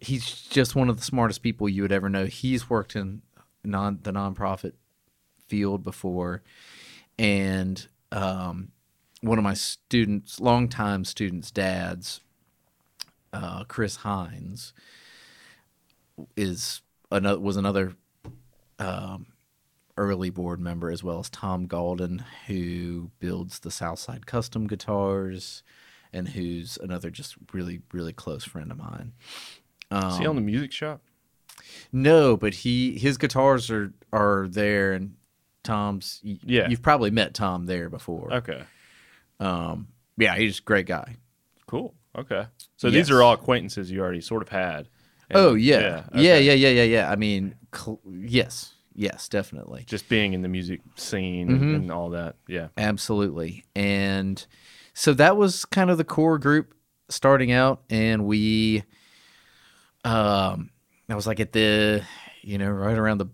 he's 0.00 0.42
just 0.42 0.74
one 0.74 0.88
of 0.88 0.96
the 0.96 1.02
smartest 1.02 1.42
people 1.42 1.68
you 1.68 1.82
would 1.82 1.92
ever 1.92 2.08
know. 2.08 2.26
He's 2.26 2.68
worked 2.70 2.96
in 2.96 3.22
non 3.64 4.00
the 4.02 4.12
nonprofit 4.12 4.72
field 5.48 5.84
before, 5.84 6.42
and 7.18 7.86
um, 8.10 8.72
one 9.20 9.38
of 9.38 9.44
my 9.44 9.54
students, 9.54 10.40
longtime 10.40 11.04
students' 11.04 11.50
dads, 11.50 12.20
uh, 13.32 13.64
Chris 13.64 13.96
Hines, 13.96 14.72
is 16.36 16.82
another 17.10 17.40
was 17.40 17.56
another 17.56 17.94
um, 18.78 19.26
early 19.96 20.30
board 20.30 20.60
member 20.60 20.90
as 20.90 21.02
well 21.02 21.18
as 21.20 21.30
Tom 21.30 21.66
Galden, 21.68 22.24
who 22.46 23.10
builds 23.20 23.60
the 23.60 23.70
Southside 23.70 24.26
Custom 24.26 24.66
guitars, 24.66 25.62
and 26.12 26.28
who's 26.28 26.78
another 26.82 27.10
just 27.10 27.36
really 27.52 27.80
really 27.92 28.12
close 28.12 28.44
friend 28.44 28.70
of 28.70 28.78
mine. 28.78 29.12
Is 29.92 30.18
he 30.18 30.26
on 30.26 30.36
the 30.36 30.42
music 30.42 30.72
shop? 30.72 31.02
No, 31.92 32.36
but 32.36 32.54
he 32.54 32.98
his 32.98 33.18
guitars 33.18 33.70
are 33.70 33.92
are 34.12 34.46
there, 34.48 34.92
and 34.92 35.14
Tom's. 35.62 36.20
Yeah. 36.22 36.68
you've 36.68 36.82
probably 36.82 37.10
met 37.10 37.34
Tom 37.34 37.66
there 37.66 37.88
before. 37.88 38.32
Okay. 38.32 38.62
Um, 39.40 39.88
yeah, 40.16 40.36
he's 40.36 40.58
a 40.58 40.62
great 40.62 40.86
guy. 40.86 41.16
Cool. 41.66 41.94
Okay. 42.16 42.46
So 42.76 42.88
Yes. 42.88 42.94
these 42.94 43.10
are 43.10 43.22
all 43.22 43.32
acquaintances 43.32 43.90
you 43.90 44.00
already 44.00 44.20
sort 44.20 44.42
of 44.42 44.48
had. 44.48 44.88
And- 45.30 45.38
oh 45.38 45.54
yeah, 45.54 45.80
yeah, 45.80 46.04
okay. 46.12 46.22
yeah, 46.44 46.54
yeah, 46.54 46.68
yeah, 46.68 46.82
yeah. 46.82 47.10
I 47.10 47.16
mean, 47.16 47.54
cl- 47.74 48.00
yes, 48.06 48.74
yes, 48.94 49.28
definitely. 49.28 49.84
Just 49.86 50.08
being 50.08 50.32
in 50.34 50.42
the 50.42 50.48
music 50.48 50.80
scene 50.96 51.48
Mhm. 51.48 51.74
and 51.74 51.90
all 51.90 52.10
that. 52.10 52.36
Yeah. 52.46 52.68
Absolutely. 52.76 53.64
And 53.74 54.44
so 54.94 55.14
that 55.14 55.36
was 55.38 55.64
kind 55.64 55.90
of 55.90 55.96
the 55.98 56.04
core 56.04 56.38
group 56.38 56.74
starting 57.08 57.50
out 57.52 57.82
and 57.90 58.26
we 58.26 58.84
um 60.04 60.70
I 61.12 61.14
was 61.14 61.26
like 61.26 61.40
at 61.40 61.52
the 61.52 62.02
you 62.40 62.56
know 62.56 62.70
right 62.70 62.96
around 62.96 63.18
the 63.18 63.26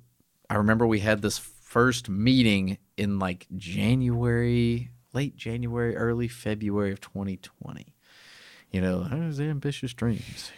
I 0.50 0.56
remember 0.56 0.86
we 0.86 0.98
had 0.98 1.22
this 1.22 1.38
first 1.38 2.08
meeting 2.08 2.78
in 2.96 3.18
like 3.20 3.46
January, 3.56 4.90
late 5.12 5.36
January, 5.36 5.94
early 5.94 6.26
February 6.26 6.90
of 6.90 7.00
2020. 7.00 7.94
You 8.72 8.80
know, 8.80 9.02
how's 9.02 9.38
ambitious 9.38 9.94
dreams. 9.94 10.50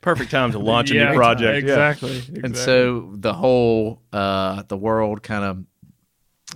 Perfect 0.00 0.30
time 0.30 0.52
to 0.52 0.58
launch 0.58 0.90
a 0.90 0.94
new 0.94 1.14
project. 1.14 1.66
Yeah. 1.66 1.90
Exactly. 1.90 2.22
And 2.42 2.56
so 2.56 3.12
the 3.14 3.34
whole 3.34 4.00
uh 4.12 4.62
the 4.68 4.76
world 4.76 5.22
kind 5.22 5.44
of 5.44 5.64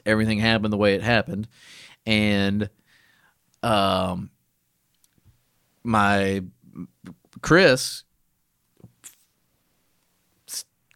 everything 0.06 0.38
happened 0.38 0.72
the 0.72 0.78
way 0.78 0.94
it 0.94 1.02
happened 1.02 1.48
and 2.06 2.70
um 3.62 4.30
my 5.84 6.42
Chris 7.42 7.72
s- 7.72 8.04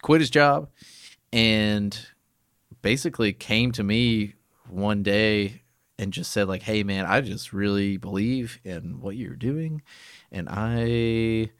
quit 0.07 0.21
his 0.21 0.31
job 0.31 0.69
and 1.33 2.07
basically 2.81 3.33
came 3.33 3.73
to 3.73 3.83
me 3.83 4.35
one 4.69 5.03
day 5.03 5.62
and 5.99 6.12
just 6.12 6.31
said 6.31 6.47
like 6.47 6.62
hey 6.62 6.83
man 6.83 7.05
I 7.07 7.21
just 7.21 7.53
really 7.53 7.97
believe 7.97 8.61
in 8.64 9.01
what 9.01 9.16
you're 9.16 9.35
doing 9.35 9.83
and 10.31 10.49
I 10.49 11.51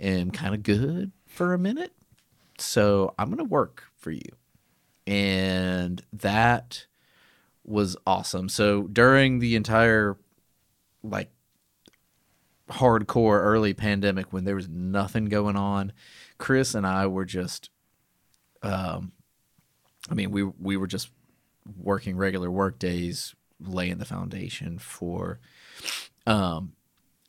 am 0.00 0.30
kind 0.30 0.54
of 0.54 0.62
good 0.62 1.12
for 1.26 1.52
a 1.52 1.58
minute 1.58 1.92
so 2.58 3.14
I'm 3.18 3.28
going 3.28 3.38
to 3.38 3.44
work 3.44 3.84
for 3.96 4.10
you. 4.10 4.30
And 5.06 6.02
that 6.12 6.86
was 7.64 7.96
awesome. 8.06 8.48
So 8.48 8.82
during 8.84 9.38
the 9.38 9.56
entire 9.56 10.16
like 11.02 11.30
hardcore 12.70 13.40
early 13.40 13.74
pandemic 13.74 14.32
when 14.32 14.44
there 14.44 14.54
was 14.56 14.68
nothing 14.68 15.26
going 15.26 15.56
on, 15.56 15.92
Chris 16.38 16.74
and 16.74 16.86
I 16.86 17.06
were 17.06 17.24
just 17.24 17.70
um 18.64 19.12
I 20.10 20.14
mean 20.14 20.30
we 20.30 20.42
we 20.42 20.76
were 20.76 20.86
just 20.86 21.10
working 21.76 22.16
regular 22.16 22.50
work 22.50 22.78
days 22.78 23.34
laying 23.60 23.98
the 23.98 24.04
foundation 24.04 24.78
for 24.78 25.40
um 26.26 26.72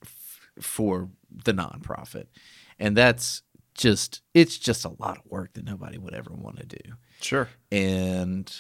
f- 0.01 0.49
for 0.59 1.09
the 1.43 1.53
nonprofit. 1.53 2.25
And 2.79 2.95
that's 2.95 3.43
just 3.73 4.21
it's 4.33 4.57
just 4.57 4.85
a 4.85 4.95
lot 4.99 5.17
of 5.17 5.25
work 5.29 5.53
that 5.53 5.65
nobody 5.65 5.97
would 5.97 6.13
ever 6.13 6.31
want 6.33 6.57
to 6.57 6.65
do. 6.65 6.93
Sure. 7.21 7.49
And 7.71 8.51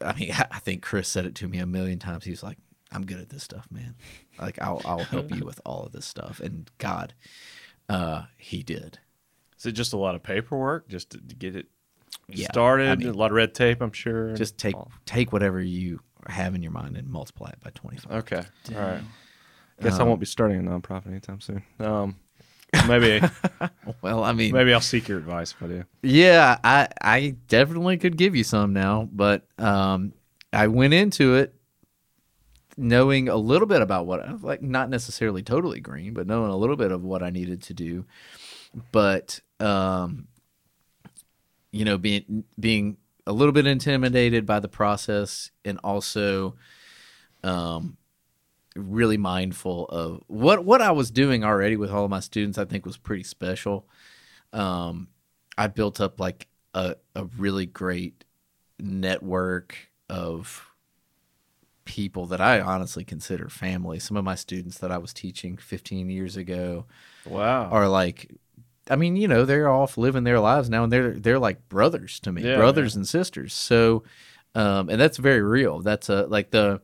I 0.00 0.14
mean, 0.14 0.32
I 0.50 0.58
think 0.58 0.82
Chris 0.82 1.08
said 1.08 1.26
it 1.26 1.34
to 1.36 1.48
me 1.48 1.58
a 1.58 1.66
million 1.66 1.98
times. 1.98 2.24
He 2.24 2.30
was 2.30 2.42
like, 2.42 2.58
"I'm 2.90 3.06
good 3.06 3.20
at 3.20 3.28
this 3.28 3.42
stuff, 3.42 3.68
man. 3.70 3.94
Like, 4.38 4.60
I'll 4.60 4.80
I'll 4.84 5.04
help 5.04 5.34
you 5.34 5.44
with 5.46 5.60
all 5.64 5.84
of 5.84 5.92
this 5.92 6.06
stuff." 6.06 6.40
And 6.40 6.70
God, 6.78 7.14
uh, 7.88 8.24
he 8.38 8.62
did. 8.62 8.98
Is 9.58 9.66
it 9.66 9.72
just 9.72 9.92
a 9.92 9.98
lot 9.98 10.14
of 10.14 10.22
paperwork 10.22 10.88
just 10.88 11.10
to, 11.10 11.18
to 11.18 11.34
get 11.34 11.56
it 11.56 11.68
Yeah, 12.28 12.46
started? 12.50 12.88
I 12.88 12.96
mean- 12.96 13.08
a 13.08 13.12
lot 13.12 13.30
of 13.30 13.36
red 13.36 13.54
tape, 13.54 13.80
I'm 13.80 13.92
sure. 13.92 14.34
Just 14.34 14.56
take 14.58 14.74
all- 14.74 14.90
take 15.06 15.32
whatever 15.32 15.60
you 15.60 16.00
have 16.28 16.54
in 16.54 16.62
your 16.62 16.72
mind 16.72 16.96
and 16.96 17.08
multiply 17.08 17.50
it 17.50 17.60
by 17.62 17.70
25. 17.70 18.10
Okay. 18.18 18.42
All 18.74 18.80
right. 18.80 19.02
Guess 19.82 19.98
I 19.98 20.02
Um, 20.02 20.08
won't 20.08 20.20
be 20.20 20.26
starting 20.26 20.66
a 20.66 20.70
nonprofit 20.70 21.08
anytime 21.08 21.40
soon. 21.40 21.62
Um, 21.80 22.16
maybe 22.88 23.20
Well, 24.02 24.24
I 24.24 24.32
mean, 24.32 24.52
maybe 24.52 24.72
I'll 24.72 24.80
seek 24.80 25.08
your 25.08 25.18
advice 25.18 25.52
if 25.52 25.62
I 25.62 25.66
do. 25.66 25.84
Yeah, 26.02 26.58
I 26.64 26.88
I 27.02 27.36
definitely 27.48 27.98
could 27.98 28.16
give 28.16 28.34
you 28.36 28.44
some 28.44 28.72
now, 28.72 29.08
but 29.12 29.46
um, 29.58 30.12
I 30.52 30.68
went 30.68 30.94
into 30.94 31.34
it 31.34 31.54
knowing 32.76 33.28
a 33.28 33.36
little 33.36 33.66
bit 33.68 33.82
about 33.82 34.06
what 34.06 34.42
like 34.42 34.62
not 34.62 34.90
necessarily 34.90 35.42
totally 35.42 35.80
green, 35.80 36.14
but 36.14 36.26
knowing 36.26 36.50
a 36.50 36.56
little 36.56 36.76
bit 36.76 36.90
of 36.92 37.02
what 37.04 37.22
I 37.22 37.30
needed 37.30 37.62
to 37.64 37.74
do, 37.74 38.04
but 38.92 39.40
um, 39.60 40.26
you 41.74 41.84
know, 41.84 41.98
being 41.98 42.44
being 42.58 42.96
a 43.26 43.32
little 43.32 43.52
bit 43.52 43.66
intimidated 43.66 44.46
by 44.46 44.60
the 44.60 44.68
process 44.68 45.50
and 45.64 45.78
also 45.82 46.54
um 47.42 47.96
really 48.76 49.16
mindful 49.16 49.86
of 49.86 50.22
what 50.28 50.64
what 50.64 50.80
I 50.80 50.92
was 50.92 51.10
doing 51.10 51.42
already 51.44 51.76
with 51.76 51.90
all 51.90 52.04
of 52.04 52.10
my 52.10 52.20
students 52.20 52.58
I 52.58 52.64
think 52.64 52.86
was 52.86 52.96
pretty 52.96 53.24
special. 53.24 53.88
Um 54.52 55.08
I 55.58 55.66
built 55.66 56.00
up 56.00 56.20
like 56.20 56.46
a 56.74 56.96
a 57.16 57.24
really 57.24 57.66
great 57.66 58.24
network 58.78 59.76
of 60.08 60.68
people 61.84 62.26
that 62.26 62.40
I 62.40 62.60
honestly 62.60 63.04
consider 63.04 63.48
family. 63.48 63.98
Some 63.98 64.16
of 64.16 64.24
my 64.24 64.34
students 64.36 64.78
that 64.78 64.90
I 64.92 64.98
was 64.98 65.12
teaching 65.12 65.56
15 65.56 66.08
years 66.08 66.36
ago 66.36 66.86
Wow. 67.26 67.68
are 67.70 67.88
like 67.88 68.30
I 68.88 68.96
mean, 68.96 69.16
you 69.16 69.28
know, 69.28 69.44
they're 69.44 69.68
off 69.68 69.96
living 69.96 70.24
their 70.24 70.40
lives 70.40 70.68
now 70.68 70.84
and 70.84 70.92
they're 70.92 71.12
they're 71.12 71.38
like 71.38 71.68
brothers 71.68 72.20
to 72.20 72.32
me, 72.32 72.42
Yeah, 72.42 72.56
brothers 72.56 72.96
and 72.96 73.06
sisters. 73.08 73.54
So 73.54 74.04
um 74.54 74.88
and 74.88 75.00
that's 75.00 75.16
very 75.16 75.42
real. 75.42 75.80
That's 75.80 76.08
a 76.08 76.26
like 76.26 76.50
the 76.50 76.80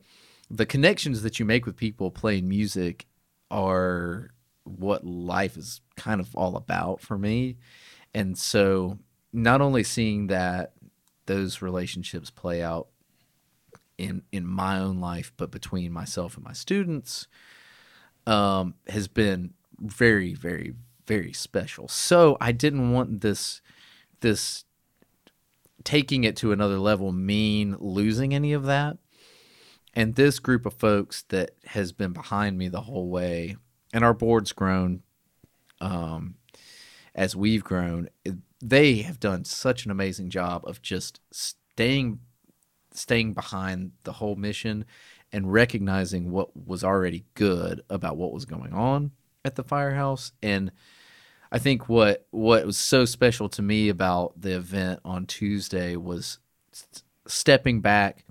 the 0.49 0.65
connections 0.65 1.21
that 1.21 1.39
you 1.39 1.45
make 1.45 1.65
with 1.65 1.77
people 1.77 2.11
playing 2.11 2.49
music 2.49 3.05
are 3.49 4.31
what 4.63 5.05
life 5.05 5.57
is 5.57 5.81
kind 5.95 6.19
of 6.19 6.35
all 6.35 6.55
about 6.55 7.01
for 7.01 7.17
me. 7.17 7.57
And 8.13 8.37
so 8.37 8.99
not 9.31 9.61
only 9.61 9.83
seeing 9.83 10.27
that 10.27 10.73
those 11.27 11.61
relationships 11.61 12.29
play 12.29 12.61
out 12.61 12.87
in 13.97 14.23
in 14.31 14.45
my 14.45 14.79
own 14.79 14.99
life 14.99 15.31
but 15.37 15.51
between 15.51 15.91
myself 15.91 16.35
and 16.35 16.43
my 16.43 16.53
students 16.53 17.27
um 18.25 18.73
has 18.87 19.07
been 19.07 19.53
very 19.79 20.33
very 20.33 20.73
very 21.07 21.33
special. 21.33 21.87
So 21.87 22.37
I 22.39 22.51
didn't 22.51 22.91
want 22.91 23.21
this 23.21 23.61
this 24.21 24.65
taking 25.83 26.23
it 26.23 26.35
to 26.37 26.51
another 26.51 26.77
level 26.77 27.11
mean 27.11 27.75
losing 27.79 28.33
any 28.33 28.53
of 28.53 28.65
that. 28.65 28.97
And 29.93 30.15
this 30.15 30.39
group 30.39 30.65
of 30.65 30.73
folks 30.73 31.23
that 31.29 31.51
has 31.65 31.91
been 31.91 32.13
behind 32.13 32.57
me 32.57 32.69
the 32.69 32.81
whole 32.81 33.09
way, 33.09 33.57
and 33.91 34.03
our 34.03 34.13
board's 34.13 34.53
grown 34.53 35.01
um, 35.81 36.35
as 37.13 37.35
we've 37.35 37.63
grown, 37.63 38.09
they 38.61 38.97
have 38.97 39.19
done 39.19 39.43
such 39.43 39.85
an 39.85 39.91
amazing 39.91 40.29
job 40.29 40.63
of 40.65 40.81
just 40.81 41.19
staying 41.31 42.19
staying 42.93 43.33
behind 43.33 43.91
the 44.03 44.11
whole 44.13 44.35
mission 44.35 44.85
and 45.31 45.51
recognizing 45.51 46.29
what 46.29 46.55
was 46.55 46.83
already 46.83 47.23
good 47.35 47.81
about 47.89 48.17
what 48.17 48.33
was 48.33 48.43
going 48.43 48.73
on 48.73 49.11
at 49.43 49.55
the 49.55 49.63
firehouse 49.63 50.31
and 50.43 50.71
I 51.51 51.59
think 51.59 51.89
what 51.89 52.25
what 52.31 52.65
was 52.65 52.77
so 52.77 53.03
special 53.03 53.49
to 53.49 53.61
me 53.61 53.89
about 53.89 54.39
the 54.39 54.55
event 54.55 55.01
on 55.03 55.25
Tuesday 55.25 55.97
was 55.97 56.39
s- 56.73 57.03
stepping 57.27 57.81
back, 57.81 58.25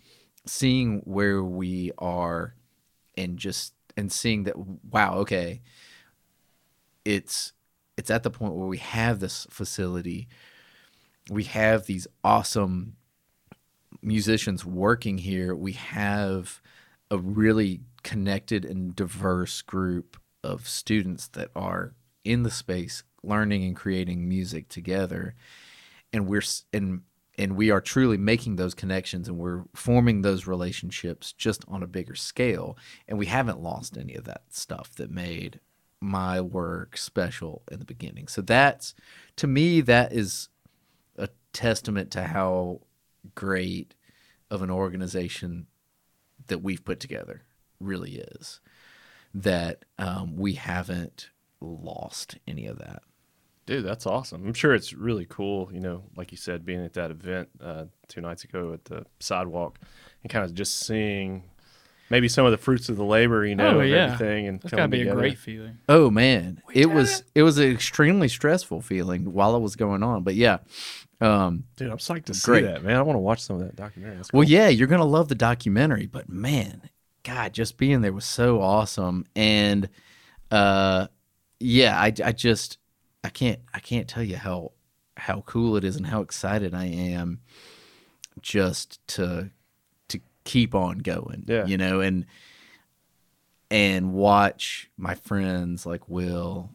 seeing 0.47 1.01
where 1.01 1.45
we 1.45 1.93
are, 1.99 2.55
and 3.17 3.39
just 3.39 3.75
and 3.97 4.11
seeing 4.11 4.45
that 4.45 4.55
wow, 4.57 5.19
okay, 5.19 5.61
it's 7.05 7.53
it's 7.99 8.11
at 8.11 8.23
the 8.23 8.31
point 8.31 8.55
where 8.55 8.69
we 8.69 8.79
have 8.79 9.21
this 9.21 9.47
facility, 9.51 10.29
we 11.31 11.45
have 11.45 11.85
these 11.85 12.07
awesome 12.25 12.97
musicians 14.01 14.65
working 14.65 15.19
here, 15.19 15.55
we 15.55 15.73
have 15.73 16.63
a 17.11 17.19
really 17.19 17.81
connected 18.03 18.65
and 18.65 18.97
diverse 18.97 19.61
group 19.61 20.17
of 20.43 20.69
students 20.69 21.29
that 21.29 21.51
are 21.55 21.95
in 22.25 22.43
the 22.43 22.51
space 22.51 23.03
learning 23.23 23.65
and 23.65 23.77
creating 23.77 24.29
music 24.29 24.69
together. 24.69 25.35
And 26.13 26.27
we're 26.27 26.43
and 26.73 27.03
and 27.39 27.57
we 27.57 27.71
are 27.71 27.81
truly 27.81 28.19
making 28.19 28.57
those 28.57 28.75
connections 28.75 29.29
and 29.29 29.39
we're 29.39 29.65
forming 29.75 30.23
those 30.23 30.47
relationships 30.47 31.33
just 31.33 31.65
on 31.69 31.83
a 31.83 31.87
bigger 31.87 32.15
scale. 32.15 32.77
And 33.09 33.19
we 33.19 33.27
haven't 33.27 33.63
lost 33.63 33.97
any 33.97 34.15
of 34.15 34.25
that 34.25 34.43
stuff 34.51 34.95
that 34.97 35.11
made 35.11 35.61
my 36.01 36.41
work 36.41 36.97
special 36.97 37.63
in 37.71 37.79
the 37.79 37.85
beginning. 37.85 38.29
So 38.29 38.43
that's 38.43 38.95
to 39.37 39.47
me 39.47 39.81
that 39.83 40.13
is 40.13 40.49
a 41.17 41.29
testament 41.53 42.11
to 42.13 42.25
how 42.25 42.81
great 43.35 43.95
of 44.51 44.63
an 44.63 44.71
organization 44.71 45.67
that 46.49 46.63
we've 46.63 46.85
put 46.85 47.01
together 47.01 47.43
really 47.79 48.17
is 48.17 48.61
that 49.35 49.85
um, 49.99 50.37
we 50.37 50.55
haven't 50.55 51.31
lost 51.61 52.39
any 52.49 52.67
of 52.67 52.79
that 52.79 53.03
Dude, 53.67 53.85
that's 53.85 54.05
awesome. 54.05 54.45
I'm 54.49 54.55
sure 54.55 54.75
it's 54.75 54.93
really 54.95 55.27
cool, 55.29 55.71
you 55.73 55.79
know, 55.79 56.03
like 56.17 56.33
you 56.33 56.37
said, 56.39 56.67
being 56.67 56.85
at 56.85 56.95
that 56.95 57.13
event 57.13 57.51
uh, 57.63 57.85
two 58.09 58.21
nights 58.21 58.43
ago 58.43 58.73
at 58.73 58.85
the 58.87 59.07
sidewalk 59.21 59.79
and 60.25 60.33
kind 60.33 60.45
of 60.45 60.55
just 60.55 60.81
seeing 60.81 61.45
maybe 62.09 62.27
some 62.27 62.45
of 62.45 62.51
the 62.51 62.59
fruits 62.59 62.89
of 62.89 62.97
the 62.97 63.05
labor, 63.05 63.47
you 63.47 63.55
know, 63.55 63.77
Oh, 63.77 63.81
of 63.81 63.89
yeah. 63.89 64.15
everything. 64.15 64.49
And 64.49 64.61
That's 64.61 64.73
got 64.73 64.77
to 64.79 64.83
coming 64.85 65.03
be 65.05 65.09
a 65.09 65.15
great 65.15 65.39
feeling. 65.39 65.79
Oh 65.89 66.11
man, 66.11 66.61
it 66.73 66.91
was 66.91 67.23
it 67.37 67.45
was 67.45 67.59
an 67.59 67.71
extremely 67.71 68.27
stressful 68.27 68.81
feeling 68.81 69.33
while 69.33 69.55
it 69.55 69.61
was 69.61 69.77
going 69.77 70.03
on. 70.03 70.25
But 70.25 70.35
yeah, 70.35 70.59
um, 71.21 71.63
Dude, 71.77 71.93
I'm 71.93 71.99
psyched 71.99 72.25
to 72.25 72.35
see 72.35 72.63
that, 72.63 72.83
man. 72.83 72.97
I 72.97 73.03
want 73.03 73.15
to 73.15 73.21
watch 73.21 73.41
some 73.41 73.61
of 73.61 73.63
that 73.63 73.77
documentary. 73.77 74.17
That's 74.17 74.33
well, 74.33 74.43
yeah, 74.43 74.67
you're 74.69 74.89
gonna 74.89 75.05
love 75.05 75.29
the 75.29 75.37
documentary. 75.37 76.07
But 76.07 76.29
man, 76.29 76.91
God, 77.23 77.53
just 77.53 77.77
being 77.77 78.01
there 78.01 78.13
was 78.13 78.25
so 78.25 78.61
awesome. 78.61 79.27
And 79.37 79.89
uh, 80.51 81.09
yeah, 81.59 82.01
I, 82.01 82.13
I 82.25 82.33
just 82.33 82.79
I 83.23 83.29
can't 83.29 83.61
I 83.75 83.81
can't 83.81 84.09
tell 84.09 84.23
you 84.23 84.37
how 84.37 84.73
how 85.17 85.43
cool 85.43 85.77
it 85.77 85.85
is 85.85 85.97
and 85.97 86.07
how 86.07 86.23
excited 86.23 86.75
I 86.75 86.87
am 86.87 87.41
just 88.41 89.07
to 89.09 89.51
to 90.09 90.21
keep 90.45 90.75
on 90.75 90.99
going. 90.99 91.45
Yeah. 91.47 91.67
you 91.67 91.77
know, 91.77 92.01
and 92.01 92.27
and 93.71 94.13
watch 94.13 94.91
my 94.97 95.15
friends 95.15 95.87
like 95.87 96.09
Will 96.09 96.71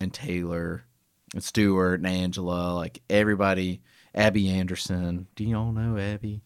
and 0.00 0.12
Taylor 0.12 0.84
and 1.32 1.42
Stuart 1.42 1.94
and 1.94 2.06
Angela, 2.06 2.74
like 2.74 3.00
everybody, 3.08 3.80
Abby 4.14 4.50
Anderson. 4.50 5.26
Do 5.34 5.44
you 5.44 5.56
all 5.56 5.72
know 5.72 5.96
Abby? 5.96 6.42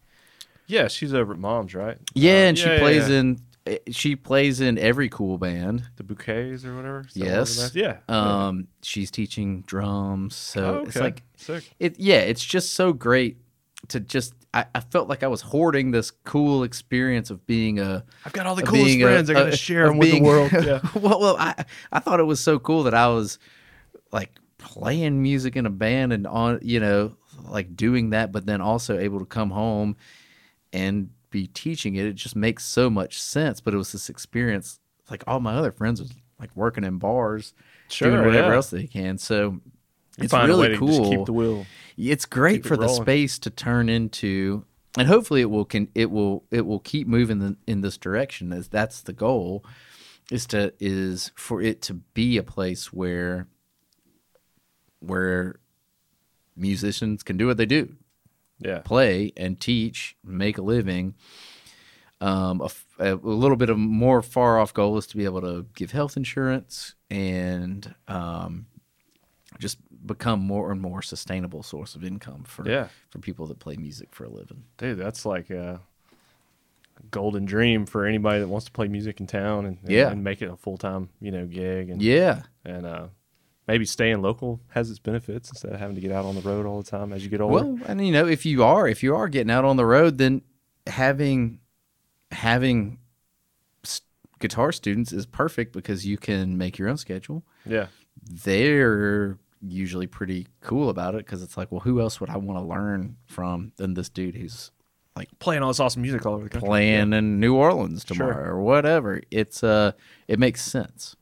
Yeah, 0.68 0.86
she's 0.88 1.12
over 1.12 1.32
at 1.32 1.38
Mom's, 1.38 1.74
right? 1.74 1.98
Yeah, 2.14 2.32
Uh, 2.32 2.34
and 2.48 2.58
she 2.58 2.68
yeah, 2.68 2.78
plays 2.78 3.08
yeah. 3.08 3.16
in 3.16 3.38
eh, 3.66 3.78
she 3.90 4.14
plays 4.16 4.60
in 4.60 4.78
every 4.78 5.08
cool 5.08 5.36
band. 5.38 5.82
the 5.96 6.04
bouquets 6.04 6.64
or 6.64 6.76
whatever. 6.76 7.00
Is 7.08 7.14
that 7.14 7.20
what 7.20 7.28
Yes. 7.28 7.72
Yeah. 7.74 7.96
Um, 8.08 8.68
she's 8.82 9.10
teaching 9.10 9.62
drums, 9.62 10.36
so 10.36 10.80
Oh, 10.80 10.84
it's 10.86 10.96
like 10.96 11.22
sick. 11.36 11.74
it. 11.80 11.98
Yeah, 11.98 12.20
it's 12.20 12.44
just 12.44 12.74
so 12.74 12.92
great 12.92 13.38
to 13.88 13.98
just. 14.00 14.34
I, 14.54 14.64
I 14.74 14.80
felt 14.80 15.08
like 15.08 15.22
I 15.22 15.26
was 15.26 15.42
hoarding 15.42 15.90
this 15.90 16.10
cool 16.10 16.62
experience 16.64 17.28
of 17.30 17.46
being 17.46 17.78
a 17.78 18.02
I've 18.24 18.32
got 18.32 18.46
all 18.46 18.54
the 18.54 18.62
coolest 18.62 18.98
friends. 18.98 19.28
I 19.28 19.34
got 19.34 19.44
to 19.50 19.56
share 19.56 19.86
them 19.86 19.98
with 19.98 20.10
the 20.10 20.22
world. 20.22 20.50
Yeah. 20.64 20.80
well, 20.94 21.20
well, 21.20 21.36
I 21.38 21.64
I 21.92 21.98
thought 22.00 22.18
it 22.18 22.24
was 22.24 22.40
so 22.40 22.58
cool 22.58 22.84
that 22.84 22.94
I 22.94 23.08
was 23.08 23.38
like 24.10 24.38
playing 24.56 25.22
music 25.22 25.54
in 25.54 25.66
a 25.66 25.70
band 25.70 26.12
and 26.14 26.26
on 26.26 26.60
you 26.62 26.80
know 26.80 27.14
like 27.44 27.76
doing 27.76 28.10
that, 28.10 28.32
but 28.32 28.46
then 28.46 28.60
also 28.62 28.98
able 28.98 29.18
to 29.18 29.26
come 29.26 29.50
home 29.50 29.96
and 30.72 31.10
be 31.30 31.46
teaching 31.46 31.96
it. 31.96 32.06
It 32.06 32.14
just 32.14 32.36
makes 32.36 32.64
so 32.64 32.88
much 32.90 33.20
sense. 33.20 33.60
But 33.60 33.74
it 33.74 33.76
was 33.76 33.92
this 33.92 34.08
experience. 34.08 34.80
Like 35.10 35.24
all 35.26 35.40
my 35.40 35.54
other 35.54 35.72
friends 35.72 36.00
was 36.00 36.12
like 36.38 36.50
working 36.54 36.84
in 36.84 36.98
bars, 36.98 37.54
doing 37.88 38.24
whatever 38.24 38.48
yeah. 38.48 38.54
else 38.54 38.70
they 38.70 38.86
can. 38.86 39.18
So 39.18 39.60
it's 40.18 40.32
a 40.32 40.36
way 40.36 40.46
really 40.46 40.76
cool. 40.76 41.24
The. 41.24 41.66
It's 41.96 42.26
great 42.26 42.56
Keep 42.56 42.66
it 42.66 42.68
for 42.68 42.76
the 42.76 42.88
space 42.88 43.38
to 43.40 43.50
turn 43.50 43.88
into, 43.88 44.64
and 44.96 45.08
hopefully 45.08 45.40
it 45.40 45.50
will 45.50 45.64
can 45.64 45.88
it 45.94 46.10
will 46.10 46.44
it 46.50 46.66
will 46.66 46.80
keep 46.80 47.06
moving 47.06 47.40
in, 47.40 47.56
in 47.66 47.80
this 47.80 47.96
direction. 47.96 48.52
As 48.52 48.68
that's 48.68 49.02
the 49.02 49.12
goal, 49.12 49.64
is 50.30 50.46
to 50.48 50.72
is 50.80 51.32
for 51.36 51.62
it 51.62 51.82
to 51.82 51.94
be 51.94 52.36
a 52.36 52.42
place 52.42 52.92
where 52.92 53.46
where 55.00 55.60
musicians 56.56 57.22
can 57.22 57.36
do 57.36 57.46
what 57.46 57.56
they 57.56 57.66
do, 57.66 57.94
Yeah. 58.60 58.78
play 58.80 59.32
and 59.36 59.58
teach, 59.60 60.16
make 60.24 60.58
a 60.58 60.62
living. 60.62 61.14
Um, 62.20 62.60
a, 62.60 62.70
a 62.98 63.14
little 63.14 63.56
bit 63.56 63.70
of 63.70 63.78
more 63.78 64.22
far 64.22 64.58
off 64.58 64.74
goal 64.74 64.98
is 64.98 65.06
to 65.08 65.16
be 65.16 65.24
able 65.24 65.40
to 65.42 65.66
give 65.76 65.92
health 65.92 66.16
insurance 66.16 66.94
and 67.10 67.94
um, 68.08 68.66
just 69.60 69.78
become 70.04 70.40
more 70.40 70.72
and 70.72 70.80
more 70.80 71.00
sustainable 71.02 71.62
source 71.62 71.94
of 71.94 72.02
income 72.02 72.42
for 72.44 72.68
Yeah. 72.68 72.88
for 73.10 73.20
people 73.20 73.46
that 73.46 73.60
play 73.60 73.76
music 73.76 74.08
for 74.12 74.24
a 74.24 74.28
living. 74.28 74.64
Dude, 74.78 74.98
that's 74.98 75.24
like 75.24 75.50
a 75.50 75.80
golden 77.12 77.44
dream 77.44 77.86
for 77.86 78.04
anybody 78.04 78.40
that 78.40 78.48
wants 78.48 78.66
to 78.66 78.72
play 78.72 78.88
music 78.88 79.20
in 79.20 79.28
town 79.28 79.66
and, 79.66 79.78
and, 79.82 79.90
Yeah. 79.92 80.10
and 80.10 80.24
make 80.24 80.42
it 80.42 80.50
a 80.50 80.56
full 80.56 80.76
time, 80.76 81.10
you 81.20 81.30
know, 81.30 81.46
gig 81.46 81.88
and 81.90 82.02
Yeah, 82.02 82.42
and 82.64 82.84
uh, 82.84 83.06
maybe 83.68 83.84
staying 83.84 84.20
local 84.22 84.60
has 84.70 84.90
its 84.90 84.98
benefits 84.98 85.50
instead 85.50 85.72
of 85.72 85.78
having 85.78 85.94
to 85.94 86.00
get 86.00 86.10
out 86.10 86.24
on 86.24 86.34
the 86.34 86.40
road 86.40 86.66
all 86.66 86.82
the 86.82 86.90
time 86.90 87.12
as 87.12 87.22
you 87.22 87.30
get 87.30 87.40
older. 87.40 87.54
Well, 87.64 87.78
and 87.86 88.04
you 88.04 88.12
know, 88.12 88.26
if 88.26 88.44
you 88.44 88.64
are 88.64 88.88
if 88.88 89.02
you 89.02 89.14
are 89.14 89.28
getting 89.28 89.50
out 89.50 89.64
on 89.64 89.76
the 89.76 89.86
road, 89.86 90.18
then 90.18 90.42
having 90.86 91.60
having 92.32 92.98
guitar 94.40 94.72
students 94.72 95.12
is 95.12 95.26
perfect 95.26 95.72
because 95.72 96.06
you 96.06 96.16
can 96.16 96.56
make 96.56 96.78
your 96.78 96.88
own 96.88 96.96
schedule. 96.96 97.44
Yeah. 97.66 97.86
They're 98.44 99.38
usually 99.60 100.06
pretty 100.06 100.46
cool 100.60 100.88
about 100.88 101.14
it 101.14 101.24
because 101.26 101.42
it's 101.42 101.56
like, 101.56 101.72
well, 101.72 101.80
who 101.80 102.00
else 102.00 102.20
would 102.20 102.30
I 102.30 102.36
want 102.36 102.58
to 102.58 102.64
learn 102.64 103.16
from 103.26 103.72
than 103.76 103.94
this 103.94 104.08
dude 104.08 104.36
who's 104.36 104.70
like 105.16 105.28
Playing 105.40 105.62
all 105.62 105.68
this 105.68 105.80
awesome 105.80 106.02
music 106.02 106.24
all 106.26 106.34
over 106.34 106.44
the 106.44 106.50
country. 106.50 106.68
playing 106.68 107.12
in 107.12 107.40
New 107.40 107.56
Orleans 107.56 108.04
Sure. 108.06 108.16
tomorrow 108.16 108.50
or 108.50 108.62
whatever? 108.62 109.20
It's 109.32 109.64
uh, 109.64 109.92
it 110.28 110.38
makes 110.38 110.62
sense. 110.62 111.16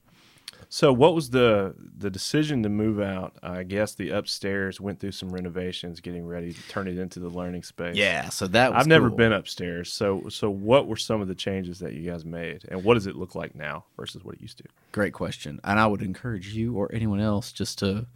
So, 0.69 0.93
what 0.93 1.15
was 1.15 1.31
the 1.31 1.75
the 1.99 2.11
decision 2.11 2.63
to 2.65 2.69
move 2.69 3.01
out? 3.01 3.37
I 3.43 3.63
guess 3.63 3.95
the 3.95 4.11
upstairs 4.11 4.81
went 4.81 4.99
through 5.01 5.13
some 5.13 5.31
renovations, 5.31 6.01
getting 6.01 6.27
ready 6.27 6.53
to 6.53 6.63
turn 6.69 6.89
it 6.89 6.99
into 6.99 7.21
the 7.21 7.29
learning 7.29 7.63
space. 7.63 7.97
Yeah, 7.97 8.29
so 8.31 8.47
that 8.49 8.73
was 8.73 8.81
I've 8.81 8.87
never 8.87 9.09
cool. 9.09 9.17
been 9.17 9.33
upstairs. 9.33 9.93
So, 9.93 10.29
so 10.29 10.51
what 10.51 10.87
were 10.89 10.97
some 10.97 11.21
of 11.21 11.29
the 11.29 11.35
changes 11.35 11.79
that 11.79 11.95
you 11.95 12.09
guys 12.11 12.25
made, 12.25 12.65
and 12.69 12.83
what 12.83 12.95
does 12.95 13.07
it 13.07 13.17
look 13.17 13.35
like 13.35 13.55
now 13.55 13.85
versus 13.97 14.25
what 14.25 14.35
it 14.37 14.41
used 14.41 14.59
to? 14.59 14.65
Great 14.93 15.13
question, 15.13 15.61
and 15.65 15.79
I 15.79 15.87
would 15.87 16.03
encourage 16.03 16.49
you 16.55 16.75
or 16.75 16.91
anyone 16.93 17.21
else 17.21 17.53
just 17.53 17.79
to 17.81 18.07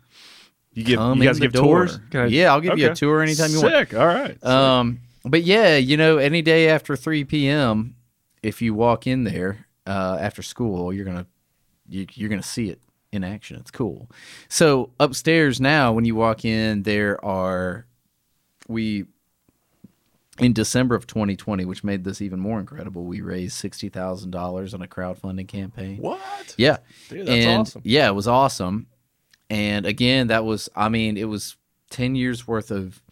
You 0.72 0.84
give 0.84 0.98
come 0.98 1.18
you 1.22 1.28
guys 1.28 1.38
give 1.38 1.52
door. 1.52 1.86
tours? 1.86 1.98
Can 2.10 2.20
I- 2.22 2.26
yeah, 2.26 2.52
I'll 2.52 2.60
give 2.60 2.78
you 2.78 2.86
a 2.86 2.90
Okay. 2.90 2.94
tour 2.96 3.22
anytime 3.22 3.50
you 3.52 3.60
want. 3.62 3.74
Sick. 3.88 3.94
All 3.94 4.06
right. 4.06 4.42
Um, 4.44 5.00
but 5.24 5.42
yeah, 5.44 5.76
you 5.76 5.96
know, 5.96 6.18
any 6.18 6.42
day 6.42 6.68
after 6.68 6.96
three 6.96 7.24
p.m., 7.24 7.94
if 8.42 8.60
you 8.62 8.74
walk 8.74 9.06
in 9.06 9.24
there 9.24 9.66
uh, 9.86 10.16
after 10.20 10.42
school, 10.42 10.92
you're 10.92 11.04
gonna 11.04 11.26
you, 11.90 12.06
you're 12.14 12.28
gonna 12.28 12.42
see 12.42 12.70
it 12.70 12.80
in 13.12 13.24
action. 13.24 13.56
It's 13.58 13.70
cool. 13.70 14.08
So 14.48 14.90
upstairs 15.00 15.60
now, 15.60 15.92
when 15.92 16.04
you 16.04 16.14
walk 16.14 16.44
in, 16.44 16.84
there 16.84 17.22
are 17.24 17.86
we 18.68 19.04
in 20.38 20.52
December 20.54 20.94
of 20.94 21.06
2020, 21.06 21.64
which 21.66 21.84
made 21.84 22.04
this 22.04 22.22
even 22.22 22.40
more 22.40 22.60
incredible. 22.60 23.04
We 23.04 23.20
raised 23.20 23.56
sixty 23.56 23.88
thousand 23.88 24.30
dollars 24.30 24.72
on 24.72 24.82
a 24.82 24.86
crowdfunding 24.86 25.48
campaign. 25.48 25.98
what? 25.98 26.54
Yeah. 26.56 26.78
Dude, 27.08 27.26
that's 27.26 27.44
and 27.46 27.60
awesome. 27.60 27.82
yeah, 27.84 28.08
it 28.08 28.14
was 28.14 28.28
awesome. 28.28 28.86
And 29.50 29.84
again, 29.84 30.28
that 30.28 30.44
was 30.44 30.68
I 30.74 30.88
mean, 30.88 31.16
it 31.16 31.24
was 31.24 31.56
10 31.90 32.14
years 32.14 32.46
worth 32.46 32.70
of 32.70 33.02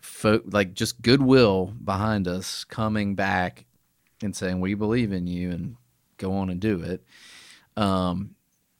fo- 0.00 0.42
like 0.44 0.74
just 0.74 1.00
goodwill 1.00 1.72
behind 1.82 2.26
us 2.28 2.64
coming 2.64 3.14
back 3.14 3.64
and 4.22 4.34
saying 4.36 4.60
we 4.60 4.74
believe 4.74 5.12
in 5.12 5.26
you 5.26 5.50
and 5.50 5.76
go 6.18 6.32
on 6.34 6.50
and 6.50 6.60
do 6.60 6.80
it. 6.80 7.04
Um 7.76 8.34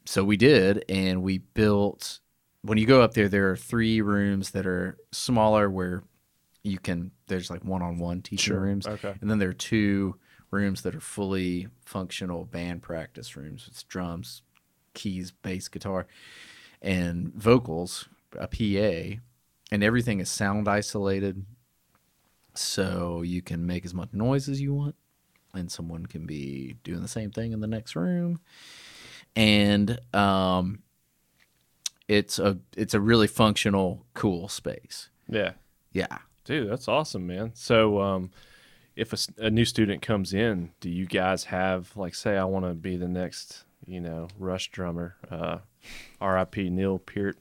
so 0.04 0.24
we 0.24 0.36
did 0.36 0.84
and 0.88 1.22
we 1.22 1.38
built 1.38 2.18
when 2.62 2.76
you 2.78 2.86
go 2.86 3.02
up 3.02 3.14
there 3.14 3.28
there 3.28 3.50
are 3.50 3.56
three 3.56 4.00
rooms 4.00 4.50
that 4.50 4.66
are 4.66 4.98
smaller 5.12 5.70
where 5.70 6.02
you 6.64 6.78
can 6.78 7.10
there's 7.28 7.50
like 7.50 7.64
one-on-one 7.64 8.20
teaching 8.22 8.52
Sure. 8.52 8.60
rooms 8.60 8.86
Okay. 8.86 9.14
and 9.20 9.30
then 9.30 9.38
there 9.38 9.48
are 9.48 9.52
two 9.54 10.16
rooms 10.50 10.82
that 10.82 10.94
are 10.94 11.00
fully 11.00 11.68
functional 11.84 12.44
band 12.44 12.82
practice 12.82 13.36
rooms 13.36 13.66
with 13.66 13.86
drums, 13.88 14.42
keys, 14.92 15.30
bass, 15.30 15.68
guitar, 15.68 16.06
and 16.82 17.32
vocals, 17.34 18.06
a 18.38 18.46
PA, 18.46 19.18
and 19.70 19.82
everything 19.82 20.20
is 20.20 20.28
sound 20.30 20.68
isolated. 20.68 21.46
So 22.54 23.22
you 23.22 23.40
can 23.40 23.64
make 23.66 23.84
as 23.86 23.94
much 23.94 24.10
noise 24.12 24.46
as 24.48 24.60
you 24.60 24.74
want, 24.74 24.94
and 25.54 25.72
someone 25.72 26.04
can 26.04 26.26
be 26.26 26.76
doing 26.84 27.00
the 27.00 27.08
same 27.08 27.30
thing 27.30 27.52
in 27.52 27.60
the 27.60 27.66
next 27.66 27.96
room. 27.96 28.40
And 29.34 29.98
um, 30.14 30.82
it's 32.08 32.38
a 32.38 32.58
it's 32.76 32.94
a 32.94 33.00
really 33.00 33.26
functional, 33.26 34.04
cool 34.14 34.48
space. 34.48 35.08
Yeah. 35.28 35.52
Yeah. 35.92 36.18
Dude, 36.44 36.70
that's 36.70 36.88
awesome, 36.88 37.26
man. 37.26 37.52
So, 37.54 38.00
um, 38.00 38.30
if 38.96 39.14
a 39.38 39.50
new 39.50 39.64
student 39.64 40.02
comes 40.02 40.34
in, 40.34 40.70
do 40.80 40.90
you 40.90 41.06
guys 41.06 41.44
have 41.44 41.96
like, 41.96 42.14
say, 42.14 42.36
I 42.36 42.44
want 42.44 42.66
to 42.66 42.74
be 42.74 42.96
the 42.96 43.08
next, 43.08 43.64
you 43.86 44.00
know, 44.00 44.28
Rush 44.38 44.70
drummer, 44.70 45.16
uh, 45.30 45.58
R.I.P. 46.20 46.68
Neil 46.70 46.98
Peart. 46.98 47.38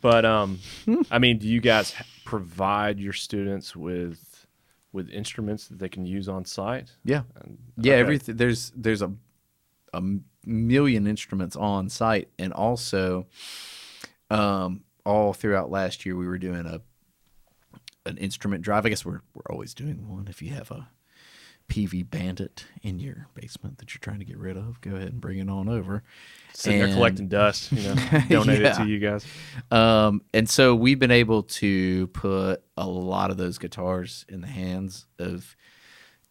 But 0.00 0.24
um, 0.24 0.58
I 1.10 1.18
mean, 1.18 1.38
do 1.38 1.46
you 1.46 1.60
guys 1.60 1.94
provide 2.24 2.98
your 2.98 3.12
students 3.12 3.76
with 3.76 4.46
with 4.90 5.10
instruments 5.10 5.68
that 5.68 5.78
they 5.78 5.88
can 5.88 6.06
use 6.06 6.28
on 6.28 6.44
site? 6.44 6.90
Yeah. 7.04 7.22
And, 7.40 7.58
Yeah, 7.76 7.92
okay. 7.92 8.00
everything 8.00 8.36
there's 8.36 8.72
there's 8.74 9.02
a 9.02 9.12
a 9.92 10.02
million 10.48 11.06
instruments 11.06 11.54
on 11.56 11.88
site, 11.88 12.28
and 12.38 12.52
also, 12.52 13.26
um, 14.30 14.84
all 15.04 15.32
throughout 15.32 15.70
last 15.70 16.04
year 16.04 16.16
we 16.16 16.26
were 16.26 16.38
doing 16.38 16.66
a 16.66 16.80
an 18.06 18.16
instrument 18.18 18.62
drive. 18.62 18.86
I 18.86 18.88
guess 18.88 19.04
we're 19.04 19.20
we're 19.34 19.50
always 19.52 19.74
doing 19.74 20.08
one. 20.08 20.26
If 20.28 20.42
you 20.42 20.50
have 20.50 20.70
a 20.70 20.88
Peavey 21.68 22.08
Bandit 22.08 22.64
in 22.82 22.98
your 22.98 23.28
basement 23.34 23.78
that 23.78 23.92
you're 23.92 24.00
trying 24.00 24.20
to 24.20 24.24
get 24.24 24.38
rid 24.38 24.56
of, 24.56 24.80
go 24.80 24.96
ahead 24.96 25.08
and 25.08 25.20
bring 25.20 25.38
it 25.38 25.50
on 25.50 25.68
over. 25.68 26.02
Sitting 26.54 26.78
there 26.80 26.88
collecting 26.94 27.28
dust, 27.28 27.70
you 27.70 27.82
know, 27.82 27.94
donate 28.28 28.62
it 28.62 28.74
to 28.76 28.86
you 28.86 28.98
guys. 28.98 29.26
Um, 29.70 30.22
and 30.32 30.48
so 30.48 30.74
we've 30.74 30.98
been 30.98 31.10
able 31.10 31.42
to 31.42 32.06
put 32.08 32.62
a 32.76 32.86
lot 32.86 33.30
of 33.30 33.36
those 33.36 33.58
guitars 33.58 34.24
in 34.30 34.40
the 34.40 34.46
hands 34.46 35.06
of 35.18 35.56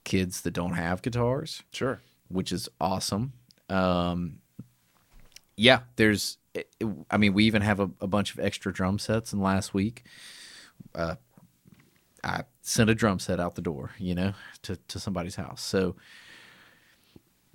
kids 0.03 0.41
that 0.41 0.51
don't 0.51 0.73
have 0.73 1.01
guitars. 1.03 1.61
Sure. 1.71 2.01
which 2.29 2.51
is 2.51 2.67
awesome. 2.81 3.33
Um, 3.69 4.39
yeah, 5.55 5.81
there's. 5.95 6.37
it- 6.53 6.69
it- 6.79 6.87
I 7.11 7.17
mean, 7.17 7.33
we 7.33 7.45
even 7.45 7.61
have 7.61 7.79
a, 7.79 7.89
a 8.01 8.07
bunch 8.07 8.33
of 8.33 8.39
extra 8.39 8.71
drum 8.73 8.99
sets. 8.99 9.33
And 9.33 9.41
last 9.41 9.73
week, 9.73 10.03
uh, 10.95 11.15
I 12.23 12.43
sent 12.61 12.89
a 12.89 12.95
drum 12.95 13.19
set 13.19 13.39
out 13.39 13.55
the 13.55 13.61
door, 13.61 13.91
you 13.97 14.15
know, 14.15 14.33
to 14.63 14.75
to 14.89 14.99
somebody's 14.99 15.35
house. 15.35 15.61
So, 15.61 15.95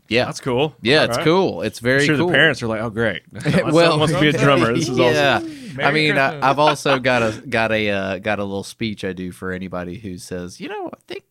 yeah, 0.09 0.25
That's 0.27 0.41
cool. 0.41 0.75
yeah, 0.83 0.99
All 0.99 1.05
it's 1.07 1.17
right. 1.17 1.25
cool. 1.25 1.63
It's 1.63 1.79
very 1.79 2.01
I'm 2.01 2.07
sure 2.07 2.17
cool. 2.17 2.27
the 2.29 2.33
parents 2.33 2.63
are 2.63 2.67
like, 2.69 2.81
"Oh, 2.81 2.91
great! 2.91 3.23
My 3.33 3.71
well, 3.73 3.93
son 3.93 3.99
wants 4.01 4.15
to 4.15 4.21
be 4.21 4.29
a 4.29 4.33
drummer. 4.33 4.73
This 4.75 4.89
is 4.89 4.99
yeah. 4.99 5.37
awesome." 5.37 5.81
I 5.81 5.91
mean, 5.91 6.19
I, 6.19 6.29
Christmas. 6.31 6.45
I've 6.45 6.59
also 6.59 6.99
got 6.99 7.23
a 7.23 7.41
got 7.47 7.73
a 7.73 7.91
uh, 7.91 8.19
got 8.19 8.39
a 8.39 8.45
little 8.45 8.65
speech 8.65 9.05
I 9.05 9.13
do 9.15 9.33
for 9.33 9.53
anybody 9.53 9.99
who 9.99 10.19
says, 10.19 10.61
you 10.61 10.69
know, 10.69 10.89
I 10.93 10.99
think 11.07 11.25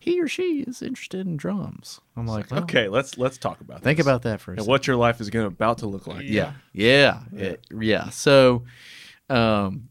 he 0.00 0.20
or 0.20 0.26
she 0.26 0.60
is 0.66 0.80
interested 0.82 1.26
in 1.26 1.36
drums. 1.36 2.00
I'm 2.16 2.26
like, 2.26 2.50
well, 2.50 2.62
Okay, 2.62 2.88
let's 2.88 3.16
let's 3.18 3.38
talk 3.38 3.60
about 3.60 3.82
Think 3.82 3.98
this. 3.98 4.06
about 4.06 4.22
that 4.22 4.40
for 4.40 4.50
a 4.50 4.54
and 4.54 4.60
second. 4.62 4.70
what 4.70 4.86
your 4.86 4.96
life 4.96 5.20
is 5.20 5.30
going 5.30 5.44
to 5.44 5.48
about 5.48 5.78
to 5.78 5.86
look 5.86 6.06
like. 6.08 6.22
yeah 6.24 6.54
yeah 6.72 7.20
yeah, 7.32 7.54
yeah. 7.78 8.08
so 8.10 8.64
um 9.28 9.88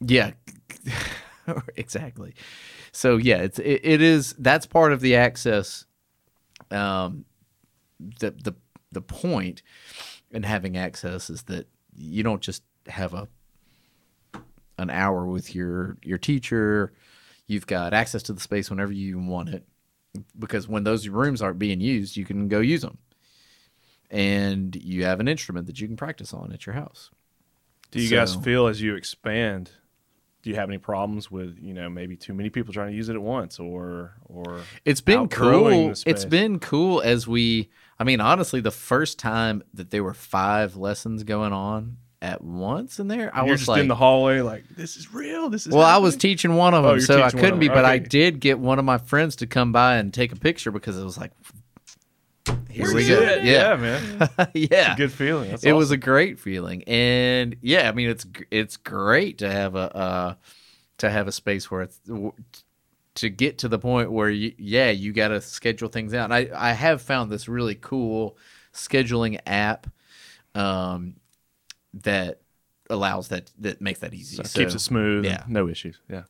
yeah 0.00 0.32
exactly 1.76 2.34
so 2.92 3.16
yeah 3.16 3.38
it's 3.38 3.58
it, 3.58 3.80
it 3.82 4.02
is 4.02 4.34
that's 4.38 4.66
part 4.66 4.92
of 4.92 5.00
the 5.00 5.16
access 5.16 5.84
um 6.70 7.24
the 8.20 8.30
the 8.30 8.54
the 8.92 9.00
point 9.00 9.62
in 10.30 10.42
having 10.42 10.76
access 10.76 11.30
is 11.30 11.44
that 11.44 11.66
you 11.96 12.22
don't 12.22 12.42
just 12.42 12.62
have 12.88 13.14
a 13.14 13.28
an 14.78 14.90
hour 14.90 15.26
with 15.26 15.54
your 15.54 15.96
your 16.02 16.18
teacher 16.18 16.92
you've 17.52 17.66
got 17.66 17.92
access 17.92 18.22
to 18.22 18.32
the 18.32 18.40
space 18.40 18.70
whenever 18.70 18.92
you 18.92 19.18
want 19.18 19.48
it 19.48 19.64
because 20.38 20.68
when 20.68 20.84
those 20.84 21.08
rooms 21.08 21.40
aren't 21.40 21.58
being 21.58 21.80
used 21.80 22.16
you 22.16 22.24
can 22.24 22.48
go 22.48 22.60
use 22.60 22.82
them 22.82 22.98
and 24.12 24.76
you 24.76 25.04
have 25.04 25.18
an 25.18 25.26
instrument 25.26 25.66
that 25.66 25.80
you 25.80 25.88
can 25.88 25.96
practice 25.96 26.34
on 26.34 26.52
at 26.52 26.66
your 26.66 26.74
house. 26.74 27.10
Do 27.90 28.00
you 28.00 28.10
guys 28.10 28.36
feel 28.36 28.66
as 28.66 28.80
you 28.80 28.94
expand? 28.94 29.70
Do 30.42 30.50
you 30.50 30.56
have 30.56 30.68
any 30.68 30.78
problems 30.78 31.30
with 31.30 31.58
you 31.60 31.72
know 31.72 31.88
maybe 31.88 32.16
too 32.16 32.34
many 32.34 32.50
people 32.50 32.72
trying 32.72 32.90
to 32.90 32.96
use 32.96 33.08
it 33.08 33.14
at 33.14 33.22
once, 33.22 33.58
or 33.58 34.14
or 34.24 34.60
It's 34.84 35.00
been 35.00 35.28
cool. 35.28 35.94
It's 36.04 36.24
been 36.24 36.58
cool 36.58 37.00
as 37.00 37.26
we. 37.26 37.70
I 37.98 38.04
mean, 38.04 38.20
honestly, 38.20 38.60
the 38.60 38.72
first 38.72 39.18
time 39.18 39.62
that 39.72 39.90
there 39.90 40.02
were 40.02 40.14
five 40.14 40.76
lessons 40.76 41.22
going 41.22 41.52
on 41.52 41.98
at 42.22 42.42
once 42.42 43.00
in 43.00 43.08
there, 43.08 43.34
I 43.34 43.40
you're 43.42 43.50
was 43.52 43.60
just 43.60 43.68
like, 43.68 43.80
in 43.82 43.88
the 43.88 43.96
hallway 43.96 44.40
like 44.40 44.64
this 44.76 44.96
is 44.96 45.12
real. 45.12 45.50
This 45.50 45.66
is 45.66 45.74
well, 45.74 45.84
I 45.84 45.98
was 45.98 46.16
teaching 46.16 46.54
one 46.54 46.72
of 46.72 46.84
Oh, 46.84 46.88
them, 46.90 46.98
you're 46.98 47.06
so 47.06 47.20
I 47.22 47.30
couldn't 47.30 47.58
be. 47.58 47.68
But 47.68 47.84
I 47.84 47.98
did 47.98 48.38
get 48.40 48.58
one 48.58 48.78
of 48.78 48.84
my 48.84 48.98
friends 48.98 49.36
to 49.36 49.46
come 49.46 49.72
by 49.72 49.96
and 49.96 50.14
take 50.14 50.32
a 50.32 50.36
picture 50.36 50.70
because 50.70 50.96
it 50.96 51.04
was 51.04 51.18
like, 51.18 51.32
here 52.70 52.86
This 52.86 52.94
we 52.94 53.02
is 53.02 53.08
go. 53.08 53.20
it. 53.20 53.44
Yeah, 53.44 53.76
man. 53.76 54.30
yeah. 54.54 54.96
Good 54.96 55.12
feeling. 55.12 55.50
That's 55.50 55.64
it 55.64 55.72
was 55.72 55.90
a 55.90 55.96
great 55.96 56.38
feeling 56.38 56.82
and 56.84 57.56
yeah 57.60 57.88
i 57.88 57.92
mean 57.92 58.08
it's 58.08 58.24
it's 58.50 58.76
great 58.76 59.38
to 59.38 59.50
have 59.50 59.74
a 59.74 59.96
uh 59.96 60.34
to 60.98 61.10
have 61.10 61.28
a 61.28 61.32
space 61.32 61.70
where 61.70 61.82
it's 61.82 62.00
to 63.16 63.28
get 63.28 63.58
to 63.58 63.68
the 63.68 63.78
point 63.78 64.10
where 64.10 64.30
you, 64.30 64.54
yeah 64.58 64.90
you 64.90 65.12
got 65.12 65.28
to 65.28 65.40
schedule 65.40 65.88
things 65.88 66.14
out 66.14 66.24
and 66.24 66.34
i 66.34 66.48
i 66.54 66.72
have 66.72 67.02
found 67.02 67.30
this 67.30 67.48
really 67.48 67.74
cool 67.74 68.36
scheduling 68.72 69.38
app 69.46 69.86
um 70.54 71.14
that 71.94 72.40
allows 72.90 73.28
that 73.28 73.50
that 73.58 73.80
makes 73.80 74.00
that 74.00 74.12
easy 74.14 74.36
So 74.36 74.42
it 74.42 74.46
So- 74.48 74.60
keeps 74.60 74.74
it 74.74 74.80
smooth. 74.80 75.24
yeah. 75.24 75.44
No 75.48 75.68
issues. 75.68 76.00
Yeah, 76.10 76.24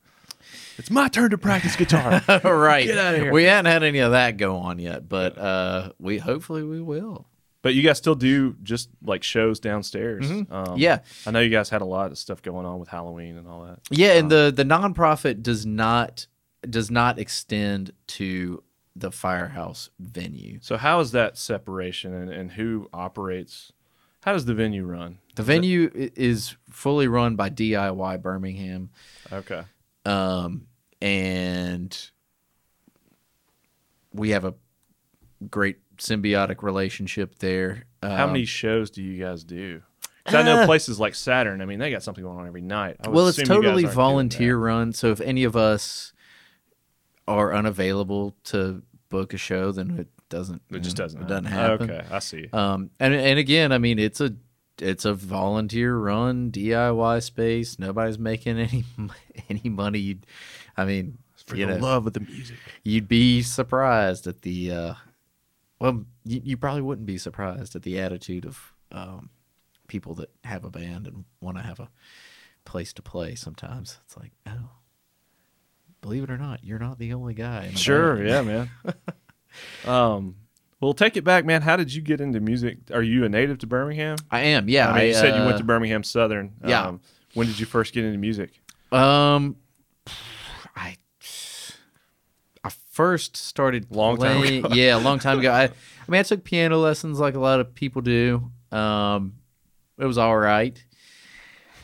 it's 0.79 0.91
my 0.91 1.09
turn 1.09 1.31
to 1.31 1.39
practice 1.39 1.77
guitar. 1.77 2.23
right 2.45 2.87
Get 2.87 2.99
outta 2.99 3.19
here. 3.19 3.33
we 3.33 3.45
haven't 3.45 3.71
had 3.71 3.83
any 3.83 3.99
of 4.01 4.13
that 4.13 4.37
go 4.37 4.57
on 4.57 4.79
yet 4.79 5.09
but 5.09 5.37
uh 5.39 5.93
we 5.99 6.19
hopefully 6.19 6.63
we 6.63 6.81
will 6.81 7.27
but 7.63 7.75
you 7.75 7.83
guys 7.83 7.97
still 7.99 8.17
do 8.17 8.57
just 8.65 8.91
like 9.05 9.23
shows 9.23 9.61
downstairs. 9.61 10.29
Um, 10.29 10.47
Mm-hmm. 10.47 10.77
Yeah. 10.79 10.99
I 11.27 11.31
know 11.31 11.39
you 11.39 11.49
guys 11.51 11.69
had 11.71 11.81
a 11.81 11.85
lot 11.87 12.11
of 12.11 12.19
stuff 12.19 12.43
going 12.43 12.67
on 12.67 12.81
with 12.81 12.89
Halloween 12.89 13.37
and 13.37 13.47
all 13.47 13.63
that. 13.63 13.79
Yeah, 13.89 14.15
and 14.15 14.29
the 14.31 14.53
the 14.55 14.65
nonprofit 14.65 15.43
does 15.45 15.65
not 15.65 16.27
does 16.69 16.91
not 16.91 17.21
extend 17.21 17.93
to 18.09 18.65
the 18.97 19.13
firehouse 19.13 19.91
venue. 20.01 20.59
So 20.61 20.77
how 20.77 20.99
is 21.01 21.13
that 21.13 21.39
separation 21.39 22.13
and, 22.13 22.31
and 22.31 22.51
who 22.53 22.89
operates? 22.93 23.73
How 24.25 24.33
does 24.33 24.45
the 24.45 24.55
venue 24.55 24.85
run? 24.85 25.19
The 25.35 25.43
venue 25.43 25.91
is 25.95 26.57
fully 26.71 27.09
run 27.09 27.37
by 27.37 27.49
DIY 27.51 28.21
Birmingham. 28.23 28.91
Okay. 29.33 29.63
um, 30.05 30.67
and 31.01 32.11
we 34.13 34.31
have 34.31 34.45
a 34.45 34.55
great 35.51 35.79
symbiotic 35.97 36.63
relationship 36.63 37.39
there. 37.39 37.85
How 38.03 38.25
Um, 38.25 38.33
many 38.33 38.45
shows 38.45 38.91
do 38.91 39.03
you 39.03 39.19
guys 39.23 39.43
do? 39.45 39.83
'Cause 40.25 40.35
I 40.37 40.43
know 40.43 40.61
Uh, 40.61 40.67
places 40.67 41.01
like 41.01 41.15
Saturn. 41.17 41.61
I 41.61 41.65
mean, 41.67 41.79
they 41.81 41.91
got 41.91 42.03
something 42.03 42.23
going 42.23 42.39
on 42.39 42.47
every 42.47 42.61
night. 42.61 42.97
I 43.05 43.09
Well, 43.09 43.27
it's 43.27 43.39
assume 43.39 43.57
you 43.57 43.63
guys 43.63 43.69
totally 43.71 43.85
volunteer 43.95 44.57
run. 44.57 44.93
So 44.93 45.09
if 45.11 45.21
any 45.21 45.43
of 45.45 45.57
us 45.57 46.13
are 47.27 47.53
unavailable 47.55 48.37
to 48.45 48.83
book 49.09 49.35
a 49.35 49.39
show, 49.39 49.73
then 49.73 49.99
it 49.99 50.09
doesn't. 50.29 50.63
It 50.71 50.81
just 50.81 50.97
doesn't. 50.97 51.23
It 51.23 51.29
doesn't 51.29 51.47
happen. 51.47 51.89
happen. 51.89 52.01
Okay, 52.07 52.15
I 52.15 52.19
see. 52.21 52.49
Um, 52.53 52.91
and 53.01 53.13
and 53.15 53.39
again, 53.39 53.73
I 53.73 53.79
mean, 53.79 53.99
it's 53.99 54.21
a 54.21 54.35
it's 54.79 55.05
a 55.05 55.15
volunteer 55.15 55.97
run 55.97 56.51
DIY 56.51 57.23
space. 57.23 57.79
Nobody's 57.79 58.19
making 58.19 58.59
any 58.59 58.85
any 59.49 59.69
money. 59.69 60.19
I 60.77 60.85
mean, 60.85 61.19
For 61.47 61.57
you 61.57 61.67
the 61.67 61.75
know, 61.75 61.79
love 61.87 62.07
of 62.07 62.13
the 62.15 62.21
music. 62.21 62.57
you'd 62.83 63.09
be 63.09 63.43
surprised 63.43 64.27
at 64.27 64.43
the 64.43 64.71
uh 64.73 64.95
well 65.79 66.05
you, 66.25 66.41
you 66.45 66.57
probably 66.57 66.83
wouldn't 66.83 67.07
be 67.07 67.19
surprised 67.19 67.75
at 67.77 67.83
the 67.83 67.99
attitude 68.01 68.45
of 68.47 68.73
um 68.93 69.29
people 69.89 70.15
that 70.15 70.31
have 70.45 70.65
a 70.65 70.71
band 70.71 71.07
and 71.07 71.25
want 71.41 71.57
to 71.59 71.63
have 71.63 71.79
a 71.81 71.91
place 72.65 72.93
to 72.95 73.03
play 73.03 73.35
sometimes 73.35 73.99
it's 74.05 74.17
like 74.17 74.31
oh 74.47 74.71
believe 76.01 76.23
it 76.23 76.31
or 76.31 76.39
not 76.39 76.65
you're 76.65 76.79
not 76.79 76.99
the 76.99 77.13
only 77.13 77.35
guy 77.35 77.71
Sure, 77.75 78.17
band. 78.17 78.29
yeah, 78.29 78.43
man. 78.43 78.71
um, 79.85 80.37
well, 80.83 80.93
take 80.95 81.17
it 81.17 81.25
back, 81.25 81.45
man. 81.45 81.63
How 81.63 81.77
did 81.77 81.95
you 81.95 82.03
get 82.03 82.21
into 82.21 82.41
music? 82.41 82.79
Are 82.93 83.03
you 83.03 83.25
a 83.25 83.29
native 83.29 83.59
to 83.59 83.67
Birmingham? 83.67 84.17
i 84.31 84.41
am 84.41 84.69
yeah 84.69 84.91
I 84.91 84.99
mean, 84.99 85.07
you 85.09 85.15
said 85.15 85.35
you 85.37 85.43
went 85.43 85.55
uh, 85.55 85.59
to 85.59 85.65
Birmingham 85.65 86.03
Southern. 86.03 86.53
yeah. 86.67 86.87
Um, 86.89 87.01
when 87.35 87.47
did 87.47 87.59
you 87.59 87.67
first 87.67 87.95
get 87.95 88.05
into 88.05 88.19
music? 88.19 88.51
um 88.93 89.57
i 90.77 90.97
i 92.63 92.69
first 92.91 93.37
started 93.39 93.87
Long 93.91 94.19
time 94.19 94.43
ago. 94.43 94.69
yeah 94.75 94.97
a 94.97 94.99
long 94.99 95.19
time 95.19 95.39
ago 95.39 95.51
i 95.63 95.63
i 95.65 95.71
mean 96.09 96.19
i 96.19 96.23
took 96.23 96.45
piano 96.45 96.77
lessons 96.79 97.19
like 97.19 97.35
a 97.35 97.41
lot 97.41 97.59
of 97.61 97.75
people 97.75 98.03
do 98.03 98.51
um 98.71 99.33
it 99.99 100.05
was 100.05 100.19
all 100.19 100.37
right 100.37 100.85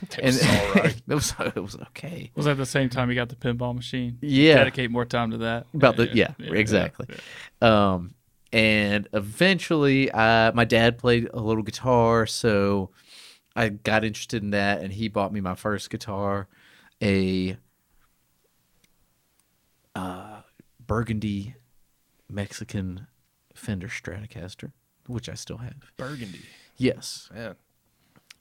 It 0.03 0.19
and 0.23 0.39
all 0.69 0.75
right. 0.83 0.95
it 1.09 1.15
was 1.15 1.35
it 1.39 1.57
was 1.61 1.77
okay. 1.77 2.31
Was 2.37 2.45
that 2.45 2.57
the 2.57 2.67
same 2.67 2.89
time 2.89 3.09
you 3.09 3.17
got 3.17 3.31
the 3.31 3.35
pinball 3.37 3.75
machine? 3.75 4.17
Yeah, 4.21 4.55
Dedicate 4.55 4.91
more 4.93 5.05
time 5.05 5.33
to 5.33 5.39
that. 5.39 5.67
about 5.75 5.97
the 5.97 6.09
yeah, 6.15 6.35
exactly. 6.39 7.07
Um, 7.61 8.15
and 8.53 9.09
eventually, 9.13 10.11
uh, 10.11 10.53
my 10.53 10.65
dad 10.65 10.99
played 10.99 11.29
a 11.33 11.41
little 11.41 11.63
guitar, 11.63 12.27
so 12.27 12.91
I 13.55 13.69
got 13.69 14.05
interested 14.05 14.43
in 14.43 14.51
that, 14.51 14.81
and 14.81 14.93
he 14.93 15.09
bought 15.09 15.33
me 15.33 15.41
my 15.41 15.55
first 15.55 15.91
guitar, 15.91 16.49
a 17.03 17.57
uh, 19.95 20.41
Burgundy 20.87 21.57
Mexican 22.31 23.07
Fender 23.55 23.89
Stratocaster, 23.89 24.73
which 25.07 25.29
I 25.29 25.35
still 25.35 25.59
have. 25.59 25.93
Burgundy. 25.97 26.43
Yes, 26.77 27.29
Man, 27.35 27.57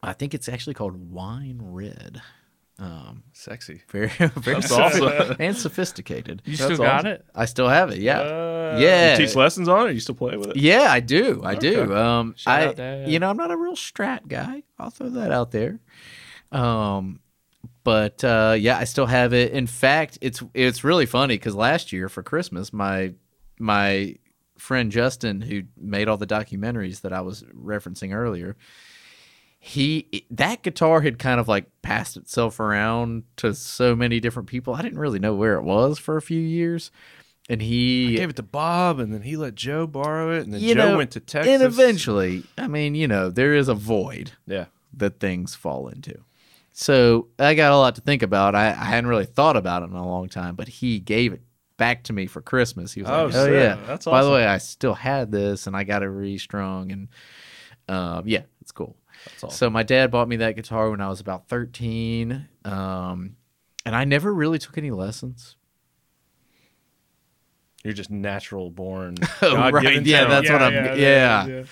I 0.03 0.13
think 0.13 0.33
it's 0.33 0.47
actually 0.47 0.75
called 0.75 1.11
Wine 1.11 1.59
Red. 1.61 2.21
Um, 2.79 3.23
sexy. 3.33 3.81
very, 3.89 4.07
very 4.17 4.59
That's 4.61 4.71
awesome. 4.71 5.35
and 5.39 5.57
sophisticated. 5.57 6.43
You 6.45 6.57
That's 6.57 6.63
still 6.73 6.77
got 6.85 6.99
awesome. 6.99 7.11
it? 7.11 7.25
I 7.33 7.45
still 7.45 7.67
have 7.69 7.89
it. 7.89 7.97
Yeah, 7.99 8.19
Uh, 8.19 8.77
Yeah. 8.79 9.17
You 9.17 9.25
teach 9.25 9.35
lessons 9.35 9.67
on 9.67 9.87
it? 9.87 9.89
Or 9.89 9.91
you 9.93 9.99
still 9.99 10.13
play 10.15 10.37
with 10.37 10.51
it? 10.51 10.57
yeah, 10.57 10.87
I 10.91 10.99
do. 10.99 11.41
I 11.43 11.55
do. 11.55 11.95
Um, 11.95 12.35
Shout 12.37 12.59
I, 12.61 12.65
out, 12.67 12.75
Dad. 12.75 13.09
you 13.09 13.17
know, 13.19 13.29
I'm 13.31 13.37
not 13.37 13.49
a 13.49 13.57
real 13.57 13.73
strat 13.75 14.27
guy. 14.27 14.61
I'll 14.77 14.91
throw 14.91 15.09
that 15.09 15.31
out 15.31 15.49
there. 15.51 15.79
Um, 16.51 17.19
but 17.83 18.23
uh, 18.23 18.55
yeah, 18.59 18.77
I 18.77 18.83
still 18.83 19.05
have 19.07 19.33
it. 19.33 19.53
In 19.53 19.65
fact, 19.67 20.17
it's 20.21 20.43
it's 20.53 20.83
really 20.83 21.05
funny 21.05 21.35
because 21.35 21.55
last 21.55 21.91
year 21.93 22.09
for 22.09 22.21
Christmas, 22.21 22.71
my 22.73 23.13
my 23.59 24.15
friend 24.57 24.91
Justin, 24.91 25.41
who 25.41 25.63
made 25.77 26.07
all 26.07 26.17
the 26.17 26.27
documentaries 26.27 27.01
that 27.01 27.13
I 27.13 27.21
was 27.21 27.43
referencing 27.43 28.13
earlier, 28.13 28.55
he 29.67 30.25
that 30.31 30.63
guitar 30.63 31.01
had 31.01 31.19
kind 31.19 31.39
of 31.41 31.47
like 31.49 31.65
passed 31.81 32.15
itself 32.15 32.59
around 32.59 33.23
to 33.35 33.53
so 33.53 33.95
many 33.95 34.19
different 34.21 34.47
people. 34.47 34.73
I 34.73 34.81
didn't 34.81 34.99
really 34.99 35.19
know 35.19 35.35
where 35.35 35.55
it 35.55 35.63
was 35.63 35.99
for 35.99 36.15
a 36.15 36.21
few 36.21 36.39
years, 36.39 36.89
and 37.49 37.61
he 37.61 38.13
I 38.13 38.17
gave 38.17 38.29
it 38.29 38.35
to 38.37 38.43
Bob, 38.43 38.99
and 38.99 39.13
then 39.13 39.23
he 39.23 39.35
let 39.35 39.55
Joe 39.55 39.85
borrow 39.85 40.31
it, 40.31 40.43
and 40.45 40.53
then 40.53 40.61
Joe 40.61 40.73
know, 40.73 40.97
went 40.97 41.11
to 41.11 41.19
Texas. 41.19 41.53
and 41.53 41.61
eventually, 41.63 42.43
I 42.57 42.67
mean, 42.67 42.95
you 42.95 43.09
know, 43.09 43.29
there 43.29 43.53
is 43.53 43.67
a 43.67 43.73
void 43.73 44.31
yeah. 44.45 44.65
that 44.93 45.19
things 45.19 45.53
fall 45.53 45.89
into. 45.89 46.17
So 46.71 47.27
I 47.37 47.53
got 47.53 47.73
a 47.73 47.77
lot 47.77 47.95
to 47.95 48.01
think 48.01 48.23
about. 48.23 48.55
I, 48.55 48.67
I 48.69 48.85
hadn't 48.85 49.09
really 49.09 49.25
thought 49.25 49.57
about 49.57 49.83
it 49.83 49.89
in 49.89 49.95
a 49.97 50.07
long 50.07 50.29
time, 50.29 50.55
but 50.55 50.69
he 50.69 50.99
gave 50.99 51.33
it 51.33 51.41
back 51.75 52.03
to 52.05 52.13
me 52.13 52.25
for 52.25 52.41
Christmas. 52.41 52.93
He 52.93 53.01
was 53.01 53.09
Oh, 53.09 53.25
like, 53.25 53.35
"Oh, 53.35 53.39
oh 53.41 53.45
sick. 53.45 53.53
yeah, 53.53 53.77
That's 53.85 54.05
By 54.05 54.23
the 54.23 54.31
way, 54.31 54.45
I 54.45 54.59
still 54.59 54.93
had 54.93 55.31
this, 55.31 55.67
and 55.67 55.75
I 55.75 55.83
got 55.83 56.03
it 56.03 56.07
restrung, 56.09 56.91
and 56.91 57.09
um, 57.87 58.23
yeah, 58.27 58.41
it's 58.61 58.71
cool. 58.71 58.95
That's 59.25 59.43
awesome. 59.43 59.55
So 59.57 59.69
my 59.69 59.83
dad 59.83 60.11
bought 60.11 60.27
me 60.27 60.37
that 60.37 60.55
guitar 60.55 60.89
when 60.91 61.01
I 61.01 61.09
was 61.09 61.19
about 61.19 61.47
thirteen, 61.47 62.47
um, 62.65 63.35
and 63.85 63.95
I 63.95 64.03
never 64.05 64.33
really 64.33 64.59
took 64.59 64.77
any 64.77 64.91
lessons. 64.91 65.55
You're 67.83 67.93
just 67.93 68.09
natural 68.11 68.69
born. 68.69 69.15
Oh, 69.41 69.69
right. 69.71 70.05
Yeah, 70.05 70.25
that's 70.25 70.49
what 70.49 70.61
I'm. 70.61 70.97
Yeah. 70.99 71.63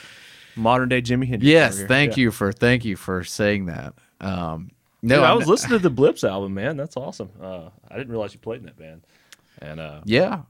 Modern 0.55 0.87
day 0.87 1.01
Jimi 1.01 1.27
Hendrix. 1.27 1.43
Yes. 1.43 1.83
Thank 1.83 2.15
Yeah. 2.15 2.21
you 2.23 2.31
for 2.31 2.51
thank 2.53 2.85
you 2.85 2.95
for 2.95 3.23
saying 3.25 3.65
that. 3.65 3.93
Um, 4.21 4.71
no, 5.01 5.15
Dude, 5.17 5.23
I 5.25 5.33
was 5.33 5.47
listening 5.47 5.77
to 5.77 5.83
the 5.83 5.89
Blips 5.89 6.23
album, 6.23 6.53
man. 6.53 6.77
That's 6.77 6.95
awesome. 6.95 7.29
Uh, 7.41 7.69
I 7.89 7.97
didn't 7.97 8.09
realize 8.11 8.33
you 8.33 8.39
played 8.39 8.61
in 8.61 8.65
that 8.67 8.77
band. 8.77 9.05
And 9.61 9.79
uh, 9.79 10.01
Yeah. 10.05 10.43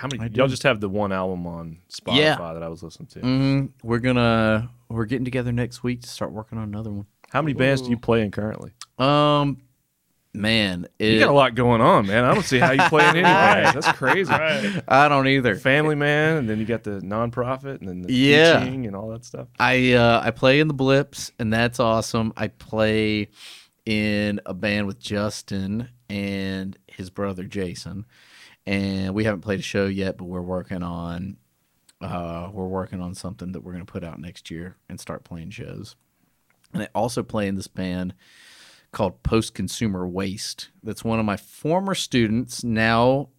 How 0.00 0.08
many? 0.08 0.22
I 0.22 0.26
Y'all 0.26 0.46
do. 0.46 0.48
just 0.48 0.62
have 0.64 0.80
the 0.80 0.88
one 0.88 1.12
album 1.12 1.46
on 1.46 1.78
Spotify 1.92 2.16
Yeah. 2.16 2.52
that 2.54 2.62
I 2.62 2.68
was 2.68 2.82
listening 2.82 3.08
to. 3.08 3.20
hmm 3.20 3.66
We're 3.82 3.98
gonna 3.98 4.70
we're 4.88 5.04
getting 5.04 5.24
together 5.24 5.52
next 5.52 5.82
week 5.82 6.02
to 6.02 6.08
start 6.08 6.32
working 6.32 6.58
on 6.58 6.64
another 6.64 6.90
one. 6.90 7.06
How 7.30 7.42
many 7.42 7.52
bands 7.52 7.82
do 7.82 7.90
you 7.90 7.98
play 7.98 8.22
in 8.22 8.30
currently? 8.30 8.72
Um, 8.98 9.58
man, 10.34 10.86
it, 10.98 11.12
You 11.12 11.18
got 11.20 11.28
a 11.28 11.32
lot 11.32 11.54
going 11.54 11.80
on, 11.80 12.06
man. 12.06 12.24
I 12.24 12.32
don't 12.34 12.44
see 12.44 12.58
how 12.58 12.70
you 12.72 12.82
play 12.88 13.08
in 13.08 13.14
any 13.16 13.22
band. 13.22 13.76
That's 13.76 13.92
crazy. 13.96 14.32
I 14.32 15.08
don't 15.08 15.28
either. 15.28 15.54
Family 15.56 15.94
man, 15.94 16.38
and 16.38 16.48
then 16.48 16.58
you 16.58 16.64
got 16.64 16.82
the 16.82 17.00
nonprofit, 17.00 17.80
and 17.80 17.88
then 17.88 18.02
the 18.02 18.12
Yeah. 18.12 18.58
teaching 18.58 18.86
and 18.86 18.96
all 18.96 19.08
that 19.10 19.24
stuff. 19.24 19.48
I 19.58 19.92
uh, 19.92 20.20
I 20.24 20.30
play 20.30 20.60
in 20.60 20.68
the 20.68 20.74
Blips, 20.74 21.30
and 21.38 21.52
that's 21.52 21.78
awesome. 21.78 22.32
I 22.36 22.48
play 22.48 23.28
in 23.86 24.40
a 24.46 24.54
band 24.54 24.86
with 24.86 24.98
Justin 24.98 25.88
and 26.08 26.76
his 26.88 27.10
brother 27.10 27.44
Jason, 27.44 28.04
and 28.70 29.16
we 29.16 29.24
haven't 29.24 29.40
played 29.40 29.58
a 29.58 29.64
show 29.64 29.86
yet, 29.86 30.16
but 30.16 30.26
we're 30.26 30.40
working 30.40 30.84
on 30.84 31.36
uh, 32.00 32.48
we're 32.52 32.68
working 32.68 33.00
on 33.00 33.14
something 33.14 33.50
that 33.52 33.62
we're 33.62 33.72
going 33.72 33.84
to 33.84 33.92
put 33.92 34.04
out 34.04 34.20
next 34.20 34.48
year 34.48 34.76
and 34.88 34.98
start 34.98 35.24
playing 35.24 35.50
shows. 35.50 35.96
And 36.72 36.84
I 36.84 36.88
also 36.94 37.24
play 37.24 37.48
in 37.48 37.56
this 37.56 37.66
band 37.66 38.14
called 38.92 39.24
Post 39.24 39.54
Consumer 39.54 40.06
Waste. 40.06 40.70
That's 40.84 41.04
one 41.04 41.18
of 41.18 41.26
my 41.26 41.36
former 41.36 41.96
students, 41.96 42.62
now 42.62 43.30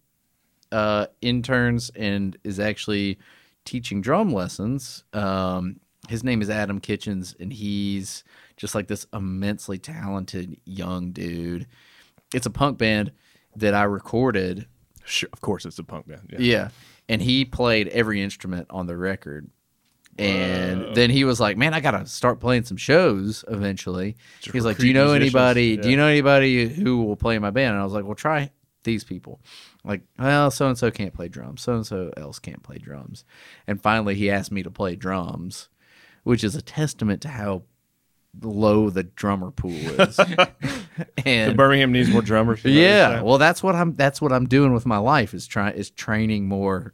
uh, 0.70 1.06
interns, 1.22 1.90
and 1.96 2.36
is 2.44 2.60
actually 2.60 3.18
teaching 3.64 4.02
drum 4.02 4.34
lessons. 4.34 5.02
Um, 5.14 5.80
his 6.10 6.22
name 6.22 6.42
is 6.42 6.50
Adam 6.50 6.78
Kitchens, 6.78 7.34
and 7.40 7.50
he's 7.50 8.22
just 8.58 8.74
like 8.74 8.86
this 8.86 9.06
immensely 9.14 9.78
talented 9.78 10.60
young 10.66 11.10
dude. 11.10 11.66
It's 12.34 12.46
a 12.46 12.50
punk 12.50 12.76
band 12.76 13.12
that 13.56 13.72
I 13.72 13.84
recorded. 13.84 14.66
Sure, 15.12 15.28
of 15.32 15.40
course, 15.42 15.66
it's 15.66 15.78
a 15.78 15.84
punk 15.84 16.08
band. 16.08 16.30
Yeah. 16.30 16.38
Yeah. 16.40 16.68
And 17.08 17.20
he 17.20 17.44
played 17.44 17.88
every 17.88 18.22
instrument 18.22 18.66
on 18.70 18.86
the 18.86 18.96
record. 18.96 19.50
And 20.18 20.94
then 20.94 21.08
he 21.08 21.24
was 21.24 21.40
like, 21.40 21.56
"Man, 21.56 21.72
I 21.72 21.80
gotta 21.80 22.04
start 22.06 22.38
playing 22.38 22.64
some 22.64 22.76
shows 22.76 23.44
eventually." 23.48 24.16
He's 24.40 24.64
like, 24.64 24.76
"Do 24.76 24.86
you 24.86 24.92
know 24.92 25.06
musicians." 25.06 25.34
anybody? 25.34 25.76
Do 25.78 25.90
you 25.90 25.96
know 25.96 26.06
anybody 26.06 26.68
who 26.68 27.02
will 27.02 27.16
play 27.16 27.34
in 27.34 27.42
my 27.42 27.50
band?" 27.50 27.72
And 27.72 27.80
I 27.80 27.84
was 27.84 27.94
like, 27.94 28.04
"Well, 28.04 28.14
try 28.14 28.50
these 28.84 29.04
people." 29.04 29.40
Like, 29.84 30.02
well, 30.18 30.50
so 30.50 30.68
and 30.68 30.76
so 30.76 30.90
can't 30.90 31.14
play 31.14 31.28
drums. 31.28 31.62
So 31.62 31.74
and 31.74 31.86
so 31.86 32.12
else 32.16 32.38
can't 32.38 32.62
play 32.62 32.78
drums. 32.78 33.24
And 33.66 33.80
finally, 33.80 34.14
he 34.14 34.30
asked 34.30 34.52
me 34.52 34.62
to 34.62 34.70
play 34.70 34.96
drums, 34.96 35.68
which 36.24 36.44
is 36.44 36.54
a 36.54 36.62
testament 36.62 37.22
to 37.22 37.28
how 37.28 37.62
low 38.40 38.90
the 38.90 39.02
drummer 39.02 39.50
pool 39.50 39.72
is. 39.72 40.18
The 41.16 41.26
and 41.26 41.56
Birmingham 41.56 41.90
needs 41.92 42.10
more 42.10 42.20
drummers. 42.20 42.58
is 42.58 42.64
that 42.64 42.68
what 42.70 42.74
you're 42.74 42.82
yeah, 42.84 43.22
well, 43.22 43.38
that's 43.38 43.62
what 43.62 43.74
I'm. 43.74 43.94
That's 43.96 44.20
what 44.20 44.30
I'm 44.32 44.46
doing 44.46 44.74
with 44.74 44.84
my 44.84 44.98
life 44.98 45.32
is 45.32 45.46
trying 45.46 45.74
is 45.74 45.90
training 45.90 46.46
more 46.48 46.92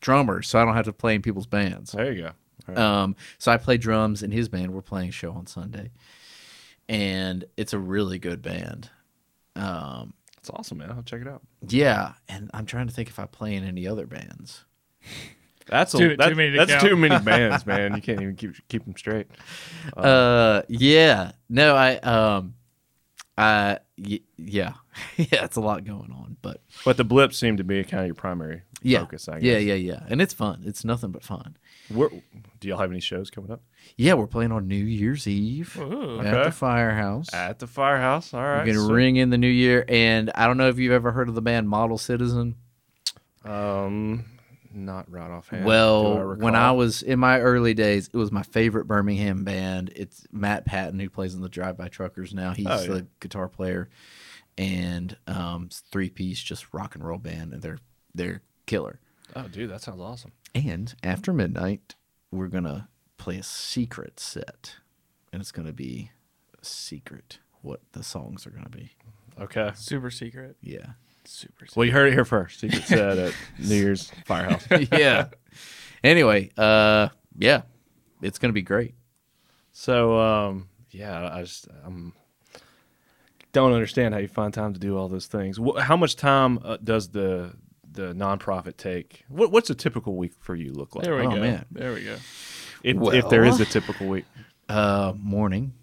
drummers, 0.00 0.48
so 0.48 0.60
I 0.60 0.64
don't 0.64 0.74
have 0.74 0.84
to 0.84 0.92
play 0.92 1.16
in 1.16 1.22
people's 1.22 1.46
bands. 1.46 1.92
there 1.92 2.12
you 2.12 2.22
go. 2.22 2.30
Right. 2.68 2.78
Um, 2.78 3.16
so 3.38 3.50
I 3.50 3.56
play 3.56 3.76
drums 3.76 4.22
in 4.22 4.30
his 4.30 4.48
band. 4.48 4.72
We're 4.72 4.82
playing 4.82 5.08
a 5.08 5.12
show 5.12 5.32
on 5.32 5.46
Sunday, 5.48 5.90
and 6.88 7.44
it's 7.56 7.72
a 7.72 7.78
really 7.78 8.18
good 8.20 8.40
band. 8.40 8.88
Um, 9.56 10.14
It's 10.38 10.50
awesome, 10.50 10.78
man. 10.78 10.90
I'll 10.92 11.02
check 11.02 11.20
it 11.20 11.26
out. 11.28 11.42
Yeah, 11.66 12.12
and 12.28 12.50
I'm 12.54 12.66
trying 12.66 12.86
to 12.86 12.92
think 12.94 13.08
if 13.08 13.18
I 13.18 13.26
play 13.26 13.54
in 13.56 13.64
any 13.64 13.86
other 13.88 14.06
bands. 14.06 14.64
That's 15.68 15.94
a, 15.94 15.98
Too- 15.98 16.16
that- 16.16 16.28
too 16.30 16.34
many 16.34 16.50
to 16.52 16.56
That's 16.58 16.70
count. 16.72 16.84
too 16.84 16.96
many 16.96 17.18
bands, 17.24 17.66
man. 17.66 17.94
You 17.94 18.02
can't 18.02 18.20
even 18.20 18.36
keep 18.36 18.52
keep 18.68 18.84
them 18.84 18.94
straight. 18.96 19.26
Uh, 19.96 20.62
yeah, 20.68 21.32
no, 21.48 21.74
I 21.76 21.96
um, 21.96 22.54
I 23.36 23.78
y- 23.98 24.20
yeah, 24.36 24.74
yeah, 25.16 25.44
it's 25.44 25.56
a 25.56 25.60
lot 25.60 25.84
going 25.84 26.10
on, 26.12 26.36
but 26.42 26.62
But 26.84 26.96
the 26.96 27.04
blips 27.04 27.38
seem 27.38 27.56
to 27.58 27.64
be 27.64 27.84
kind 27.84 28.00
of 28.00 28.06
your 28.06 28.14
primary 28.14 28.62
yeah, 28.82 29.00
focus. 29.00 29.28
I 29.28 29.34
guess. 29.34 29.42
yeah, 29.44 29.58
yeah, 29.58 29.74
yeah, 29.74 30.00
and 30.08 30.20
it's 30.22 30.34
fun. 30.34 30.62
It's 30.64 30.84
nothing 30.84 31.10
but 31.10 31.22
fun. 31.22 31.56
Where, 31.88 32.10
do 32.60 32.68
y'all 32.68 32.76
have 32.78 32.90
any 32.90 33.00
shows 33.00 33.30
coming 33.30 33.50
up 33.50 33.62
Yeah, 33.96 34.12
we're 34.12 34.26
playing 34.26 34.52
on 34.52 34.68
New 34.68 34.74
Year's 34.76 35.26
Eve 35.26 35.74
Ooh. 35.78 36.20
at 36.20 36.26
Okay. 36.26 36.42
the 36.44 36.50
Firehouse. 36.50 37.32
at 37.32 37.58
the 37.60 37.66
firehouse? 37.66 38.34
All 38.34 38.42
right. 38.42 38.58
We're 38.66 38.74
gonna 38.74 38.86
so- 38.86 38.92
ring 38.92 39.16
in 39.16 39.30
the 39.30 39.38
new 39.38 39.48
year, 39.48 39.84
and 39.88 40.30
I 40.34 40.46
don't 40.46 40.56
know 40.58 40.68
if 40.68 40.78
you've 40.78 40.92
ever 40.92 41.12
heard 41.12 41.28
of 41.30 41.34
the 41.34 41.40
band 41.42 41.68
Model 41.68 41.96
Citizen. 41.96 42.56
Um, 43.44 44.24
not 44.72 45.10
right 45.10 45.30
offhand. 45.30 45.64
Do 45.64 45.68
Well, 45.68 46.34
when 46.36 46.54
I 46.54 46.72
was 46.72 47.02
in 47.02 47.18
my 47.18 47.40
early 47.40 47.74
days, 47.74 48.08
it 48.12 48.16
was 48.16 48.30
my 48.32 48.42
favorite 48.42 48.86
Birmingham 48.86 49.44
band. 49.44 49.92
It's 49.96 50.26
Matt 50.32 50.64
Patton 50.64 50.98
who 51.00 51.08
plays 51.10 51.34
in 51.34 51.40
the 51.40 51.48
Drive 51.48 51.76
By 51.76 51.88
Truckers 51.88 52.34
now. 52.34 52.52
He's 52.52 52.66
Oh, 52.66 52.80
yeah. 52.82 52.86
the 52.88 53.06
guitar 53.20 53.48
player, 53.48 53.88
and 54.56 55.16
um, 55.26 55.68
three 55.90 56.10
piece 56.10 56.42
just 56.42 56.72
rock 56.72 56.94
and 56.94 57.04
roll 57.04 57.18
band, 57.18 57.52
and 57.52 57.62
they're 57.62 57.78
they're 58.14 58.42
killer. 58.66 59.00
oh, 59.36 59.48
dude, 59.48 59.70
that 59.70 59.82
sounds 59.82 60.00
awesome. 60.00 60.32
And 60.54 60.94
after 61.02 61.32
midnight, 61.32 61.94
we're 62.30 62.48
gonna 62.48 62.88
play 63.16 63.36
a 63.38 63.42
secret 63.42 64.18
set, 64.20 64.76
and 65.32 65.40
it's 65.40 65.52
gonna 65.52 65.72
be 65.72 66.10
a 66.60 66.64
secret 66.64 67.38
what 67.62 67.80
the 67.92 68.02
songs 68.02 68.46
are 68.46 68.50
gonna 68.50 68.68
be. 68.68 68.92
Okay. 69.40 69.70
Super 69.74 70.10
secret. 70.10 70.56
Yeah, 70.60 70.92
Super 71.30 71.66
secret. 71.66 71.76
Well, 71.76 71.84
you 71.86 71.92
heard 71.92 72.08
it 72.08 72.12
here 72.14 72.24
first. 72.24 72.60
Secret 72.60 72.84
set 72.84 73.18
at 73.18 73.34
New 73.58 73.74
Year's 73.74 74.10
firehouse. 74.24 74.66
yeah. 74.92 75.28
Anyway, 76.02 76.50
uh, 76.56 77.08
yeah, 77.38 77.62
it's 78.22 78.38
gonna 78.38 78.52
be 78.52 78.62
great. 78.62 78.94
So, 79.72 80.18
um, 80.18 80.68
yeah, 80.90 81.28
I 81.32 81.42
just 81.42 81.68
um, 81.84 82.12
don't 83.52 83.72
understand 83.72 84.14
how 84.14 84.20
you 84.20 84.28
find 84.28 84.52
time 84.54 84.72
to 84.72 84.80
do 84.80 84.96
all 84.96 85.08
those 85.08 85.26
things. 85.26 85.58
Wh- 85.58 85.78
how 85.80 85.96
much 85.96 86.16
time 86.16 86.58
uh, 86.64 86.78
does 86.82 87.10
the 87.10 87.52
the 87.90 88.12
nonprofit 88.14 88.76
take? 88.76 89.24
What, 89.28 89.50
what's 89.52 89.70
a 89.70 89.74
typical 89.74 90.16
week 90.16 90.32
for 90.40 90.54
you 90.54 90.72
look 90.72 90.94
like? 90.94 91.04
There 91.04 91.16
we 91.16 91.26
Oh, 91.26 91.30
go. 91.30 91.40
man. 91.40 91.64
There 91.70 91.92
we 91.94 92.04
go. 92.04 92.16
If, 92.82 92.96
if 93.14 93.28
there 93.28 93.44
is 93.44 93.54
Well- 93.58 93.62
a 93.62 93.66
typical 93.66 94.06
week. 94.08 94.24
uh, 94.68 95.12
morning. 95.16 95.74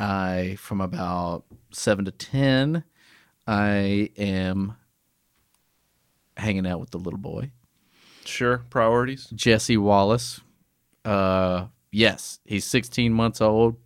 I 0.00 0.54
from 0.60 0.80
about 0.80 1.44
seven 1.72 2.04
to 2.04 2.12
ten. 2.12 2.84
I 3.48 4.10
am 4.18 4.76
hanging 6.36 6.66
out 6.66 6.80
with 6.80 6.90
the 6.90 6.98
little 6.98 7.18
boy, 7.18 7.50
Sure, 8.26 8.58
priorities. 8.68 9.26
Jesse 9.34 9.78
Wallace. 9.78 10.40
Uh, 11.02 11.68
yes, 11.90 12.40
he's 12.44 12.66
16 12.66 13.10
months 13.10 13.40
old. 13.40 13.76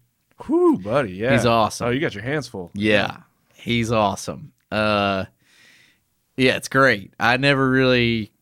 Whew, 0.46 0.78
buddy. 0.78 1.12
Yeah, 1.12 1.32
He's 1.34 1.46
awesome. 1.46 1.86
Oh, 1.86 1.90
you 1.90 2.00
got 2.00 2.12
your 2.12 2.24
hands 2.24 2.48
full. 2.48 2.72
Yeah, 2.74 3.18
he's 3.54 3.92
awesome. 3.92 4.52
Uh, 4.72 5.26
yeah, 6.36 6.56
it's 6.56 6.68
great. 6.68 7.14
I 7.20 7.36
never 7.36 7.70
really 7.70 8.32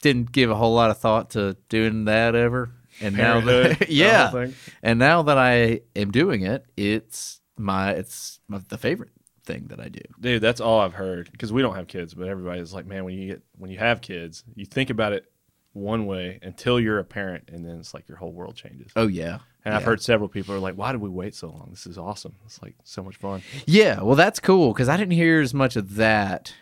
didn't 0.00 0.32
give 0.32 0.50
a 0.50 0.54
whole 0.54 0.74
lot 0.74 0.90
of 0.90 0.96
thought 0.98 1.30
to 1.30 1.58
doing 1.68 2.06
that 2.06 2.34
ever, 2.34 2.70
and 3.02 3.14
now 3.14 3.40
that 3.40 3.90
yeah, 3.90 4.46
and 4.82 4.98
now 4.98 5.22
that 5.24 5.36
I 5.36 5.82
am 5.94 6.12
doing 6.12 6.44
it, 6.44 6.64
it's 6.78 7.42
my 7.58 7.90
it's 7.90 8.40
my, 8.48 8.58
the 8.68 8.78
favorite 8.78 9.10
thing 9.44 9.66
that 9.68 9.80
I 9.80 9.88
do. 9.88 10.00
dude 10.20 10.40
that's 10.42 10.60
all 10.60 10.80
i've 10.80 10.94
heard 10.94 11.28
because 11.32 11.52
we 11.52 11.62
don't 11.62 11.74
have 11.74 11.88
kids 11.88 12.14
but 12.14 12.28
everybody's 12.28 12.72
like 12.72 12.86
man 12.86 13.04
when 13.04 13.14
you 13.14 13.26
get 13.28 13.42
when 13.58 13.70
you 13.70 13.78
have 13.78 14.00
kids 14.00 14.44
you 14.54 14.64
think 14.64 14.88
about 14.90 15.12
it 15.12 15.24
one 15.72 16.06
way 16.06 16.38
until 16.42 16.78
you're 16.78 16.98
a 16.98 17.04
parent 17.04 17.48
and 17.52 17.64
then 17.66 17.80
it's 17.80 17.92
like 17.94 18.06
your 18.08 18.18
whole 18.18 18.30
world 18.32 18.54
changes 18.54 18.92
Oh 18.94 19.06
yeah, 19.08 19.38
and 19.64 19.74
i've 19.74 19.82
heard 19.84 20.00
several 20.02 20.28
people 20.28 20.54
are 20.54 20.58
like 20.60 20.74
why 20.74 20.92
did 20.92 21.00
we 21.00 21.08
wait 21.08 21.34
so 21.34 21.48
long 21.48 21.68
this 21.70 21.86
is 21.86 21.96
awesome 21.98 22.34
it's 22.44 22.60
like 22.62 22.74
so 22.84 23.02
much 23.02 23.16
fun 23.16 23.42
Yeah, 23.66 24.00
well, 24.02 24.14
that's 24.16 24.38
cool 24.38 24.72
because 24.72 24.88
I 24.88 24.96
didn't 24.96 25.14
hear 25.14 25.40
as 25.40 25.54
much 25.54 25.76
of 25.76 25.94
that. 25.96 26.54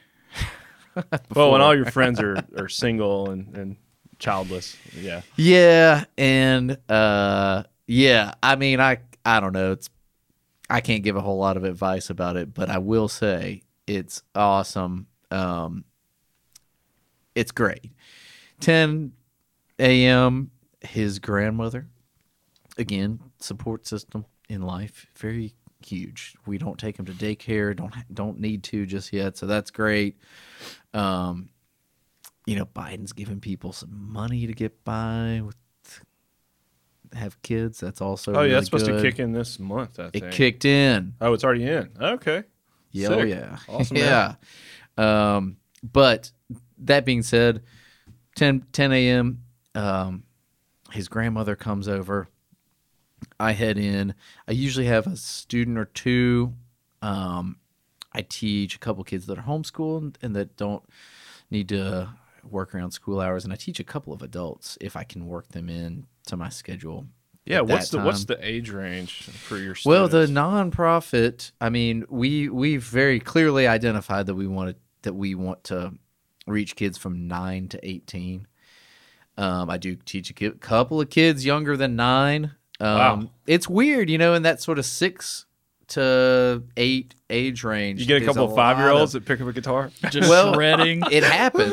well 1.34 1.52
when 1.52 1.60
all 1.60 1.74
your 1.74 1.86
friends 1.86 2.20
are 2.20 2.36
are 2.56 2.68
single 2.68 3.30
and 3.30 3.56
and 3.56 3.76
childless 4.18 4.76
yeah 4.96 5.22
Yeah, 5.36 6.04
and 6.18 6.78
uh, 6.88 7.64
yeah, 7.86 8.34
I 8.42 8.56
mean, 8.56 8.80
I 8.80 8.98
I 9.24 9.40
don't 9.40 9.52
know. 9.52 9.72
It's 9.72 9.88
I 10.70 10.80
can't 10.80 11.02
give 11.02 11.16
a 11.16 11.20
whole 11.20 11.38
lot 11.38 11.56
of 11.56 11.64
advice 11.64 12.10
about 12.10 12.36
it, 12.36 12.54
but 12.54 12.70
I 12.70 12.78
will 12.78 13.08
say 13.08 13.62
it's 13.86 14.22
awesome. 14.34 15.08
Um, 15.30 15.84
it's 17.34 17.50
great. 17.50 17.90
10 18.60 19.12
a.m. 19.78 20.50
His 20.80 21.18
grandmother, 21.18 21.88
again, 22.78 23.20
support 23.38 23.86
system 23.86 24.24
in 24.48 24.62
life, 24.62 25.06
very 25.16 25.54
huge. 25.84 26.36
We 26.46 26.58
don't 26.58 26.78
take 26.78 26.98
him 26.98 27.06
to 27.06 27.12
daycare. 27.12 27.76
Don't 27.76 27.94
don't 28.12 28.40
need 28.40 28.62
to 28.64 28.86
just 28.86 29.12
yet, 29.12 29.36
so 29.36 29.46
that's 29.46 29.70
great. 29.70 30.18
Um, 30.94 31.50
you 32.46 32.56
know, 32.56 32.66
Biden's 32.66 33.12
giving 33.12 33.40
people 33.40 33.72
some 33.72 34.12
money 34.12 34.46
to 34.46 34.52
get 34.52 34.84
by 34.84 35.42
with 35.44 35.56
have 37.14 37.40
kids. 37.42 37.80
That's 37.80 38.00
also 38.00 38.32
oh 38.32 38.34
yeah 38.34 38.40
really 38.40 38.50
that's 38.54 38.66
supposed 38.66 38.86
good. 38.86 39.02
to 39.02 39.10
kick 39.10 39.18
in 39.18 39.32
this 39.32 39.58
month 39.58 39.98
i 39.98 40.10
think 40.10 40.24
It 40.26 40.32
kicked 40.32 40.64
in. 40.64 41.14
oh 41.20 41.32
it's 41.32 41.42
already 41.44 41.64
in 41.66 41.90
okay 42.00 42.44
Yeah, 42.92 43.08
oh 43.08 43.22
yeah, 43.22 43.58
Awesome, 43.68 43.96
yeah. 43.96 44.34
Um, 44.98 45.56
but 45.82 46.30
that 46.78 47.04
being 47.04 47.22
said, 47.22 47.62
10, 48.36 48.66
10 48.72 48.92
a.m. 48.92 49.42
Um, 49.74 50.24
his 50.92 51.08
grandmother 51.08 51.54
comes 51.56 51.86
over. 51.88 52.28
I 53.38 53.52
head 53.52 53.78
in. 53.78 54.14
I 54.48 54.52
usually 54.52 54.86
have 54.86 55.06
a 55.06 55.16
student 55.16 55.78
or 55.78 55.84
two. 55.86 56.54
Um, 57.02 57.56
I 58.12 58.22
teach 58.22 58.74
a 58.74 58.78
couple 58.78 59.04
kids 59.04 59.26
that 59.26 59.38
are 59.38 59.42
homeschooled 59.42 60.16
and 60.22 60.34
that 60.36 60.56
don't 60.56 60.82
need 61.50 61.68
to 61.68 62.08
work 62.42 62.74
around 62.74 62.90
school 62.90 63.20
hours, 63.20 63.44
and 63.44 63.52
I 63.52 63.56
teach 63.56 63.78
a 63.80 63.84
couple 63.84 64.12
of 64.12 64.22
adults 64.22 64.76
if 64.80 64.96
I 64.96 65.04
can 65.04 65.26
work 65.26 65.48
them 65.50 65.68
in 65.68 66.06
to 66.30 66.36
my 66.36 66.48
schedule. 66.48 67.06
yeah 67.44 67.60
what's 67.60 67.90
that 67.90 67.98
the 67.98 68.04
what's 68.04 68.24
the 68.24 68.38
age 68.46 68.70
range 68.70 69.22
for 69.22 69.56
your 69.58 69.74
students? 69.74 69.86
Well, 69.86 70.08
the 70.08 70.26
nonprofit, 70.26 71.52
I 71.60 71.70
mean, 71.70 72.04
we 72.08 72.48
we've 72.48 72.82
very 72.82 73.20
clearly 73.20 73.66
identified 73.66 74.26
that 74.26 74.34
we 74.34 74.46
wanted 74.46 74.76
that 75.02 75.14
we 75.14 75.34
want 75.34 75.64
to 75.64 75.94
reach 76.46 76.76
kids 76.76 76.98
from 76.98 77.28
nine 77.28 77.68
to 77.68 77.78
eighteen. 77.88 78.46
Um, 79.36 79.70
I 79.70 79.78
do 79.78 79.96
teach 79.96 80.28
a 80.30 80.34
ki- 80.34 80.50
couple 80.60 81.00
of 81.00 81.08
kids 81.10 81.44
younger 81.46 81.76
than 81.76 81.96
nine. 81.96 82.52
Um, 82.78 82.98
Wow. 82.98 83.30
It's 83.46 83.68
weird, 83.68 84.10
you 84.10 84.18
know, 84.18 84.34
in 84.34 84.42
that 84.42 84.60
sort 84.60 84.78
of 84.78 84.84
six 84.84 85.46
to 85.88 86.62
eight 86.76 87.14
age 87.30 87.64
range. 87.64 88.00
you 88.00 88.06
get 88.06 88.18
a 88.18 88.20
is 88.20 88.26
couple 88.28 88.44
of 88.50 88.54
five 88.54 88.78
year 88.78 88.90
olds 88.90 89.12
that 89.12 89.24
pick 89.24 89.40
up 89.40 89.48
a 89.48 89.52
guitar 89.52 89.90
Just 90.10 90.28
Well, 90.30 90.54
shredding. 90.54 91.02
It 91.10 91.24
happens 91.24 91.72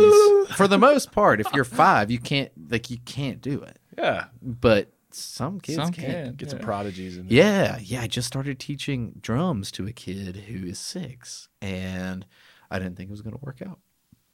for 0.56 0.68
the 0.68 0.78
most 0.78 1.12
part. 1.12 1.40
If 1.40 1.48
you're 1.54 1.64
five, 1.66 2.10
you 2.10 2.20
can't 2.20 2.52
like 2.72 2.90
you 2.90 2.98
can't 3.06 3.42
do 3.42 3.62
it. 3.62 3.78
Yeah 3.98 4.26
But 4.42 4.92
some 5.12 5.60
kids 5.60 5.78
Some 5.78 5.92
can. 5.92 6.04
can. 6.04 6.36
get 6.36 6.48
yeah. 6.48 6.52
some 6.52 6.60
prodigies 6.60 7.18
in 7.18 7.28
there. 7.28 7.36
Yeah, 7.38 7.80
yeah. 7.82 8.02
I 8.02 8.08
just 8.08 8.28
started 8.28 8.60
teaching 8.60 9.14
drums 9.22 9.72
to 9.72 9.88
a 9.88 9.92
kid 9.92 10.36
who 10.48 10.68
is 10.68 10.78
six, 10.80 11.48
and 11.62 12.26
I 12.70 12.78
didn't 12.78 12.98
think 12.98 13.10
it 13.10 13.12
was 13.12 13.22
going 13.22 13.36
to 13.36 13.44
work 13.44 13.62
out, 13.66 13.80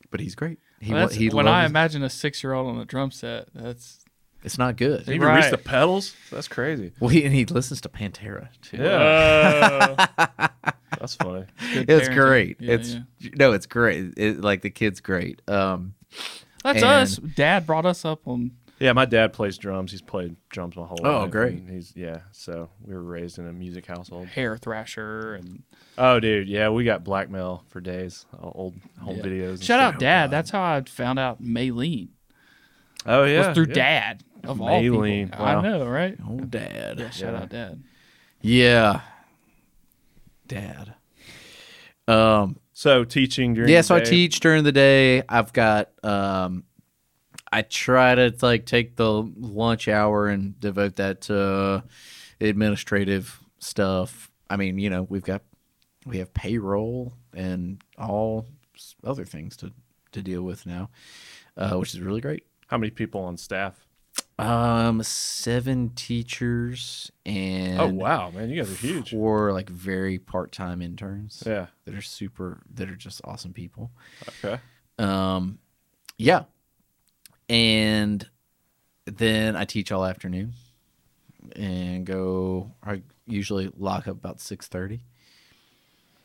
but 0.10 0.20
he's 0.20 0.36
great. 0.36 0.60
He, 0.82 0.92
Well, 0.92 1.02
that's- 1.02 1.18
he 1.18 1.30
when 1.30 1.48
I 1.48 1.62
loves- 1.62 1.72
imagine 1.72 2.04
a 2.04 2.10
six-year-old 2.10 2.68
on 2.68 2.82
a 2.82 2.86
drum 2.86 3.12
set, 3.12 3.48
that's 3.54 4.00
it's 4.44 4.58
not 4.58 4.76
good. 4.76 5.06
He 5.06 5.14
even 5.14 5.28
reach 5.30 5.44
Right. 5.44 5.52
the 5.52 5.58
pedals 5.58 6.16
that's 6.30 6.50
crazy 6.50 6.92
Well, 7.00 7.10
he, 7.10 7.24
and 7.24 7.34
he 7.34 7.46
listens 7.46 7.80
to 7.82 7.88
Pantera 7.90 8.50
too. 8.62 8.76
yeah 8.78 9.96
uh, 10.18 10.48
that's 11.00 11.16
funny 11.16 11.46
good 11.74 11.90
It's 11.90 12.10
parenting. 12.10 12.16
great. 12.16 12.58
Yeah, 12.60 12.74
it's 12.74 12.94
yeah. 13.20 13.30
no, 13.36 13.54
it's 13.54 13.68
great. 13.68 14.14
It, 14.18 14.42
like 14.42 14.62
the 14.64 14.70
kid's 14.70 15.00
great. 15.00 15.42
Um, 15.48 15.94
that's 16.64 16.78
and- 16.82 16.84
us. 16.84 17.16
Dad 17.18 17.66
brought 17.66 17.86
us 17.86 18.04
up 18.04 18.28
on. 18.28 18.52
Yeah, 18.80 18.92
my 18.94 19.06
dad 19.06 19.34
plays 19.34 19.58
drums. 19.58 19.92
He's 19.92 20.02
played 20.02 20.36
drums 20.50 20.76
my 20.76 20.86
whole 20.86 21.00
Oh, 21.04 21.22
life. 21.22 21.32
great. 21.32 21.54
and 21.60 21.70
He's 21.70 21.94
yeah. 21.96 22.22
So 22.32 22.70
we 22.84 22.94
were 22.94 23.04
raised 23.04 23.38
in 23.40 23.48
a 23.48 23.54
music 23.54 23.86
household. 23.86 24.28
Hair 24.28 24.58
Thrasher 24.58 25.36
and 25.36 25.64
Oh, 25.98 26.20
dude, 26.20 26.48
yeah, 26.50 26.70
we 26.70 26.84
got 26.84 27.04
blackmail 27.04 27.64
for 27.70 27.80
days. 27.80 28.26
uh, 28.34 28.50
Old 28.50 28.76
home 29.00 29.18
Yeah. 29.18 29.24
videos. 29.24 29.50
and 29.52 29.64
shout 29.64 29.80
out 29.80 30.00
Dad. 30.00 30.32
That's 30.32 30.50
how 30.50 30.62
I 30.62 30.82
found 30.88 31.20
out 31.20 31.42
Maylene 31.42 32.10
Oh 33.06 33.24
yeah, 33.26 33.48
was 33.50 33.56
through 33.56 33.68
yeah. 33.68 33.74
Dad 33.74 34.24
of 34.44 34.60
all 34.62 34.70
Maylene, 34.82 35.28
people. 35.32 35.46
wow. 35.46 35.60
I 35.60 35.62
know, 35.62 35.86
right? 35.88 36.18
Old 36.28 36.50
dad. 36.52 37.00
Yeah, 37.00 37.10
shout 37.12 37.34
Yeah. 37.34 37.40
out 37.42 37.50
Dad. 37.50 37.84
Yeah, 38.42 39.02
dad. 40.48 40.96
Um, 42.08 42.58
So 42.74 43.04
teaching 43.04 43.54
during 43.54 43.70
yeah, 43.70 43.80
the 43.80 43.84
so 43.84 43.96
I 43.96 44.00
teach 44.02 44.40
during 44.40 44.64
the 44.64 44.72
day. 44.72 45.22
I've 45.30 45.54
got 45.54 45.92
um 46.04 46.64
I 47.54 47.62
try 47.62 48.16
to 48.16 48.34
like 48.42 48.66
take 48.66 48.96
the 48.96 49.12
lunch 49.12 49.88
hour 49.88 50.28
and 50.28 50.60
devote 50.60 50.96
that 50.96 51.22
to 51.22 51.84
administrative 52.42 53.40
stuff. 53.60 54.32
I 54.50 54.58
mean, 54.58 54.80
you 54.80 54.90
know, 54.90 55.04
we've 55.04 55.24
got 55.24 55.44
we 56.04 56.18
have 56.18 56.34
payroll 56.34 57.14
and 57.32 57.80
all 57.96 58.48
other 59.04 59.24
things 59.24 59.56
to 59.58 59.72
to 60.14 60.24
deal 60.24 60.42
with 60.42 60.66
now, 60.66 60.90
uh, 61.56 61.76
which 61.76 61.94
is 61.94 62.02
really 62.02 62.22
great. 62.22 62.44
How 62.68 62.80
many 62.80 62.90
people 62.90 63.22
on 63.22 63.38
staff? 63.38 63.86
Um, 64.40 65.04
seven 65.04 65.92
teachers 65.92 67.12
and 67.24 67.80
oh 67.80 67.88
wow, 67.88 68.32
man, 68.32 68.50
you 68.50 68.64
guys 68.64 68.72
are 68.72 68.76
huge. 68.76 69.12
Four 69.12 69.54
like 69.54 69.70
very 69.70 70.18
part 70.18 70.52
time 70.52 70.82
interns. 70.82 71.44
Yeah. 71.46 71.68
that 71.86 71.94
are 71.94 72.02
super 72.02 72.64
that 72.74 72.90
are 72.90 72.96
just 72.96 73.22
awesome 73.24 73.54
people. 73.54 73.92
Okay. 74.44 74.60
Um, 74.98 75.60
yeah, 76.18 76.44
and 77.50 78.28
then 79.06 79.56
I 79.56 79.66
teach 79.66 79.92
all 79.92 80.06
afternoon 80.06 80.54
and 81.56 82.06
go. 82.06 82.72
I 82.84 83.02
usually 83.28 83.72
lock 83.78 84.08
up 84.08 84.16
about 84.16 84.40
six 84.40 84.68
thirty. 84.68 85.04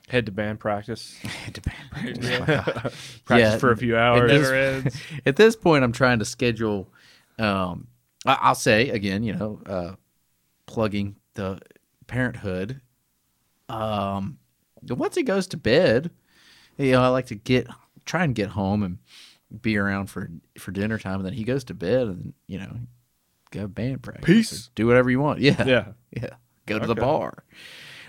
Head 0.08 0.24
to 0.26 0.32
band 0.32 0.58
practice. 0.60 1.18
It 1.46 1.52
depends. 1.54 2.26
Yeah. 2.28 2.62
Practice 2.62 2.92
Yeah, 3.28 3.58
for 3.58 3.72
a 3.72 3.76
few 3.76 3.96
hours. 3.96 4.30
this- 4.30 4.96
At 5.26 5.36
this 5.36 5.54
point, 5.54 5.84
I'm 5.84 5.92
trying 5.92 6.18
to 6.20 6.24
schedule. 6.24 6.88
Um, 7.38 7.88
I- 8.24 8.38
I'll 8.40 8.54
say 8.54 8.88
again, 8.88 9.22
you 9.22 9.34
know, 9.34 9.60
uh, 9.66 9.94
plugging 10.66 11.16
the 11.34 11.60
Parenthood. 12.06 12.80
Um, 13.68 14.38
once 14.88 15.14
he 15.14 15.22
goes 15.22 15.46
to 15.48 15.56
bed, 15.58 16.10
you 16.78 16.92
know, 16.92 17.02
I 17.02 17.08
like 17.08 17.26
to 17.26 17.34
get 17.34 17.66
try 18.06 18.24
and 18.24 18.34
get 18.34 18.48
home 18.50 18.82
and 18.82 18.98
be 19.62 19.76
around 19.78 20.06
for 20.06 20.30
for 20.58 20.70
dinner 20.72 20.98
time. 20.98 21.16
And 21.16 21.26
then 21.26 21.32
he 21.32 21.44
goes 21.44 21.64
to 21.64 21.74
bed, 21.74 22.06
and 22.08 22.34
you 22.46 22.58
know, 22.58 22.76
go 23.50 23.66
band 23.66 24.02
practice. 24.02 24.24
Peace. 24.26 24.70
Do 24.74 24.86
whatever 24.86 25.10
you 25.10 25.20
want. 25.20 25.40
Yeah, 25.40 25.64
Yeah. 25.64 25.86
yeah. 26.16 26.34
Go 26.66 26.78
to 26.78 26.86
the 26.86 26.94
bar, 26.94 27.44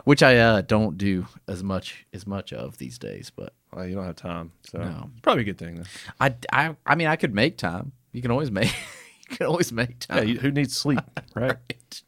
which 0.04 0.22
I 0.22 0.38
uh, 0.38 0.62
don't 0.62 0.98
do 0.98 1.26
as 1.48 1.64
much 1.64 2.06
as 2.14 2.28
much 2.28 2.52
of 2.54 2.78
these 2.78 2.98
days, 2.98 3.32
but. 3.36 3.54
Well, 3.72 3.86
you 3.88 3.94
don't 3.96 4.06
have 4.06 4.16
time, 4.16 4.52
so 4.64 4.80
No. 4.80 5.12
probably 5.22 5.44
a 5.44 5.46
good 5.46 5.60
thing. 5.60 5.76
Then. 5.76 5.86
I, 6.20 6.34
I, 6.52 6.76
I 6.88 6.96
mean, 6.96 7.06
I 7.08 7.16
could 7.18 7.36
make 7.36 7.56
time. 7.58 7.92
You 8.12 8.22
can 8.24 8.32
always 8.32 8.50
make, 8.50 8.74
you 9.30 9.38
can 9.38 9.46
always 9.46 9.72
make 9.72 10.06
Yeah, 10.10 10.16
time. 10.18 10.28
you, 10.28 10.40
who 10.40 10.50
needs 10.52 10.76
sleep, 10.76 11.00
right? 11.36 11.52
Right. 11.52 12.02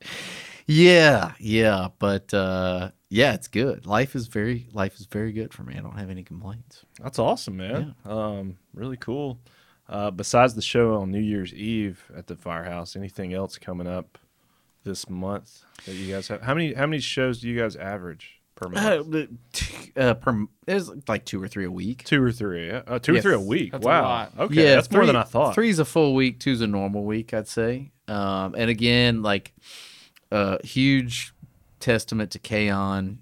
Yeah, 0.65 1.33
yeah, 1.39 1.89
but 1.99 2.33
uh, 2.33 2.89
yeah, 3.11 3.33
it's 3.33 3.49
good. 3.49 3.85
Life 3.85 4.15
is 4.15 4.27
very, 4.27 4.69
life 4.71 4.95
is 4.95 5.05
very 5.05 5.33
good 5.33 5.53
for 5.53 5.63
me. 5.63 5.75
I 5.77 5.81
don't 5.81 5.97
have 5.97 6.09
any 6.09 6.23
complaints. 6.23 6.85
That's 7.03 7.19
awesome, 7.19 7.57
man. 7.57 7.93
Um, 8.05 8.57
really 8.73 8.95
cool. 8.95 9.37
Uh, 9.89 10.11
besides 10.11 10.55
the 10.55 10.61
show 10.61 10.95
on 10.95 11.11
New 11.11 11.19
Year's 11.19 11.53
Eve 11.53 12.09
at 12.15 12.27
the 12.27 12.37
Firehouse, 12.37 12.95
anything 12.95 13.33
else 13.33 13.57
coming 13.57 13.85
up 13.85 14.17
this 14.85 15.09
month 15.09 15.65
that 15.85 15.93
you 15.93 16.13
guys 16.13 16.29
have? 16.29 16.41
How 16.41 16.53
many 16.53 16.73
how 16.73 16.85
many 16.85 17.01
shows 17.01 17.41
do 17.41 17.49
you 17.49 17.59
guys 17.59 17.75
average 17.75 18.39
per 18.55 18.69
month? 18.69 18.85
Uh, 18.85 19.03
but, 19.03 20.01
uh, 20.01 20.13
per, 20.13 20.45
there's 20.65 20.89
like 21.09 21.25
two 21.25 21.43
or 21.43 21.49
three 21.49 21.65
a 21.65 21.71
week. 21.71 22.05
two 22.05 22.23
or 22.23 22.31
three? 22.31 22.67
yeah? 22.67 22.83
Uh, 22.87 22.97
two 22.97 23.13
or 23.13 23.19
three 23.19 23.33
a 23.33 23.39
week. 23.39 23.73
That's 23.73 23.83
a 23.83 23.87
wow. 23.89 24.03
lot. 24.03 24.31
Okay, 24.39 24.63
yeah, 24.63 24.75
that's 24.75 24.89
more 24.89 25.05
than 25.05 25.17
I 25.17 25.23
thought. 25.23 25.53
Three's 25.53 25.79
a 25.79 25.85
full 25.85 26.15
week. 26.15 26.39
Two's 26.39 26.61
a 26.61 26.67
normal 26.67 27.03
week, 27.03 27.33
I'd 27.33 27.49
say. 27.49 27.91
Um, 28.07 28.55
and 28.57 28.69
again, 28.69 29.21
like 29.21 29.53
a 30.31 30.65
huge 30.65 31.33
testament 31.81 32.31
to 32.31 32.39
Kaon 32.39 33.19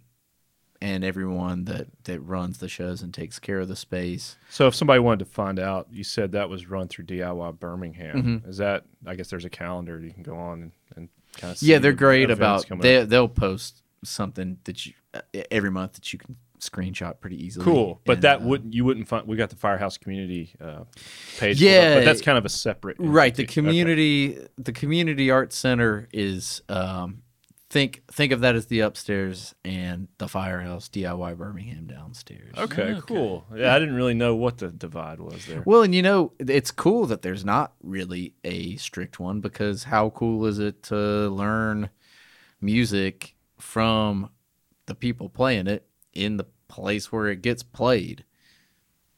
and 0.81 1.03
everyone 1.03 1.65
that 1.65 1.87
that 2.05 2.19
runs 2.21 2.59
the 2.59 2.69
shows 2.69 3.01
and 3.01 3.13
takes 3.13 3.37
care 3.39 3.59
of 3.59 3.67
the 3.67 3.75
space. 3.75 4.37
So 4.49 4.67
if 4.67 4.75
somebody 4.75 4.99
wanted 4.99 5.19
to 5.19 5.25
find 5.25 5.59
out, 5.59 5.87
you 5.91 6.03
said 6.03 6.31
that 6.33 6.49
was 6.49 6.67
run 6.69 6.87
through 6.87 7.05
DIY 7.05 7.59
Birmingham. 7.59 8.15
Mm-hmm. 8.17 8.49
Is 8.49 8.57
that? 8.57 8.85
I 9.05 9.15
guess 9.15 9.29
there's 9.29 9.45
a 9.45 9.49
calendar 9.49 9.99
you 9.99 10.11
can 10.11 10.23
go 10.23 10.37
on 10.37 10.61
and, 10.61 10.71
and 10.95 11.09
kind 11.37 11.51
of. 11.53 11.61
yeah, 11.61 11.79
they're 11.79 11.91
great 11.93 12.29
about 12.29 12.65
they 12.81 13.03
they'll 13.05 13.27
post 13.27 13.81
something 14.03 14.57
that 14.63 14.85
you 14.85 14.93
every 15.51 15.71
month 15.71 15.93
that 15.93 16.13
you 16.13 16.19
can 16.19 16.37
screenshot 16.59 17.19
pretty 17.19 17.43
easily. 17.43 17.63
Cool, 17.65 18.01
but 18.05 18.13
And, 18.13 18.21
that 18.23 18.41
uh, 18.41 18.45
wouldn't 18.45 18.73
you 18.73 18.85
wouldn't 18.85 19.07
find. 19.07 19.27
We 19.27 19.35
got 19.35 19.49
the 19.49 19.55
Firehouse 19.55 19.97
community 19.97 20.53
uh, 20.61 20.83
page, 21.39 21.57
pulled 21.59 21.67
up, 21.69 21.73
Yeah. 21.83 21.95
but 21.95 22.05
that's 22.05 22.21
kind 22.21 22.37
of 22.37 22.45
a 22.45 22.49
separate. 22.49 22.97
right. 22.99 23.33
The 23.35 23.43
entity. 23.43 23.43
Okay. 23.43 23.53
community 23.53 24.47
the 24.57 24.71
community 24.71 25.31
art 25.31 25.51
center 25.51 26.07
is 26.13 26.61
um, 26.69 27.23
think 27.69 28.01
think 28.11 28.31
of 28.31 28.41
that 28.41 28.55
as 28.55 28.65
the 28.67 28.79
upstairs 28.79 29.53
and 29.63 30.07
the 30.17 30.27
firehouse 30.27 30.89
DIY 30.89 31.37
Birmingham 31.37 31.85
downstairs. 31.85 32.53
Okay, 32.57 32.81
Okay. 32.93 33.01
cool. 33.07 33.45
Yeah, 33.55 33.75
I 33.75 33.79
didn't 33.79 33.95
really 33.95 34.13
know 34.15 34.35
what 34.35 34.57
the 34.57 34.69
divide 34.69 35.19
was 35.19 35.45
there. 35.45 35.61
Well, 35.65 35.83
and 35.83 35.93
you 35.93 36.01
know, 36.01 36.33
it's 36.39 36.71
cool 36.71 37.05
that 37.07 37.21
there's 37.21 37.45
not 37.45 37.73
really 37.83 38.33
a 38.43 38.75
strict 38.77 39.19
one 39.19 39.39
because 39.39 39.83
how 39.85 40.09
cool 40.09 40.45
is 40.47 40.57
it 40.59 40.81
to 40.83 40.95
learn 41.29 41.89
music 42.61 43.35
from 43.57 44.29
the 44.85 44.95
people 44.95 45.29
playing 45.29 45.67
it 45.67 45.85
in 46.13 46.37
the 46.37 46.45
place 46.67 47.11
where 47.11 47.27
it 47.27 47.41
gets 47.41 47.63
played? 47.63 48.23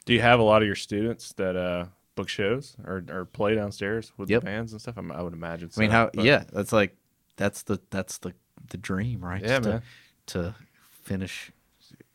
Do 0.05 0.13
you 0.13 0.21
have 0.21 0.39
a 0.39 0.43
lot 0.43 0.61
of 0.61 0.65
your 0.65 0.75
students 0.75 1.31
that 1.33 1.55
uh, 1.55 1.85
book 2.15 2.27
shows 2.27 2.75
or, 2.83 3.03
or 3.09 3.25
play 3.25 3.55
downstairs 3.55 4.11
with 4.17 4.29
Yep. 4.29 4.41
the 4.41 4.45
bands 4.45 4.71
and 4.73 4.81
stuff? 4.81 4.97
I'm, 4.97 5.11
I 5.11 5.21
would 5.21 5.33
imagine. 5.33 5.69
I 5.75 5.79
mean, 5.79 5.89
so, 5.89 5.93
how? 5.93 6.09
but- 6.13 6.25
Yeah, 6.25 6.43
that's 6.51 6.73
like 6.73 6.95
that's 7.37 7.63
the 7.63 7.79
that's 7.91 8.17
the 8.19 8.33
the 8.70 8.78
dream, 8.78 9.24
right? 9.24 9.41
Yeah, 9.41 9.59
Just 9.59 9.70
man. 9.70 9.82
To, 10.28 10.34
to 10.43 10.55
finish, 11.03 11.51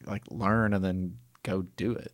like 0.07 0.23
learn 0.31 0.73
and 0.73 0.85
then 0.85 1.19
go 1.43 1.63
do 1.77 1.93
it. 1.93 2.13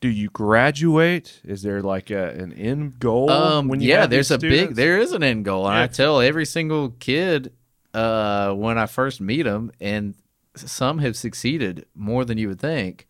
Do 0.00 0.08
you 0.08 0.30
graduate? 0.30 1.40
Is 1.44 1.62
there 1.62 1.80
like 1.80 2.10
a, 2.10 2.30
an 2.30 2.52
end 2.54 2.98
goal? 2.98 3.30
Um, 3.30 3.68
when 3.68 3.80
you 3.80 3.88
yeah, 3.88 4.06
there's 4.06 4.32
a 4.32 4.38
big, 4.38 4.74
there 4.74 4.98
is 4.98 5.12
an 5.12 5.22
end 5.22 5.44
goal, 5.44 5.66
and 5.68 5.76
Yeah. 5.76 5.84
I 5.84 5.86
tell 5.86 6.20
every 6.20 6.44
single 6.44 6.90
kid 6.98 7.52
uh, 7.94 8.52
when 8.52 8.78
I 8.78 8.86
first 8.86 9.20
meet 9.20 9.42
them, 9.42 9.70
and 9.80 10.14
some 10.56 10.98
have 10.98 11.16
succeeded 11.16 11.86
more 11.94 12.24
than 12.24 12.36
you 12.36 12.48
would 12.48 12.60
think. 12.60 13.06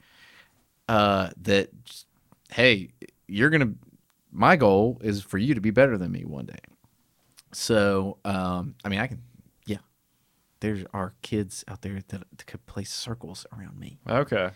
Uh, 0.89 1.31
that 1.43 1.70
hey, 2.51 2.91
you're 3.27 3.49
gonna. 3.51 3.73
My 4.31 4.57
goal 4.57 4.99
is 5.03 5.23
for 5.23 5.39
you 5.39 5.55
to 5.55 5.61
be 5.61 5.70
better 5.70 5.97
than 5.97 6.11
me 6.12 6.25
one 6.25 6.47
day. 6.47 6.59
So, 7.53 8.18
um, 8.25 8.75
I 8.85 8.89
mean, 8.89 9.01
I 9.01 9.07
can. 9.07 9.23
There 10.62 10.78
are 10.94 11.14
kids 11.22 11.64
out 11.66 11.82
there 11.82 11.94
that, 12.08 12.10
that 12.30 12.46
could 12.46 12.64
play 12.66 12.84
circles 12.84 13.44
around 13.52 13.78
me. 13.80 13.98
Okay. 14.08 14.50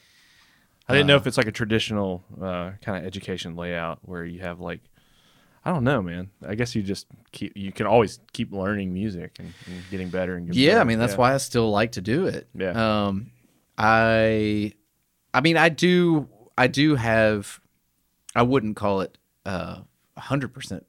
I 0.88 0.92
didn't 0.92 1.08
know 1.08 1.14
Uh, 1.14 1.18
if 1.18 1.26
it's 1.26 1.36
like 1.36 1.48
a 1.48 1.52
traditional 1.52 2.22
uh, 2.40 2.70
kind 2.80 2.96
of 2.98 3.04
education 3.04 3.56
layout 3.56 3.98
where 4.02 4.24
you 4.24 4.38
have 4.40 4.60
like, 4.60 4.82
I 5.64 5.72
don't 5.72 5.82
know, 5.82 6.00
man. 6.00 6.30
I 6.46 6.54
guess 6.54 6.76
you 6.76 6.82
just 6.84 7.08
keep, 7.32 7.56
you 7.56 7.72
can 7.72 7.86
always 7.86 8.20
keep 8.32 8.52
learning 8.52 8.94
music 8.94 9.32
and, 9.40 9.52
and 9.66 9.82
getting 9.90 10.10
better 10.10 10.36
and 10.36 10.46
getting 10.46 10.62
Yeah, 10.62 10.74
better. 10.74 10.80
I 10.80 10.84
mean 10.84 10.98
that's 11.00 11.14
Yeah. 11.14 11.18
why 11.18 11.34
I 11.34 11.38
still 11.38 11.70
like 11.72 11.90
to 11.92 12.00
do 12.00 12.26
it. 12.26 12.48
Yeah. 12.54 13.06
Um, 13.08 13.32
I, 13.76 14.72
I 15.34 15.40
mean, 15.40 15.56
I 15.56 15.68
do, 15.68 16.28
I 16.56 16.68
do 16.68 16.94
have, 16.94 17.60
I 18.36 18.42
wouldn't 18.42 18.76
call 18.76 19.00
it 19.00 19.18
a 19.44 19.82
hundred 20.16 20.54
percent 20.54 20.86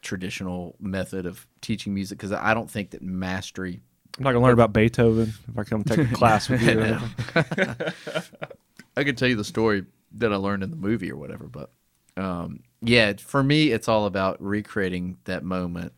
traditional 0.00 0.76
method 0.80 1.26
of 1.26 1.46
teaching 1.60 1.92
music 1.92 2.18
because 2.18 2.32
I 2.32 2.54
don't 2.54 2.70
think 2.70 2.90
that 2.90 3.02
mastery. 3.02 3.82
I'm 4.18 4.24
not 4.24 4.32
gonna 4.32 4.44
learn 4.44 4.52
about 4.52 4.72
Beethoven 4.72 5.32
if 5.48 5.58
I 5.58 5.64
come 5.64 5.84
take 5.84 5.98
a 5.98 6.14
class 6.14 6.48
with 6.48 6.62
you. 6.62 6.98
I 8.96 9.04
could 9.04 9.16
tell 9.16 9.28
you 9.28 9.36
the 9.36 9.44
story 9.44 9.86
that 10.12 10.32
I 10.32 10.36
learned 10.36 10.62
in 10.62 10.70
the 10.70 10.76
movie 10.76 11.10
or 11.10 11.16
whatever, 11.16 11.44
but 11.44 11.70
um, 12.16 12.60
yeah, 12.82 13.14
for 13.14 13.42
me, 13.42 13.70
it's 13.70 13.88
all 13.88 14.06
about 14.06 14.42
recreating 14.42 15.16
that 15.24 15.42
moment 15.44 15.92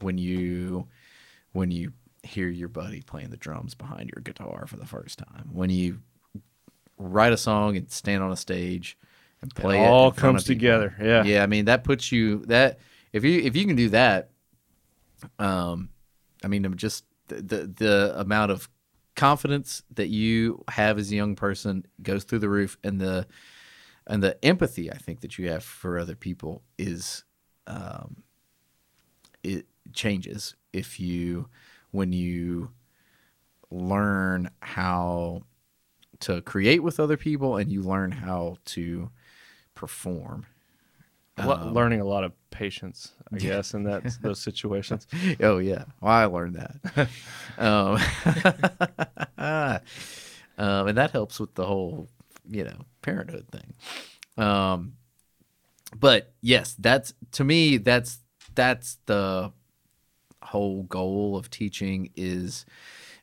when 0.00 0.18
you 0.18 0.86
when 1.52 1.70
you 1.70 1.92
hear 2.22 2.48
your 2.48 2.68
buddy 2.68 3.02
playing 3.02 3.30
the 3.30 3.36
drums 3.36 3.74
behind 3.74 4.10
your 4.14 4.22
guitar 4.22 4.66
for 4.66 4.76
the 4.76 4.86
first 4.86 5.18
time, 5.18 5.48
when 5.52 5.70
you 5.70 5.98
write 6.98 7.32
a 7.32 7.36
song 7.36 7.76
and 7.76 7.90
stand 7.90 8.22
on 8.22 8.30
a 8.30 8.36
stage 8.36 8.98
and 9.40 9.54
play 9.54 9.82
it, 9.82 9.86
all 9.86 10.10
in 10.10 10.14
comes 10.14 10.44
people. 10.44 10.54
together. 10.54 10.96
Yeah. 11.00 11.24
yeah. 11.24 11.42
I 11.42 11.46
mean, 11.46 11.64
that 11.64 11.84
puts 11.84 12.12
you 12.12 12.44
that 12.46 12.78
if 13.12 13.24
you 13.24 13.40
if 13.40 13.56
you 13.56 13.66
can 13.66 13.76
do 13.76 13.88
that, 13.90 14.30
um, 15.38 15.88
I 16.44 16.48
mean, 16.48 16.76
just 16.76 17.04
the 17.28 17.66
the, 17.66 18.20
amount 18.20 18.50
of 18.50 18.68
confidence 19.16 19.82
that 19.94 20.08
you 20.08 20.62
have 20.68 20.98
as 20.98 21.10
a 21.10 21.16
young 21.16 21.34
person 21.34 21.84
goes 22.02 22.24
through 22.24 22.38
the 22.40 22.48
roof, 22.48 22.78
and 22.82 23.00
the 23.00 23.26
and 24.06 24.22
the 24.22 24.42
empathy 24.44 24.90
I 24.90 24.96
think 24.96 25.20
that 25.20 25.38
you 25.38 25.50
have 25.50 25.64
for 25.64 25.98
other 25.98 26.16
people 26.16 26.62
is 26.78 27.24
um, 27.66 28.22
it 29.42 29.66
changes 29.92 30.54
if 30.72 31.00
you 31.00 31.48
when 31.90 32.12
you 32.12 32.70
learn 33.70 34.50
how 34.60 35.42
to 36.20 36.40
create 36.42 36.82
with 36.82 36.98
other 36.98 37.16
people 37.16 37.56
and 37.56 37.70
you 37.70 37.82
learn 37.82 38.10
how 38.10 38.56
to 38.64 39.10
perform 39.74 40.46
Le- 41.46 41.70
learning 41.72 42.00
a 42.00 42.04
lot 42.04 42.24
of 42.24 42.32
patience, 42.50 43.12
I 43.32 43.38
guess, 43.38 43.74
in 43.74 43.84
that 43.84 44.04
those 44.22 44.40
situations. 44.40 45.06
oh 45.40 45.58
yeah, 45.58 45.84
well, 46.00 46.12
I 46.12 46.24
learned 46.24 46.56
that, 46.56 47.08
um, 47.58 47.98
um, 50.58 50.88
and 50.88 50.98
that 50.98 51.10
helps 51.12 51.38
with 51.40 51.54
the 51.54 51.64
whole, 51.64 52.08
you 52.48 52.64
know, 52.64 52.80
parenthood 53.02 53.46
thing. 53.50 53.74
Um, 54.44 54.94
but 55.98 56.32
yes, 56.40 56.74
that's 56.78 57.14
to 57.32 57.44
me 57.44 57.78
that's 57.78 58.18
that's 58.54 58.98
the 59.06 59.52
whole 60.42 60.82
goal 60.84 61.36
of 61.36 61.50
teaching 61.50 62.10
is 62.16 62.64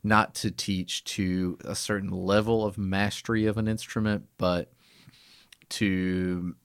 not 0.03 0.35
to 0.35 0.51
teach 0.51 1.03
to 1.03 1.57
a 1.65 1.75
certain 1.75 2.11
level 2.11 2.63
of 2.63 2.77
mastery 2.77 3.47
of 3.47 3.57
an 3.57 3.67
instrument, 3.67 4.25
but 4.37 4.71
to 5.69 6.55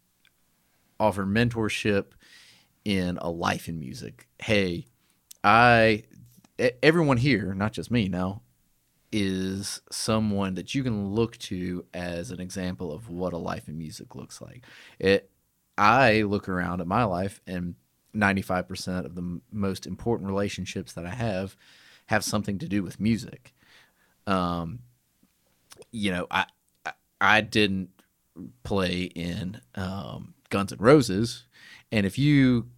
offer 1.00 1.24
mentorship 1.26 2.12
in 2.84 3.18
a 3.18 3.30
life 3.30 3.68
in 3.68 3.80
music. 3.80 4.28
Hey, 4.38 4.86
I 5.42 6.04
everyone 6.82 7.16
here, 7.16 7.54
not 7.54 7.72
just 7.72 7.90
me 7.90 8.08
now, 8.08 8.42
is 9.10 9.80
someone 9.90 10.54
that 10.54 10.74
you 10.74 10.82
can 10.82 11.08
look 11.08 11.36
to 11.38 11.84
as 11.94 12.30
an 12.30 12.40
example 12.40 12.92
of 12.92 13.08
what 13.08 13.32
a 13.32 13.38
life 13.38 13.66
in 13.66 13.78
music 13.78 14.14
looks 14.14 14.40
like. 14.40 14.64
It 14.98 15.30
I 15.78 16.22
look 16.22 16.48
around 16.48 16.80
at 16.80 16.86
my 16.86 17.04
life 17.04 17.40
and 17.46 17.74
95% 18.14 19.06
of 19.06 19.14
the 19.14 19.22
m- 19.22 19.42
most 19.50 19.86
important 19.86 20.28
relationships 20.28 20.92
that 20.92 21.06
I 21.06 21.10
have 21.10 21.56
have 22.06 22.24
something 22.24 22.58
to 22.58 22.68
do 22.68 22.82
with 22.82 23.00
music. 23.00 23.54
Um 24.26 24.80
you 25.90 26.12
know, 26.12 26.26
I 26.30 26.46
I, 27.20 27.40
didn't 27.42 27.90
play 28.62 29.02
in 29.02 29.60
um, 29.74 30.34
Guns 30.50 30.72
N' 30.72 30.78
Roses, 30.80 31.46
and 31.90 32.04
if 32.04 32.18
you 32.18 32.68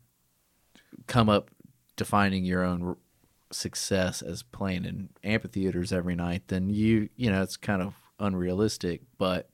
come 1.07 1.29
up 1.29 1.51
defining 1.97 2.45
your 2.45 2.63
own 2.63 2.97
success 3.51 4.23
as 4.23 4.43
playing 4.43 4.85
in 4.85 5.11
amphitheaters 5.25 5.93
every 5.93 6.15
night, 6.15 6.45
then 6.49 6.71
you 6.71 7.09
you 7.17 7.31
know 7.31 7.43
it's 7.43 7.57
kind 7.57 7.83
of 7.83 7.95
unrealistic. 8.19 9.03
But 9.19 9.51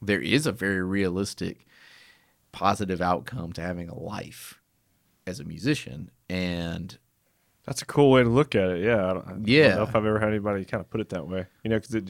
there 0.00 0.20
is 0.20 0.46
a 0.46 0.52
very 0.52 0.82
realistic, 0.82 1.66
positive 2.52 3.00
outcome 3.00 3.52
to 3.54 3.60
having 3.60 3.88
a 3.88 3.98
life 3.98 4.60
as 5.26 5.40
a 5.40 5.44
musician, 5.44 6.10
and 6.28 6.98
That's 7.66 7.82
a 7.82 7.86
cool 7.86 8.10
way 8.12 8.22
to 8.22 8.28
look 8.28 8.54
at 8.54 8.70
it. 8.70 8.84
Yeah. 8.84 9.10
I 9.10 9.12
don't, 9.14 9.26
I 9.26 9.30
don't 9.32 9.48
Yeah. 9.48 9.74
know 9.76 9.82
if 9.82 9.88
I've 9.96 10.06
ever 10.06 10.18
had 10.20 10.28
anybody 10.28 10.64
kind 10.64 10.80
of 10.80 10.88
put 10.88 11.00
it 11.00 11.08
that 11.10 11.26
way. 11.26 11.46
You 11.64 11.70
know, 11.70 11.80
because 11.80 12.04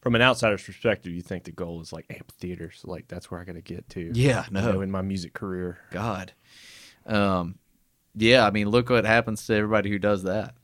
from 0.00 0.14
an 0.16 0.22
outsider's 0.22 0.62
perspective, 0.64 1.12
you 1.12 1.22
think 1.22 1.44
the 1.44 1.52
goal 1.52 1.80
is 1.80 1.92
like 1.92 2.06
amphitheaters. 2.10 2.80
So 2.82 2.90
like 2.90 3.06
that's 3.08 3.30
where 3.30 3.40
I 3.40 3.44
got 3.44 3.54
to 3.54 3.60
get 3.62 3.88
to. 3.90 4.10
yeah, 4.14 4.44
you 4.46 4.52
know, 4.60 4.80
in 4.80 4.90
my 4.90 5.02
music 5.02 5.32
career. 5.32 5.78
God. 5.90 6.32
Um, 7.06 7.56
yeah, 8.16 8.44
I 8.46 8.50
mean, 8.50 8.68
look 8.68 8.90
what 8.90 9.04
happens 9.04 9.46
to 9.46 9.54
everybody 9.54 9.90
who 9.90 9.98
does 9.98 10.24
that. 10.24 10.54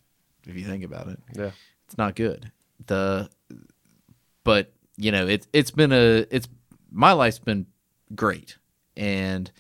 If 0.47 0.57
you 0.57 0.65
think 0.65 0.83
about 0.85 1.07
it, 1.09 1.21
Yeah. 1.37 1.51
it's 1.87 1.97
not 1.99 2.15
good. 2.17 2.51
The, 2.87 3.31
but 4.45 4.73
you 4.97 5.13
know, 5.13 5.27
it's 5.27 5.47
it's 5.53 5.71
been 5.71 5.93
a 5.93 6.27
it's 6.31 6.49
my 6.91 7.13
life's 7.13 7.39
been 7.39 7.67
great, 8.15 8.57
and 8.97 9.51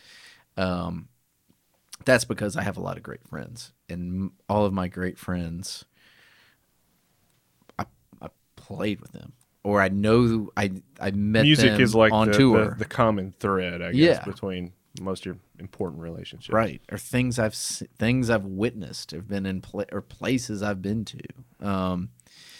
um, 0.57 1.09
that's 2.05 2.25
because 2.25 2.57
I 2.57 2.62
have 2.62 2.77
a 2.77 2.81
lot 2.81 2.97
of 2.97 3.03
great 3.03 3.27
friends, 3.29 3.73
and 3.89 4.30
all 4.49 4.64
of 4.66 4.72
my 4.72 4.89
great 4.89 5.18
friends, 5.18 5.84
I 7.78 7.84
I 8.20 8.28
played 8.57 9.01
with 9.01 9.12
them, 9.12 9.32
or 9.62 9.80
I 9.80 9.89
know 9.89 10.51
I 10.57 10.72
I 11.01 11.11
met 11.12 11.43
music 11.43 11.72
them 11.72 11.80
is 11.80 11.95
like 11.95 12.12
on 12.12 12.28
the, 12.28 12.37
tour. 12.39 12.70
The, 12.70 12.76
the 12.76 12.84
common 12.84 13.32
thread, 13.39 13.82
I 13.82 13.93
guess, 13.93 14.18
Yeah. 14.18 14.24
between 14.24 14.72
most 15.01 15.20
of 15.22 15.26
your 15.26 15.37
important 15.59 16.01
relationships. 16.03 16.49
right 16.55 16.80
or 16.91 16.97
things 16.97 17.39
i've 17.39 17.55
things 17.55 18.30
i've 18.30 18.45
witnessed 18.47 19.11
have 19.11 19.28
been 19.28 19.45
in 19.45 19.61
pla- 19.61 19.84
or 19.93 20.01
places 20.01 20.62
i've 20.62 20.80
been 20.80 21.05
to 21.05 21.18
um 21.61 22.09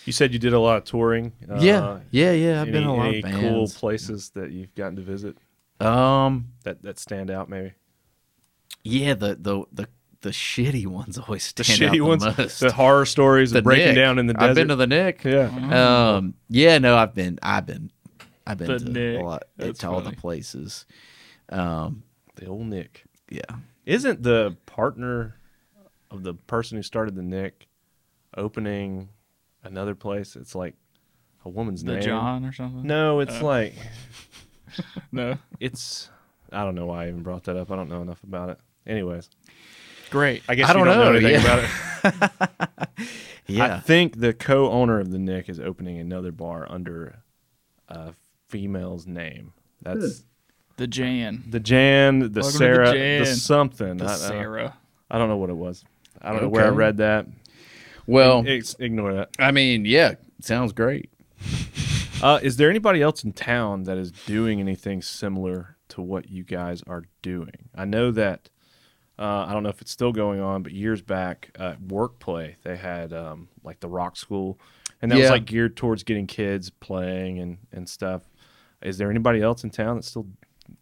You 0.05 0.13
said 0.13 0.35
you 0.35 0.39
did 0.39 0.53
a 0.53 0.59
lot 0.61 0.77
of 0.79 0.85
touring. 0.85 1.33
Uh, 1.51 1.59
yeah 1.61 2.01
yeah 2.11 2.33
yeah 2.33 2.61
i've 2.61 2.69
any, 2.69 2.73
been 2.73 2.85
a 2.85 2.95
lot 2.95 3.07
any 3.09 3.19
of 3.21 3.25
cool 3.25 3.41
bands 3.41 3.79
places 3.79 4.31
that 4.35 4.51
you've 4.51 4.75
gotten 4.75 4.97
to 4.97 5.03
visit 5.03 5.39
um 5.81 6.49
that 6.65 6.83
that 6.83 6.99
stand 6.99 7.31
out, 7.31 7.49
maybe. 7.49 7.73
yeah 8.83 9.15
the 9.15 9.37
the 9.41 9.65
the, 9.73 9.89
the 10.27 10.33
shitty 10.33 10.87
ones 10.87 11.17
always 11.19 11.53
The 11.53 11.63
stand 11.65 11.93
shitty 11.93 12.03
out 12.03 12.09
ones, 12.09 12.23
the, 12.25 12.35
most. 12.43 12.61
the 12.61 12.73
horror 12.73 13.07
stories 13.07 13.53
The 13.53 13.59
of 13.59 13.65
breaking 13.65 13.87
Nick. 13.89 13.97
down 13.97 14.19
in 14.19 14.27
the 14.27 14.35
desert. 14.35 14.49
i've 14.51 14.55
been 14.57 14.69
to 14.69 14.77
the 14.77 14.87
nick 14.87 15.23
yeah. 15.25 16.17
um 16.17 16.35
yeah 16.49 16.79
no 16.79 16.97
i've 16.97 17.15
been 17.15 17.39
i've 17.43 17.65
been 17.67 17.91
i've 18.47 18.59
been 18.59 18.67
The 18.69 18.79
to 18.81 18.91
Nick. 18.91 19.21
a 19.21 19.25
lot 19.25 19.43
That's 19.57 19.79
to 19.81 19.89
all 19.91 20.01
the 20.01 20.13
places 20.13 20.85
um 21.51 22.03
the 22.35 22.47
old 22.47 22.67
Nick. 22.67 23.05
yeah 23.31 23.43
Isn't 23.87 24.23
the 24.23 24.57
partner 24.67 25.37
of 26.11 26.23
the 26.25 26.35
person 26.35 26.77
who 26.77 26.83
started 26.83 27.15
the 27.15 27.23
Nick 27.23 27.69
opening 28.37 29.09
another 29.65 29.95
place? 29.95 30.37
It's 30.37 30.55
like 30.55 30.75
a 31.45 31.49
woman's 31.49 31.83
The 31.85 31.93
name. 31.95 32.03
John 32.03 32.45
or 32.45 32.53
something? 32.53 32.83
No, 32.83 33.21
it's 33.21 33.41
Oh. 33.41 33.47
like 33.47 33.75
No. 35.13 35.39
it's. 35.61 36.11
I 36.53 36.65
don't 36.65 36.75
know 36.75 36.87
why 36.87 37.05
I 37.05 37.09
even 37.09 37.23
brought 37.23 37.45
that 37.45 37.57
up. 37.57 37.71
I 37.71 37.77
don't 37.77 37.89
know 37.89 38.03
enough 38.03 38.23
about 38.23 38.51
it. 38.51 38.59
Anyways, 38.87 39.31
Great. 40.11 40.43
I 40.49 40.55
guess 40.55 40.71
I 40.71 40.73
don't 40.73 40.87
don't 40.87 40.97
know, 40.97 41.13
know, 41.13 41.19
anything 41.19 41.43
yeah. 41.43 41.55
about 41.55 41.65
it. 41.65 42.99
yeah 43.49 43.77
I 43.77 43.81
think 43.81 44.19
the 44.21 44.33
co-owner 44.33 45.01
of 45.01 45.11
the 45.11 45.19
Nick 45.19 45.49
is 45.49 45.59
opening 45.61 45.99
another 45.99 46.33
bar 46.33 46.67
under 46.71 47.19
a 47.89 48.13
female's 48.49 49.07
name. 49.07 49.53
That's 49.83 50.25
The 50.77 50.87
Jan. 50.87 51.45
the 51.49 51.61
Jan, 51.61 52.19
the 52.21 52.25
Welcome 52.29 52.33
to 52.33 52.43
the 52.43 52.43
Sarah, 52.53 53.19
the, 53.21 53.27
something. 53.27 53.97
The 53.99 54.05
I, 54.07 54.13
I- 54.13 54.17
Sarah. 54.17 54.77
I 55.11 55.19
don't 55.19 55.29
know 55.29 55.37
what 55.37 55.51
it 55.51 55.57
was. 55.57 55.85
I 56.21 56.33
don't 56.33 56.43
know 56.43 56.49
where 56.49 56.65
I 56.67 56.69
read 56.71 56.97
that. 56.99 57.27
well 58.07 58.43
Ex- 58.47 58.75
ignore 58.79 59.13
that. 59.15 59.31
i 59.39 59.51
mean 59.51 59.85
yeah 59.85 60.15
sounds 60.41 60.73
great 60.73 61.11
Uh, 62.23 62.41
is 62.43 62.57
there 62.57 62.71
anybody 62.71 63.03
else 63.03 63.23
in 63.25 63.33
town 63.35 63.83
that 63.83 63.99
is 63.99 64.11
doing 64.11 64.59
anything 64.59 65.03
similar 65.03 65.77
to 65.89 66.01
what 66.01 66.31
you 66.31 66.43
guys 66.45 66.83
are 66.87 67.03
doing? 67.21 67.69
I 67.75 67.85
know 67.85 68.11
that. 68.13 68.49
Uh, 69.19 69.47
I 69.49 69.53
don't 69.55 69.63
know 69.63 69.71
if 69.71 69.81
it's 69.81 69.91
still 69.91 70.13
going 70.13 70.41
on, 70.41 70.63
but 70.63 70.73
years 70.73 71.01
back 71.01 71.51
at 71.59 71.81
WorkPlay, 71.81 72.57
they 72.63 72.77
had 72.77 73.13
um, 73.15 73.49
like 73.65 73.81
the 73.81 73.89
rock 73.89 74.17
school, 74.17 74.59
and 75.01 75.11
that 75.11 75.19
was 75.19 75.31
like 75.31 75.47
geared 75.47 75.77
towards 75.77 76.03
getting 76.03 76.27
kids 76.27 76.69
playing 76.69 77.39
and, 77.39 77.59
and 77.73 77.89
stuff. 77.89 78.23
Is 78.83 78.99
there 78.99 79.11
anybody 79.11 79.41
else 79.41 79.65
in 79.65 79.71
town 79.71 79.97
that's 79.97 80.09
still 80.09 80.27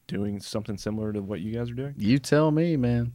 doing 0.08 0.40
something 0.40 0.76
similar 0.76 1.12
to 1.12 1.22
what 1.22 1.40
you 1.40 1.52
guys 1.52 1.70
are 1.70 1.74
doing? 1.74 1.94
you 1.96 2.18
tell 2.18 2.50
me 2.50 2.76
man 2.76 3.12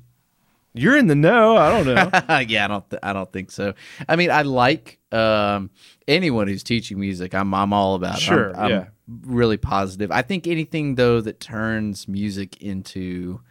You're 0.74 0.98
in 0.98 1.08
the 1.08 1.16
know. 1.16 1.58
I 1.58 1.70
don't 1.72 1.86
know. 1.86 2.40
yeah, 2.48 2.66
I 2.66 2.68
don't. 2.68 2.90
Th- 2.90 3.00
I 3.02 3.12
don't 3.12 3.32
think 3.32 3.52
so. 3.52 3.74
I 4.08 4.16
mean, 4.16 4.30
I 4.32 4.44
like 4.44 5.00
um, 5.12 5.72
anyone 6.08 6.48
who's 6.48 6.64
teaching 6.64 7.00
music. 7.00 7.34
I'm. 7.34 7.54
I'm 7.54 7.74
all 7.74 7.96
about. 7.96 8.18
it. 8.18 8.22
Sure, 8.22 8.52
I'm, 8.56 8.64
I'm 8.64 8.70
yeah. 8.70 8.86
Really 9.24 9.58
positive. 9.58 10.12
I 10.12 10.22
think 10.22 10.46
anything 10.48 10.94
though 10.96 11.20
that 11.22 11.40
turns 11.40 12.08
music 12.08 12.62
into 12.62 13.42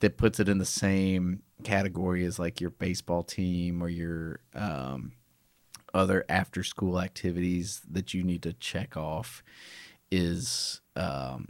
that 0.00 0.16
puts 0.16 0.38
it 0.40 0.48
in 0.48 0.58
the 0.58 0.64
same 0.64 1.42
category 1.64 2.24
as 2.24 2.38
like 2.38 2.60
your 2.60 2.70
baseball 2.70 3.22
team 3.22 3.82
or 3.82 3.88
your 3.88 4.40
um, 4.54 5.12
other 5.92 6.24
after 6.28 6.62
school 6.62 7.00
activities 7.00 7.80
that 7.90 8.14
you 8.14 8.22
need 8.22 8.42
to 8.42 8.52
check 8.52 8.96
off 8.96 9.42
is 10.10 10.80
um, 10.96 11.48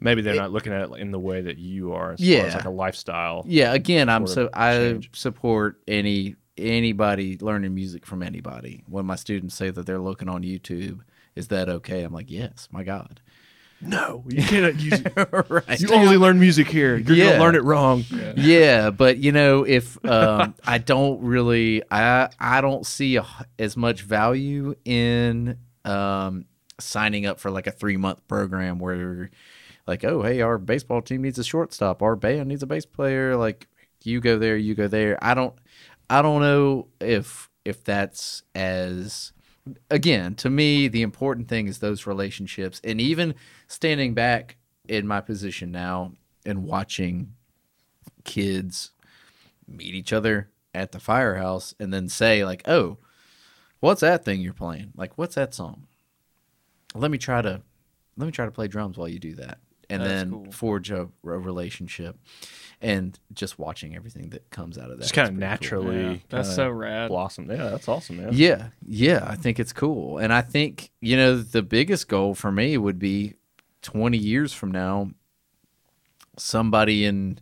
Maybe 0.00 0.20
they're 0.20 0.34
not 0.34 0.50
looking 0.50 0.72
at 0.72 0.82
it 0.90 0.92
in 0.98 1.12
the 1.12 1.18
way 1.20 1.42
that 1.42 1.58
you 1.58 1.92
are, 1.92 2.12
as 2.12 2.18
far 2.18 2.26
Yeah. 2.28 2.42
as 2.42 2.54
like 2.56 2.64
a 2.64 2.70
lifestyle. 2.70 3.44
Yeah, 3.46 3.72
again, 3.72 4.08
I'm 4.08 4.26
so 4.26 4.50
I 4.52 4.98
support 5.12 5.80
any 5.86 6.34
anybody 6.58 7.38
learning 7.40 7.74
music 7.74 8.04
from 8.04 8.22
anybody. 8.22 8.82
When 8.88 9.06
my 9.06 9.14
students 9.16 9.54
say 9.54 9.70
that 9.70 9.86
they're 9.86 10.00
looking 10.00 10.28
on 10.28 10.42
YouTube, 10.42 11.00
is 11.36 11.48
that 11.48 11.68
okay? 11.68 12.02
I'm 12.02 12.12
like, 12.12 12.30
yes, 12.30 12.68
my 12.72 12.82
God. 12.82 13.20
No, 13.84 14.24
you 14.28 14.42
cannot 14.44 14.78
use 14.80 15.00
it. 15.04 15.12
right. 15.50 15.80
You 15.80 15.92
only 15.92 16.16
learn 16.16 16.38
music 16.38 16.68
here. 16.68 16.96
You're 16.96 17.16
Yeah. 17.16 17.26
gonna 17.32 17.40
learn 17.40 17.54
it 17.56 17.64
wrong. 17.64 18.04
yeah, 18.36 18.90
but 18.90 19.18
you 19.18 19.32
know, 19.32 19.64
if 19.64 20.02
um, 20.08 20.54
I 20.64 20.78
don't 20.78 21.20
really, 21.22 21.82
I 21.90 22.28
I 22.38 22.60
don't 22.60 22.86
see 22.86 23.16
a, 23.16 23.26
as 23.58 23.76
much 23.76 24.02
value 24.02 24.74
in 24.84 25.58
um, 25.84 26.44
signing 26.78 27.26
up 27.26 27.40
for 27.40 27.50
like 27.50 27.66
a 27.66 27.72
three 27.72 27.96
month 27.96 28.26
program 28.28 28.78
where, 28.78 29.30
like, 29.86 30.04
oh 30.04 30.22
hey, 30.22 30.40
our 30.42 30.58
baseball 30.58 31.02
team 31.02 31.22
needs 31.22 31.38
a 31.40 31.44
shortstop, 31.44 32.02
our 32.02 32.14
band 32.14 32.48
needs 32.48 32.62
a 32.62 32.66
bass 32.66 32.86
player. 32.86 33.36
Like, 33.36 33.66
you 34.04 34.20
go 34.20 34.38
there, 34.38 34.56
you 34.56 34.74
go 34.76 34.86
there. 34.86 35.18
I 35.20 35.34
don't, 35.34 35.54
I 36.08 36.22
don't 36.22 36.40
know 36.40 36.86
if 37.00 37.50
if 37.64 37.82
that's 37.84 38.42
as 38.54 39.32
again 39.90 40.34
to 40.34 40.50
me 40.50 40.88
the 40.88 41.02
important 41.02 41.48
thing 41.48 41.68
is 41.68 41.78
those 41.78 42.06
relationships. 42.06 42.80
And 42.82 43.00
even 43.00 43.34
standing 43.66 44.14
back 44.14 44.56
in 44.88 45.06
my 45.06 45.20
position 45.20 45.70
now 45.70 46.12
and 46.44 46.64
watching 46.64 47.34
kids 48.24 48.90
meet 49.68 49.94
each 49.94 50.12
other 50.12 50.50
at 50.74 50.92
the 50.92 51.00
firehouse 51.00 51.74
and 51.78 51.92
then 51.92 52.08
say 52.08 52.44
like 52.44 52.62
oh 52.66 52.98
what's 53.80 54.00
that 54.00 54.24
thing 54.24 54.40
you're 54.40 54.52
playing? 54.52 54.92
Like 54.96 55.18
what's 55.18 55.34
that 55.34 55.54
song? 55.54 55.86
Let 56.94 57.10
me 57.10 57.18
try 57.18 57.42
to 57.42 57.62
let 58.16 58.26
me 58.26 58.32
try 58.32 58.44
to 58.44 58.50
play 58.50 58.68
drums 58.68 58.96
while 58.96 59.08
you 59.08 59.18
do 59.18 59.34
that. 59.36 59.58
And 59.90 60.00
That's 60.00 60.12
then 60.12 60.30
cool. 60.30 60.52
forge 60.52 60.90
a, 60.90 61.08
a 61.24 61.38
relationship 61.38 62.16
and 62.82 63.18
just 63.32 63.58
watching 63.58 63.94
everything 63.96 64.30
that 64.30 64.50
comes 64.50 64.76
out 64.76 64.90
of 64.90 64.98
that 64.98 65.02
Just 65.04 65.14
kind 65.14 65.28
of 65.28 65.34
pretty 65.34 65.68
cool. 65.68 65.84
naturally. 65.84 66.12
Yeah, 66.14 66.18
that's 66.28 66.54
so 66.54 66.68
rad. 66.68 67.08
Blossom. 67.08 67.48
Yeah, 67.50 67.68
that's 67.70 67.88
awesome, 67.88 68.16
man. 68.18 68.30
Yeah, 68.32 68.68
yeah, 68.86 69.24
I 69.26 69.36
think 69.36 69.58
it's 69.60 69.72
cool. 69.72 70.18
And 70.18 70.32
I 70.32 70.42
think, 70.42 70.90
you 71.00 71.16
know, 71.16 71.36
the 71.38 71.62
biggest 71.62 72.08
goal 72.08 72.34
for 72.34 72.50
me 72.52 72.76
would 72.76 72.98
be 72.98 73.34
20 73.82 74.18
years 74.18 74.52
from 74.52 74.72
now, 74.72 75.10
somebody 76.36 77.04
in 77.04 77.38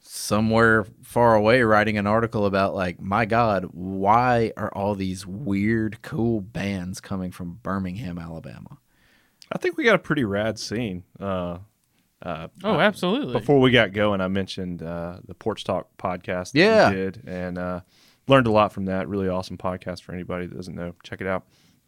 somewhere 0.00 0.86
far 1.02 1.34
away 1.34 1.62
writing 1.62 1.98
an 1.98 2.06
article 2.06 2.46
about 2.46 2.74
like, 2.74 3.00
my 3.00 3.24
God, 3.24 3.66
why 3.72 4.52
are 4.56 4.70
all 4.74 4.94
these 4.94 5.26
weird, 5.26 6.00
cool 6.02 6.40
bands 6.40 7.00
coming 7.00 7.30
from 7.30 7.58
Birmingham, 7.62 8.18
Alabama? 8.18 8.78
I 9.50 9.58
think 9.58 9.76
we 9.76 9.84
got 9.84 9.94
a 9.94 9.98
pretty 9.98 10.24
rad 10.24 10.58
scene. 10.58 11.04
Uh, 11.18 11.58
uh, 12.22 12.48
Oh, 12.64 12.80
absolutely. 12.80 13.32
before 13.32 13.60
we 13.60 13.70
got 13.70 13.92
going, 13.92 14.20
I 14.20 14.28
mentioned 14.28 14.82
uh, 14.82 15.18
the 15.26 15.34
Porch 15.34 15.64
Talk 15.64 15.88
podcast. 15.98 16.52
that 16.52 16.58
Yeah. 16.58 16.90
we 16.90 16.96
did 16.96 17.22
and 17.26 17.58
uh, 17.58 17.80
learned 18.26 18.46
a 18.46 18.50
lot 18.50 18.72
from 18.72 18.86
that. 18.86 19.08
Really 19.08 19.28
awesome 19.28 19.56
podcast 19.58 20.02
for 20.02 20.12
anybody 20.12 20.46
that 20.46 20.56
doesn't 20.56 20.74
know. 20.74 20.94
Check 21.02 21.20
it 21.20 21.26
out, 21.26 21.44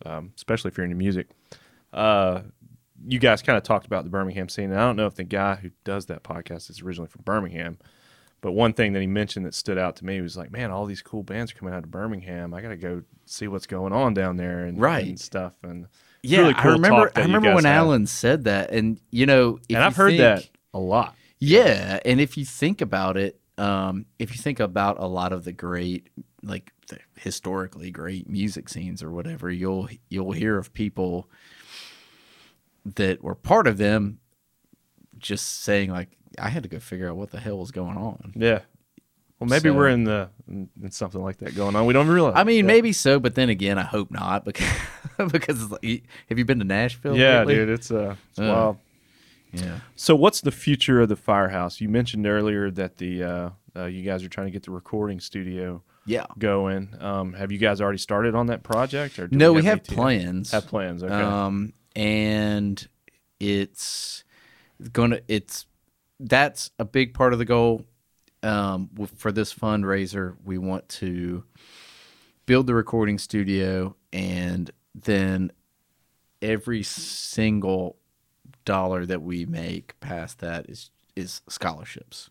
um, 0.07 0.33
especially 0.37 0.68
if 0.70 0.76
you're 0.76 0.85
into 0.85 0.97
music. 0.97 1.28
Uh, 1.93 2.43
you 3.07 3.18
guys 3.18 3.43
kind 3.43 3.57
of 3.57 3.62
talked 3.62 3.87
about 3.87 4.05
the 4.05 4.11
Birmingham 4.11 4.49
scene, 4.49 4.70
and 4.70 4.78
I 4.78 4.85
don't 4.87 4.97
know 4.97 5.07
if 5.07 5.14
the 5.14 5.24
guy 5.24 5.57
who 5.57 5.70
does 5.85 6.07
that 6.07 6.22
podcast 6.22 6.68
is 6.70 6.83
originally 6.83 7.09
from 7.09 7.22
Birmingham, 7.24 7.78
but 8.43 8.53
one 8.53 8.72
thing 8.74 8.93
that 8.93 9.01
he 9.01 9.07
mentioned 9.07 9.47
that 9.47 9.55
stood 9.55 9.78
out 9.78 9.97
to 9.97 10.05
me 10.05 10.20
was 10.20 10.37
like, 10.37 10.51
man, 10.53 10.70
all 10.70 10.87
these 10.87 11.03
cool 11.03 11.22
bands 11.22 11.51
are 11.53 11.55
coming 11.57 11.74
out 11.74 11.83
of 11.85 11.91
Birmingham. 11.91 12.53
I 12.55 12.61
got 12.61 12.68
to 12.68 12.76
go 12.76 13.03
see 13.26 13.49
what's 13.49 13.66
going 13.66 13.93
on 13.93 14.14
down 14.14 14.37
there 14.37 14.64
and, 14.66 14.78
Right. 14.81 15.07
and 15.07 15.18
stuff. 15.20 15.55
And 15.62 15.85
it's 15.85 15.91
Yeah, 16.22 16.40
really 16.40 16.54
cool 16.54 16.70
I 16.70 16.72
remember. 16.74 17.12
I 17.16 17.20
remember 17.20 17.54
when. 17.54 17.66
Alan 17.66 18.06
said 18.06 18.44
that, 18.44 18.70
and 18.70 19.00
you 19.10 19.26
know, 19.26 19.58
if 19.68 19.76
and 19.76 19.84
I've 19.84 19.96
heard 19.96 20.10
think- 20.10 20.20
that 20.20 20.48
a 20.74 20.78
lot. 20.78 21.14
Yeah, 21.38 21.98
and 22.04 22.20
if 22.20 22.36
you 22.36 22.44
think 22.44 22.82
about 22.82 23.16
it, 23.16 23.40
um, 23.56 24.04
if 24.18 24.30
you 24.30 24.42
think 24.42 24.60
about 24.60 24.98
a 24.98 25.06
lot 25.06 25.32
of 25.32 25.44
the 25.44 25.52
great, 25.52 26.08
like 26.42 26.72
the 26.88 26.98
historically 27.16 27.90
great 27.90 28.28
music 28.28 28.68
scenes 28.68 29.02
or 29.02 29.10
whatever, 29.10 29.50
you'll 29.50 29.88
you'll 30.08 30.32
hear 30.32 30.58
of 30.58 30.72
people 30.74 31.30
that 32.84 33.22
were 33.22 33.34
part 33.34 33.66
of 33.66 33.78
them 33.78 34.18
just 35.18 35.62
saying 35.62 35.90
like, 35.90 36.10
"I 36.38 36.50
had 36.50 36.62
to 36.64 36.68
go 36.68 36.78
figure 36.78 37.08
out 37.08 37.16
what 37.16 37.30
the 37.30 37.40
hell 37.40 37.58
was 37.58 37.70
going 37.70 37.96
on." 37.96 38.32
Yeah. 38.36 38.60
Well, 39.41 39.49
maybe 39.49 39.70
So- 39.70 39.74
we're 39.74 39.88
in 39.88 40.05
the 40.05 40.28
in, 40.47 40.68
in 40.82 40.91
something 40.91 41.22
like 41.22 41.38
that 41.38 41.55
going 41.57 41.74
on. 41.74 41.86
We 41.86 41.93
don't 41.95 42.09
realize. 42.09 42.34
I 42.36 42.45
mean, 42.45 42.59
Yeah. 42.66 42.72
maybe 42.74 42.93
so, 42.93 43.18
but 43.18 43.34
then 43.34 43.49
again, 43.49 43.78
I 43.78 43.82
hope 43.84 44.11
not 44.11 44.45
because 44.45 44.68
because 45.32 45.62
it's 45.62 45.70
like, 45.72 46.05
have 46.28 46.38
you 46.38 46.45
been 46.45 46.59
to 46.59 46.64
Nashville? 46.64 47.16
Yeah, 47.16 47.38
lately? 47.41 47.55
dude, 47.57 47.68
it's 47.70 47.91
uh, 47.91 48.16
it's 48.30 48.38
Uh, 48.38 48.43
wild. 48.45 48.76
Yeah. 49.53 49.80
So, 49.97 50.14
what's 50.14 50.41
the 50.43 50.53
future 50.53 51.01
of 51.01 51.09
the 51.09 51.16
firehouse? 51.16 51.80
You 51.80 51.88
mentioned 51.88 52.24
earlier 52.26 52.70
that 52.70 52.99
the 52.99 53.22
uh, 53.24 53.51
uh, 53.74 53.84
you 53.86 54.03
guys 54.05 54.22
are 54.22 54.28
trying 54.28 54.47
to 54.47 54.51
get 54.53 54.62
the 54.62 54.70
recording 54.70 55.18
studio 55.20 55.82
Yeah. 56.07 56.26
going. 56.38 56.95
Um, 57.01 57.32
have 57.32 57.51
you 57.51 57.59
guys 57.59 57.80
already 57.80 57.99
started 57.99 58.34
on 58.36 58.47
that 58.47 58.62
project? 58.62 59.18
Or 59.18 59.26
do 59.26 59.36
No, 59.36 59.53
we 59.53 59.64
have 59.64 59.82
team- 59.82 59.97
plans. 59.97 60.53
Have 60.53 60.66
plans. 60.68 61.03
Okay. 61.03 61.12
Um, 61.14 61.72
and 61.97 62.86
it's 63.41 64.22
gonna 64.93 65.20
it's 65.28 65.66
that's 66.20 66.70
a 66.78 66.84
big 66.84 67.14
part 67.14 67.32
of 67.32 67.38
the 67.38 67.45
goal. 67.45 67.84
Um, 68.43 68.88
for 69.16 69.32
this 69.32 69.53
fundraiser, 69.53 70.36
we 70.45 70.57
want 70.57 70.88
to 70.88 71.45
build 72.47 72.66
the 72.66 72.74
recording 72.74 73.18
studio, 73.18 73.97
and 74.12 74.70
then 74.95 75.53
every 76.43 76.82
single 76.82 77.97
dollar 78.64 79.07
that 79.07 79.22
we 79.22 79.47
make 79.47 79.99
past 80.01 80.41
that 80.41 80.68
is 80.68 80.91
is 81.16 81.41
scholarships, 81.49 82.30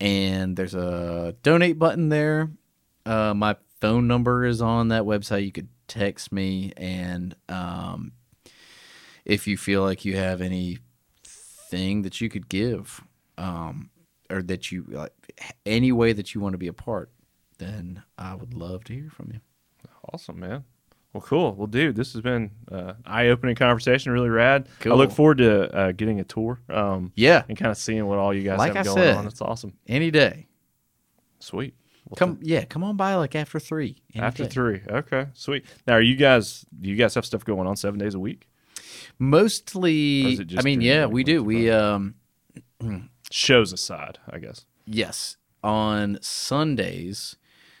And 0.00 0.56
there's 0.56 0.74
a 0.74 1.34
donate 1.42 1.78
button 1.78 2.08
there. 2.08 2.50
Uh, 3.04 3.34
my 3.34 3.56
phone 3.80 4.06
number 4.06 4.44
is 4.44 4.62
on 4.62 4.88
that 4.88 5.02
website. 5.02 5.44
You 5.44 5.52
could 5.52 5.68
text 5.88 6.32
me. 6.32 6.72
And 6.76 7.34
um, 7.48 8.12
if 9.24 9.46
you 9.46 9.56
feel 9.56 9.82
like 9.82 10.04
you 10.04 10.16
have 10.16 10.40
anything 10.40 12.02
that 12.02 12.20
you 12.20 12.28
could 12.28 12.48
give, 12.48 13.02
um, 13.36 13.90
or 14.30 14.42
that 14.42 14.72
you 14.72 14.84
like, 14.88 15.12
any 15.66 15.92
way 15.92 16.12
that 16.12 16.34
you 16.34 16.40
want 16.40 16.54
to 16.54 16.58
be 16.58 16.68
a 16.68 16.72
part, 16.72 17.10
then 17.58 18.02
I 18.16 18.34
would 18.34 18.54
love 18.54 18.84
to 18.84 18.94
hear 18.94 19.10
from 19.10 19.32
you. 19.32 19.40
Awesome, 20.12 20.40
man. 20.40 20.64
Well, 21.12 21.22
cool. 21.22 21.54
Well, 21.56 21.66
dude, 21.66 21.96
this 21.96 22.12
has 22.12 22.22
been 22.22 22.52
uh, 22.70 22.92
eye-opening 23.04 23.56
conversation. 23.56 24.12
Really 24.12 24.28
rad. 24.28 24.68
I 24.84 24.90
look 24.90 25.10
forward 25.10 25.38
to 25.38 25.74
uh, 25.74 25.92
getting 25.92 26.20
a 26.20 26.24
tour. 26.24 26.60
Um, 26.68 27.12
Yeah. 27.16 27.42
and 27.48 27.58
kind 27.58 27.70
of 27.72 27.76
seeing 27.78 28.06
what 28.06 28.18
all 28.18 28.32
you 28.32 28.42
guys 28.42 28.58
Like 28.58 28.74
have 28.76 28.86
I 28.86 28.88
going 28.88 28.96
said, 28.98 29.16
on. 29.16 29.26
It's 29.26 29.40
awesome. 29.40 29.72
Any 29.88 30.12
day. 30.12 30.46
Sweet. 31.40 31.74
Well, 32.08 32.16
Come, 32.16 32.38
yeah, 32.42 32.64
come 32.64 32.84
on 32.84 32.96
by 32.96 33.14
like 33.16 33.34
after 33.34 33.58
three. 33.58 33.96
After 34.16 34.44
day. 34.44 34.48
three. 34.50 34.80
Okay, 34.88 35.26
sweet. 35.34 35.64
Now, 35.86 35.94
are 35.94 36.00
you 36.02 36.16
guys? 36.16 36.64
Do 36.80 36.88
you 36.88 36.96
guys 36.96 37.14
have 37.14 37.24
stuff 37.26 37.44
going 37.44 37.66
on 37.68 37.76
seven 37.76 37.98
days 37.98 38.14
a 38.14 38.18
week? 38.20 38.48
Mostly, 39.18 40.32
is 40.32 40.40
it 40.40 40.46
just 40.46 40.62
I 40.62 40.64
mean, 40.64 40.80
yeah, 40.80 41.06
we 41.06 41.22
do. 41.24 41.42
We, 41.44 41.70
um, 41.70 42.14
Shows 43.30 43.72
aside, 43.72 44.18
I 44.28 44.38
guess. 44.38 44.64
yes, 44.86 45.36
on 45.62 46.18
Sundays, 46.22 47.36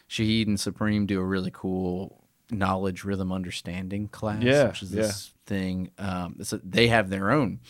Shahid 0.08 0.46
and 0.46 0.60
Supreme 0.60 1.06
do 1.06 1.18
a 1.18 1.24
really 1.24 1.50
cool 1.52 2.19
knowledge 2.52 3.04
rhythm 3.04 3.32
understanding 3.32 4.08
class. 4.08 4.42
Yeah, 4.42 4.68
which 4.68 4.82
is 4.82 4.90
this 4.90 5.32
thing. 5.46 5.90
Um, 5.98 6.36
it's 6.38 6.52
a, 6.52 6.58
they 6.58 6.88
have 6.88 7.10
their 7.10 7.30
own 7.30 7.60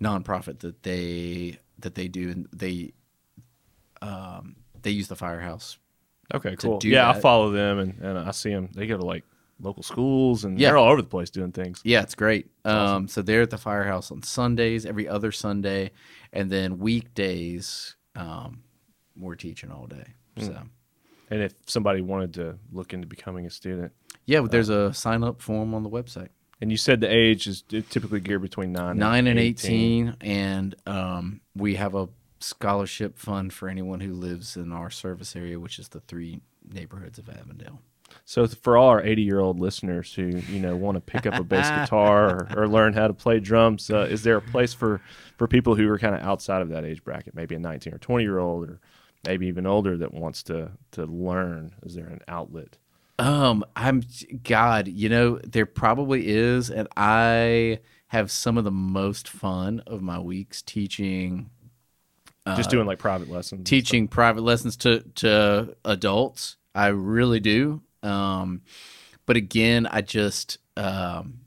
nonprofit 0.00 0.60
that 0.60 0.82
they 0.82 1.58
that 1.78 1.94
they 1.94 2.08
do, 2.08 2.30
and 2.30 2.48
they 2.52 2.92
um, 4.02 4.56
they 4.82 4.90
use 4.90 5.08
the 5.08 5.16
firehouse. 5.16 5.78
Okay, 6.34 6.50
To 6.50 6.56
cool. 6.56 6.78
do 6.78 6.88
Yeah, 6.88 7.08
I 7.10 7.18
follow 7.20 7.50
them 7.50 7.78
and, 7.78 7.98
and 8.00 8.18
I 8.18 8.32
see 8.32 8.50
them. 8.50 8.68
They 8.74 8.86
go 8.86 8.98
to 8.98 9.04
like 9.04 9.24
local 9.60 9.82
schools 9.82 10.44
and 10.44 10.58
Yeah. 10.60 10.68
they're 10.68 10.76
all 10.76 10.88
over 10.90 11.00
the 11.02 11.08
place 11.08 11.30
doing 11.30 11.52
things. 11.52 11.80
Yeah, 11.84 12.02
it's 12.02 12.14
great. 12.14 12.50
awesome. 12.66 12.96
Um, 12.96 13.08
so 13.08 13.22
they're 13.22 13.42
at 13.42 13.50
the 13.50 13.56
firehouse 13.58 14.10
on 14.12 14.22
Sundays, 14.22 14.84
every 14.84 15.08
other 15.08 15.32
Sunday, 15.32 15.90
and 16.32 16.50
then 16.50 16.78
weekdays, 16.78 17.96
um, 18.14 18.62
we're 19.16 19.36
teaching 19.36 19.70
all 19.72 19.86
day. 19.86 20.04
Hmm. 20.36 20.44
So 20.44 20.62
And 21.30 21.42
if 21.42 21.52
somebody 21.66 22.00
wanted 22.00 22.34
to 22.34 22.58
look 22.72 22.92
into 22.94 23.06
becoming 23.06 23.46
a 23.46 23.50
student, 23.50 23.92
yeah, 24.26 24.40
but 24.40 24.50
there's 24.50 24.68
a 24.70 24.92
sign 24.94 25.22
up 25.22 25.40
form 25.42 25.74
on 25.74 25.82
the 25.82 25.90
website. 25.90 26.28
and 26.60 26.70
you 26.70 26.76
said 26.76 27.00
the 27.00 27.12
age 27.12 27.46
is 27.46 27.62
typically 27.62 28.20
geared 28.20 28.42
between 28.42 28.72
nine, 28.72 28.98
Nine 28.98 29.26
and 29.26 29.38
eighteen, 29.38 30.16
and 30.20 30.74
um, 30.86 31.40
we 31.54 31.74
have 31.76 31.94
a 31.94 32.08
scholarship 32.40 33.18
fund 33.18 33.52
for 33.52 33.68
anyone 33.68 34.00
who 34.00 34.12
lives 34.14 34.56
in 34.56 34.72
our 34.72 34.90
service 34.90 35.34
area, 35.36 35.58
which 35.58 35.78
is 35.78 35.88
the 35.88 36.00
three 36.00 36.40
neighborhoods 36.72 37.18
of 37.18 37.28
Avondale. 37.28 37.80
So 38.24 38.46
for 38.46 38.76
all 38.76 38.88
our 38.88 39.02
80 39.02 39.22
year 39.22 39.38
old 39.38 39.60
listeners 39.60 40.14
who 40.14 40.22
you 40.22 40.60
know 40.60 40.76
want 40.76 40.96
to 40.96 41.00
pick 41.00 41.26
up 41.26 41.34
a 41.38 41.44
bass 41.44 41.68
guitar 41.84 42.48
or, 42.56 42.62
or 42.62 42.68
learn 42.68 42.94
how 42.94 43.06
to 43.06 43.14
play 43.14 43.38
drums, 43.38 43.90
uh, 43.90 44.06
is 44.10 44.22
there 44.22 44.36
a 44.36 44.42
place 44.42 44.72
for 44.72 45.00
for 45.36 45.46
people 45.46 45.74
who 45.74 45.88
are 45.90 45.98
kind 45.98 46.14
of 46.14 46.22
outside 46.22 46.62
of 46.62 46.68
that 46.70 46.84
age 46.84 47.04
bracket, 47.04 47.34
maybe 47.34 47.54
a 47.54 47.58
19 47.58 47.94
or 47.94 47.98
20 47.98 48.24
year 48.24 48.38
old, 48.38 48.68
or 48.68 48.80
maybe 49.24 49.46
even 49.46 49.66
older 49.66 49.96
that 49.96 50.12
wants 50.14 50.42
to 50.44 50.72
to 50.92 51.04
learn? 51.04 51.74
Is 51.82 51.94
there 51.94 52.06
an 52.06 52.20
outlet? 52.28 52.78
Um, 53.18 53.64
I'm 53.74 54.02
God, 54.44 54.86
you 54.88 55.08
know, 55.08 55.38
there 55.44 55.66
probably 55.66 56.28
is, 56.28 56.70
and 56.70 56.86
I 56.96 57.80
have 58.08 58.30
some 58.30 58.56
of 58.56 58.64
the 58.64 58.70
most 58.70 59.28
fun 59.28 59.82
of 59.86 60.00
my 60.02 60.18
weeks 60.20 60.62
teaching 60.62 61.50
Just 62.56 62.70
doing 62.70 62.86
like 62.86 62.98
private 62.98 63.28
lessons, 63.28 63.62
Uh, 63.62 63.64
teaching 63.64 64.08
private 64.08 64.42
lessons 64.42 64.76
to 64.78 65.00
to 65.16 65.76
adults. 65.84 66.56
I 66.74 66.88
really 66.88 67.40
do. 67.40 67.82
Um, 68.02 68.62
but 69.26 69.36
again, 69.36 69.86
I 69.86 70.00
just 70.00 70.58
um. 70.76 71.40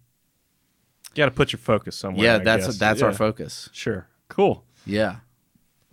You 1.14 1.16
got 1.18 1.26
to 1.26 1.32
put 1.32 1.52
your 1.52 1.60
focus 1.60 1.98
somewhere. 1.98 2.26
yeah, 2.26 2.36
I 2.36 2.40
that's 2.40 2.68
guess. 2.68 2.78
that's 2.78 3.02
our 3.02 3.12
focus. 3.14 3.70
Sure, 3.74 4.08
cool. 4.30 4.66
Yeah. 4.86 5.18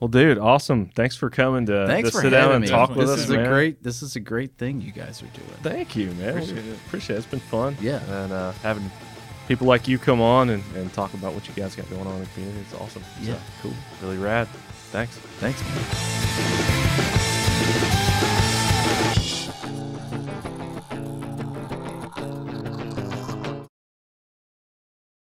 Well, 0.00 0.08
dude, 0.08 0.38
awesome. 0.38 0.86
Thanks 0.94 1.16
for 1.16 1.28
coming 1.28 1.66
to, 1.66 1.86
Thanks 1.88 2.10
to 2.10 2.16
for 2.16 2.22
sit 2.22 2.30
down 2.30 2.52
and 2.52 2.62
me. 2.62 2.68
talk 2.68 2.90
with 2.90 3.08
us. 3.10 3.16
this 3.16 3.24
is 3.24 3.30
man. 3.30 3.44
a 3.44 3.48
great 3.48 3.82
this 3.82 4.00
is 4.02 4.14
a 4.14 4.20
great 4.20 4.56
thing 4.56 4.80
you 4.80 4.92
guys 4.92 5.22
are 5.22 5.26
doing. 5.26 5.48
Thank 5.62 5.96
you, 5.96 6.12
man. 6.12 6.30
Appreciate 6.30 6.64
it. 6.66 6.76
Appreciate 6.86 7.16
it. 7.16 7.18
It's 7.18 7.26
been 7.26 7.40
fun. 7.40 7.76
Yeah. 7.80 8.00
And 8.22 8.32
uh, 8.32 8.52
having 8.62 8.88
people 9.48 9.66
like 9.66 9.88
you 9.88 9.98
come 9.98 10.20
on 10.20 10.50
and, 10.50 10.62
and 10.76 10.92
talk 10.92 11.14
about 11.14 11.34
what 11.34 11.48
you 11.48 11.54
guys 11.54 11.74
got 11.74 11.90
going 11.90 12.06
on 12.06 12.14
in 12.14 12.20
the 12.20 12.26
community. 12.28 12.60
It's 12.60 12.74
awesome. 12.74 13.02
Yeah. 13.20 13.34
So, 13.34 13.40
cool. 13.62 13.74
Really 14.02 14.18
rad. 14.18 14.46
Thanks. 14.92 15.16
Thanks, 15.40 15.60
man. 17.96 18.04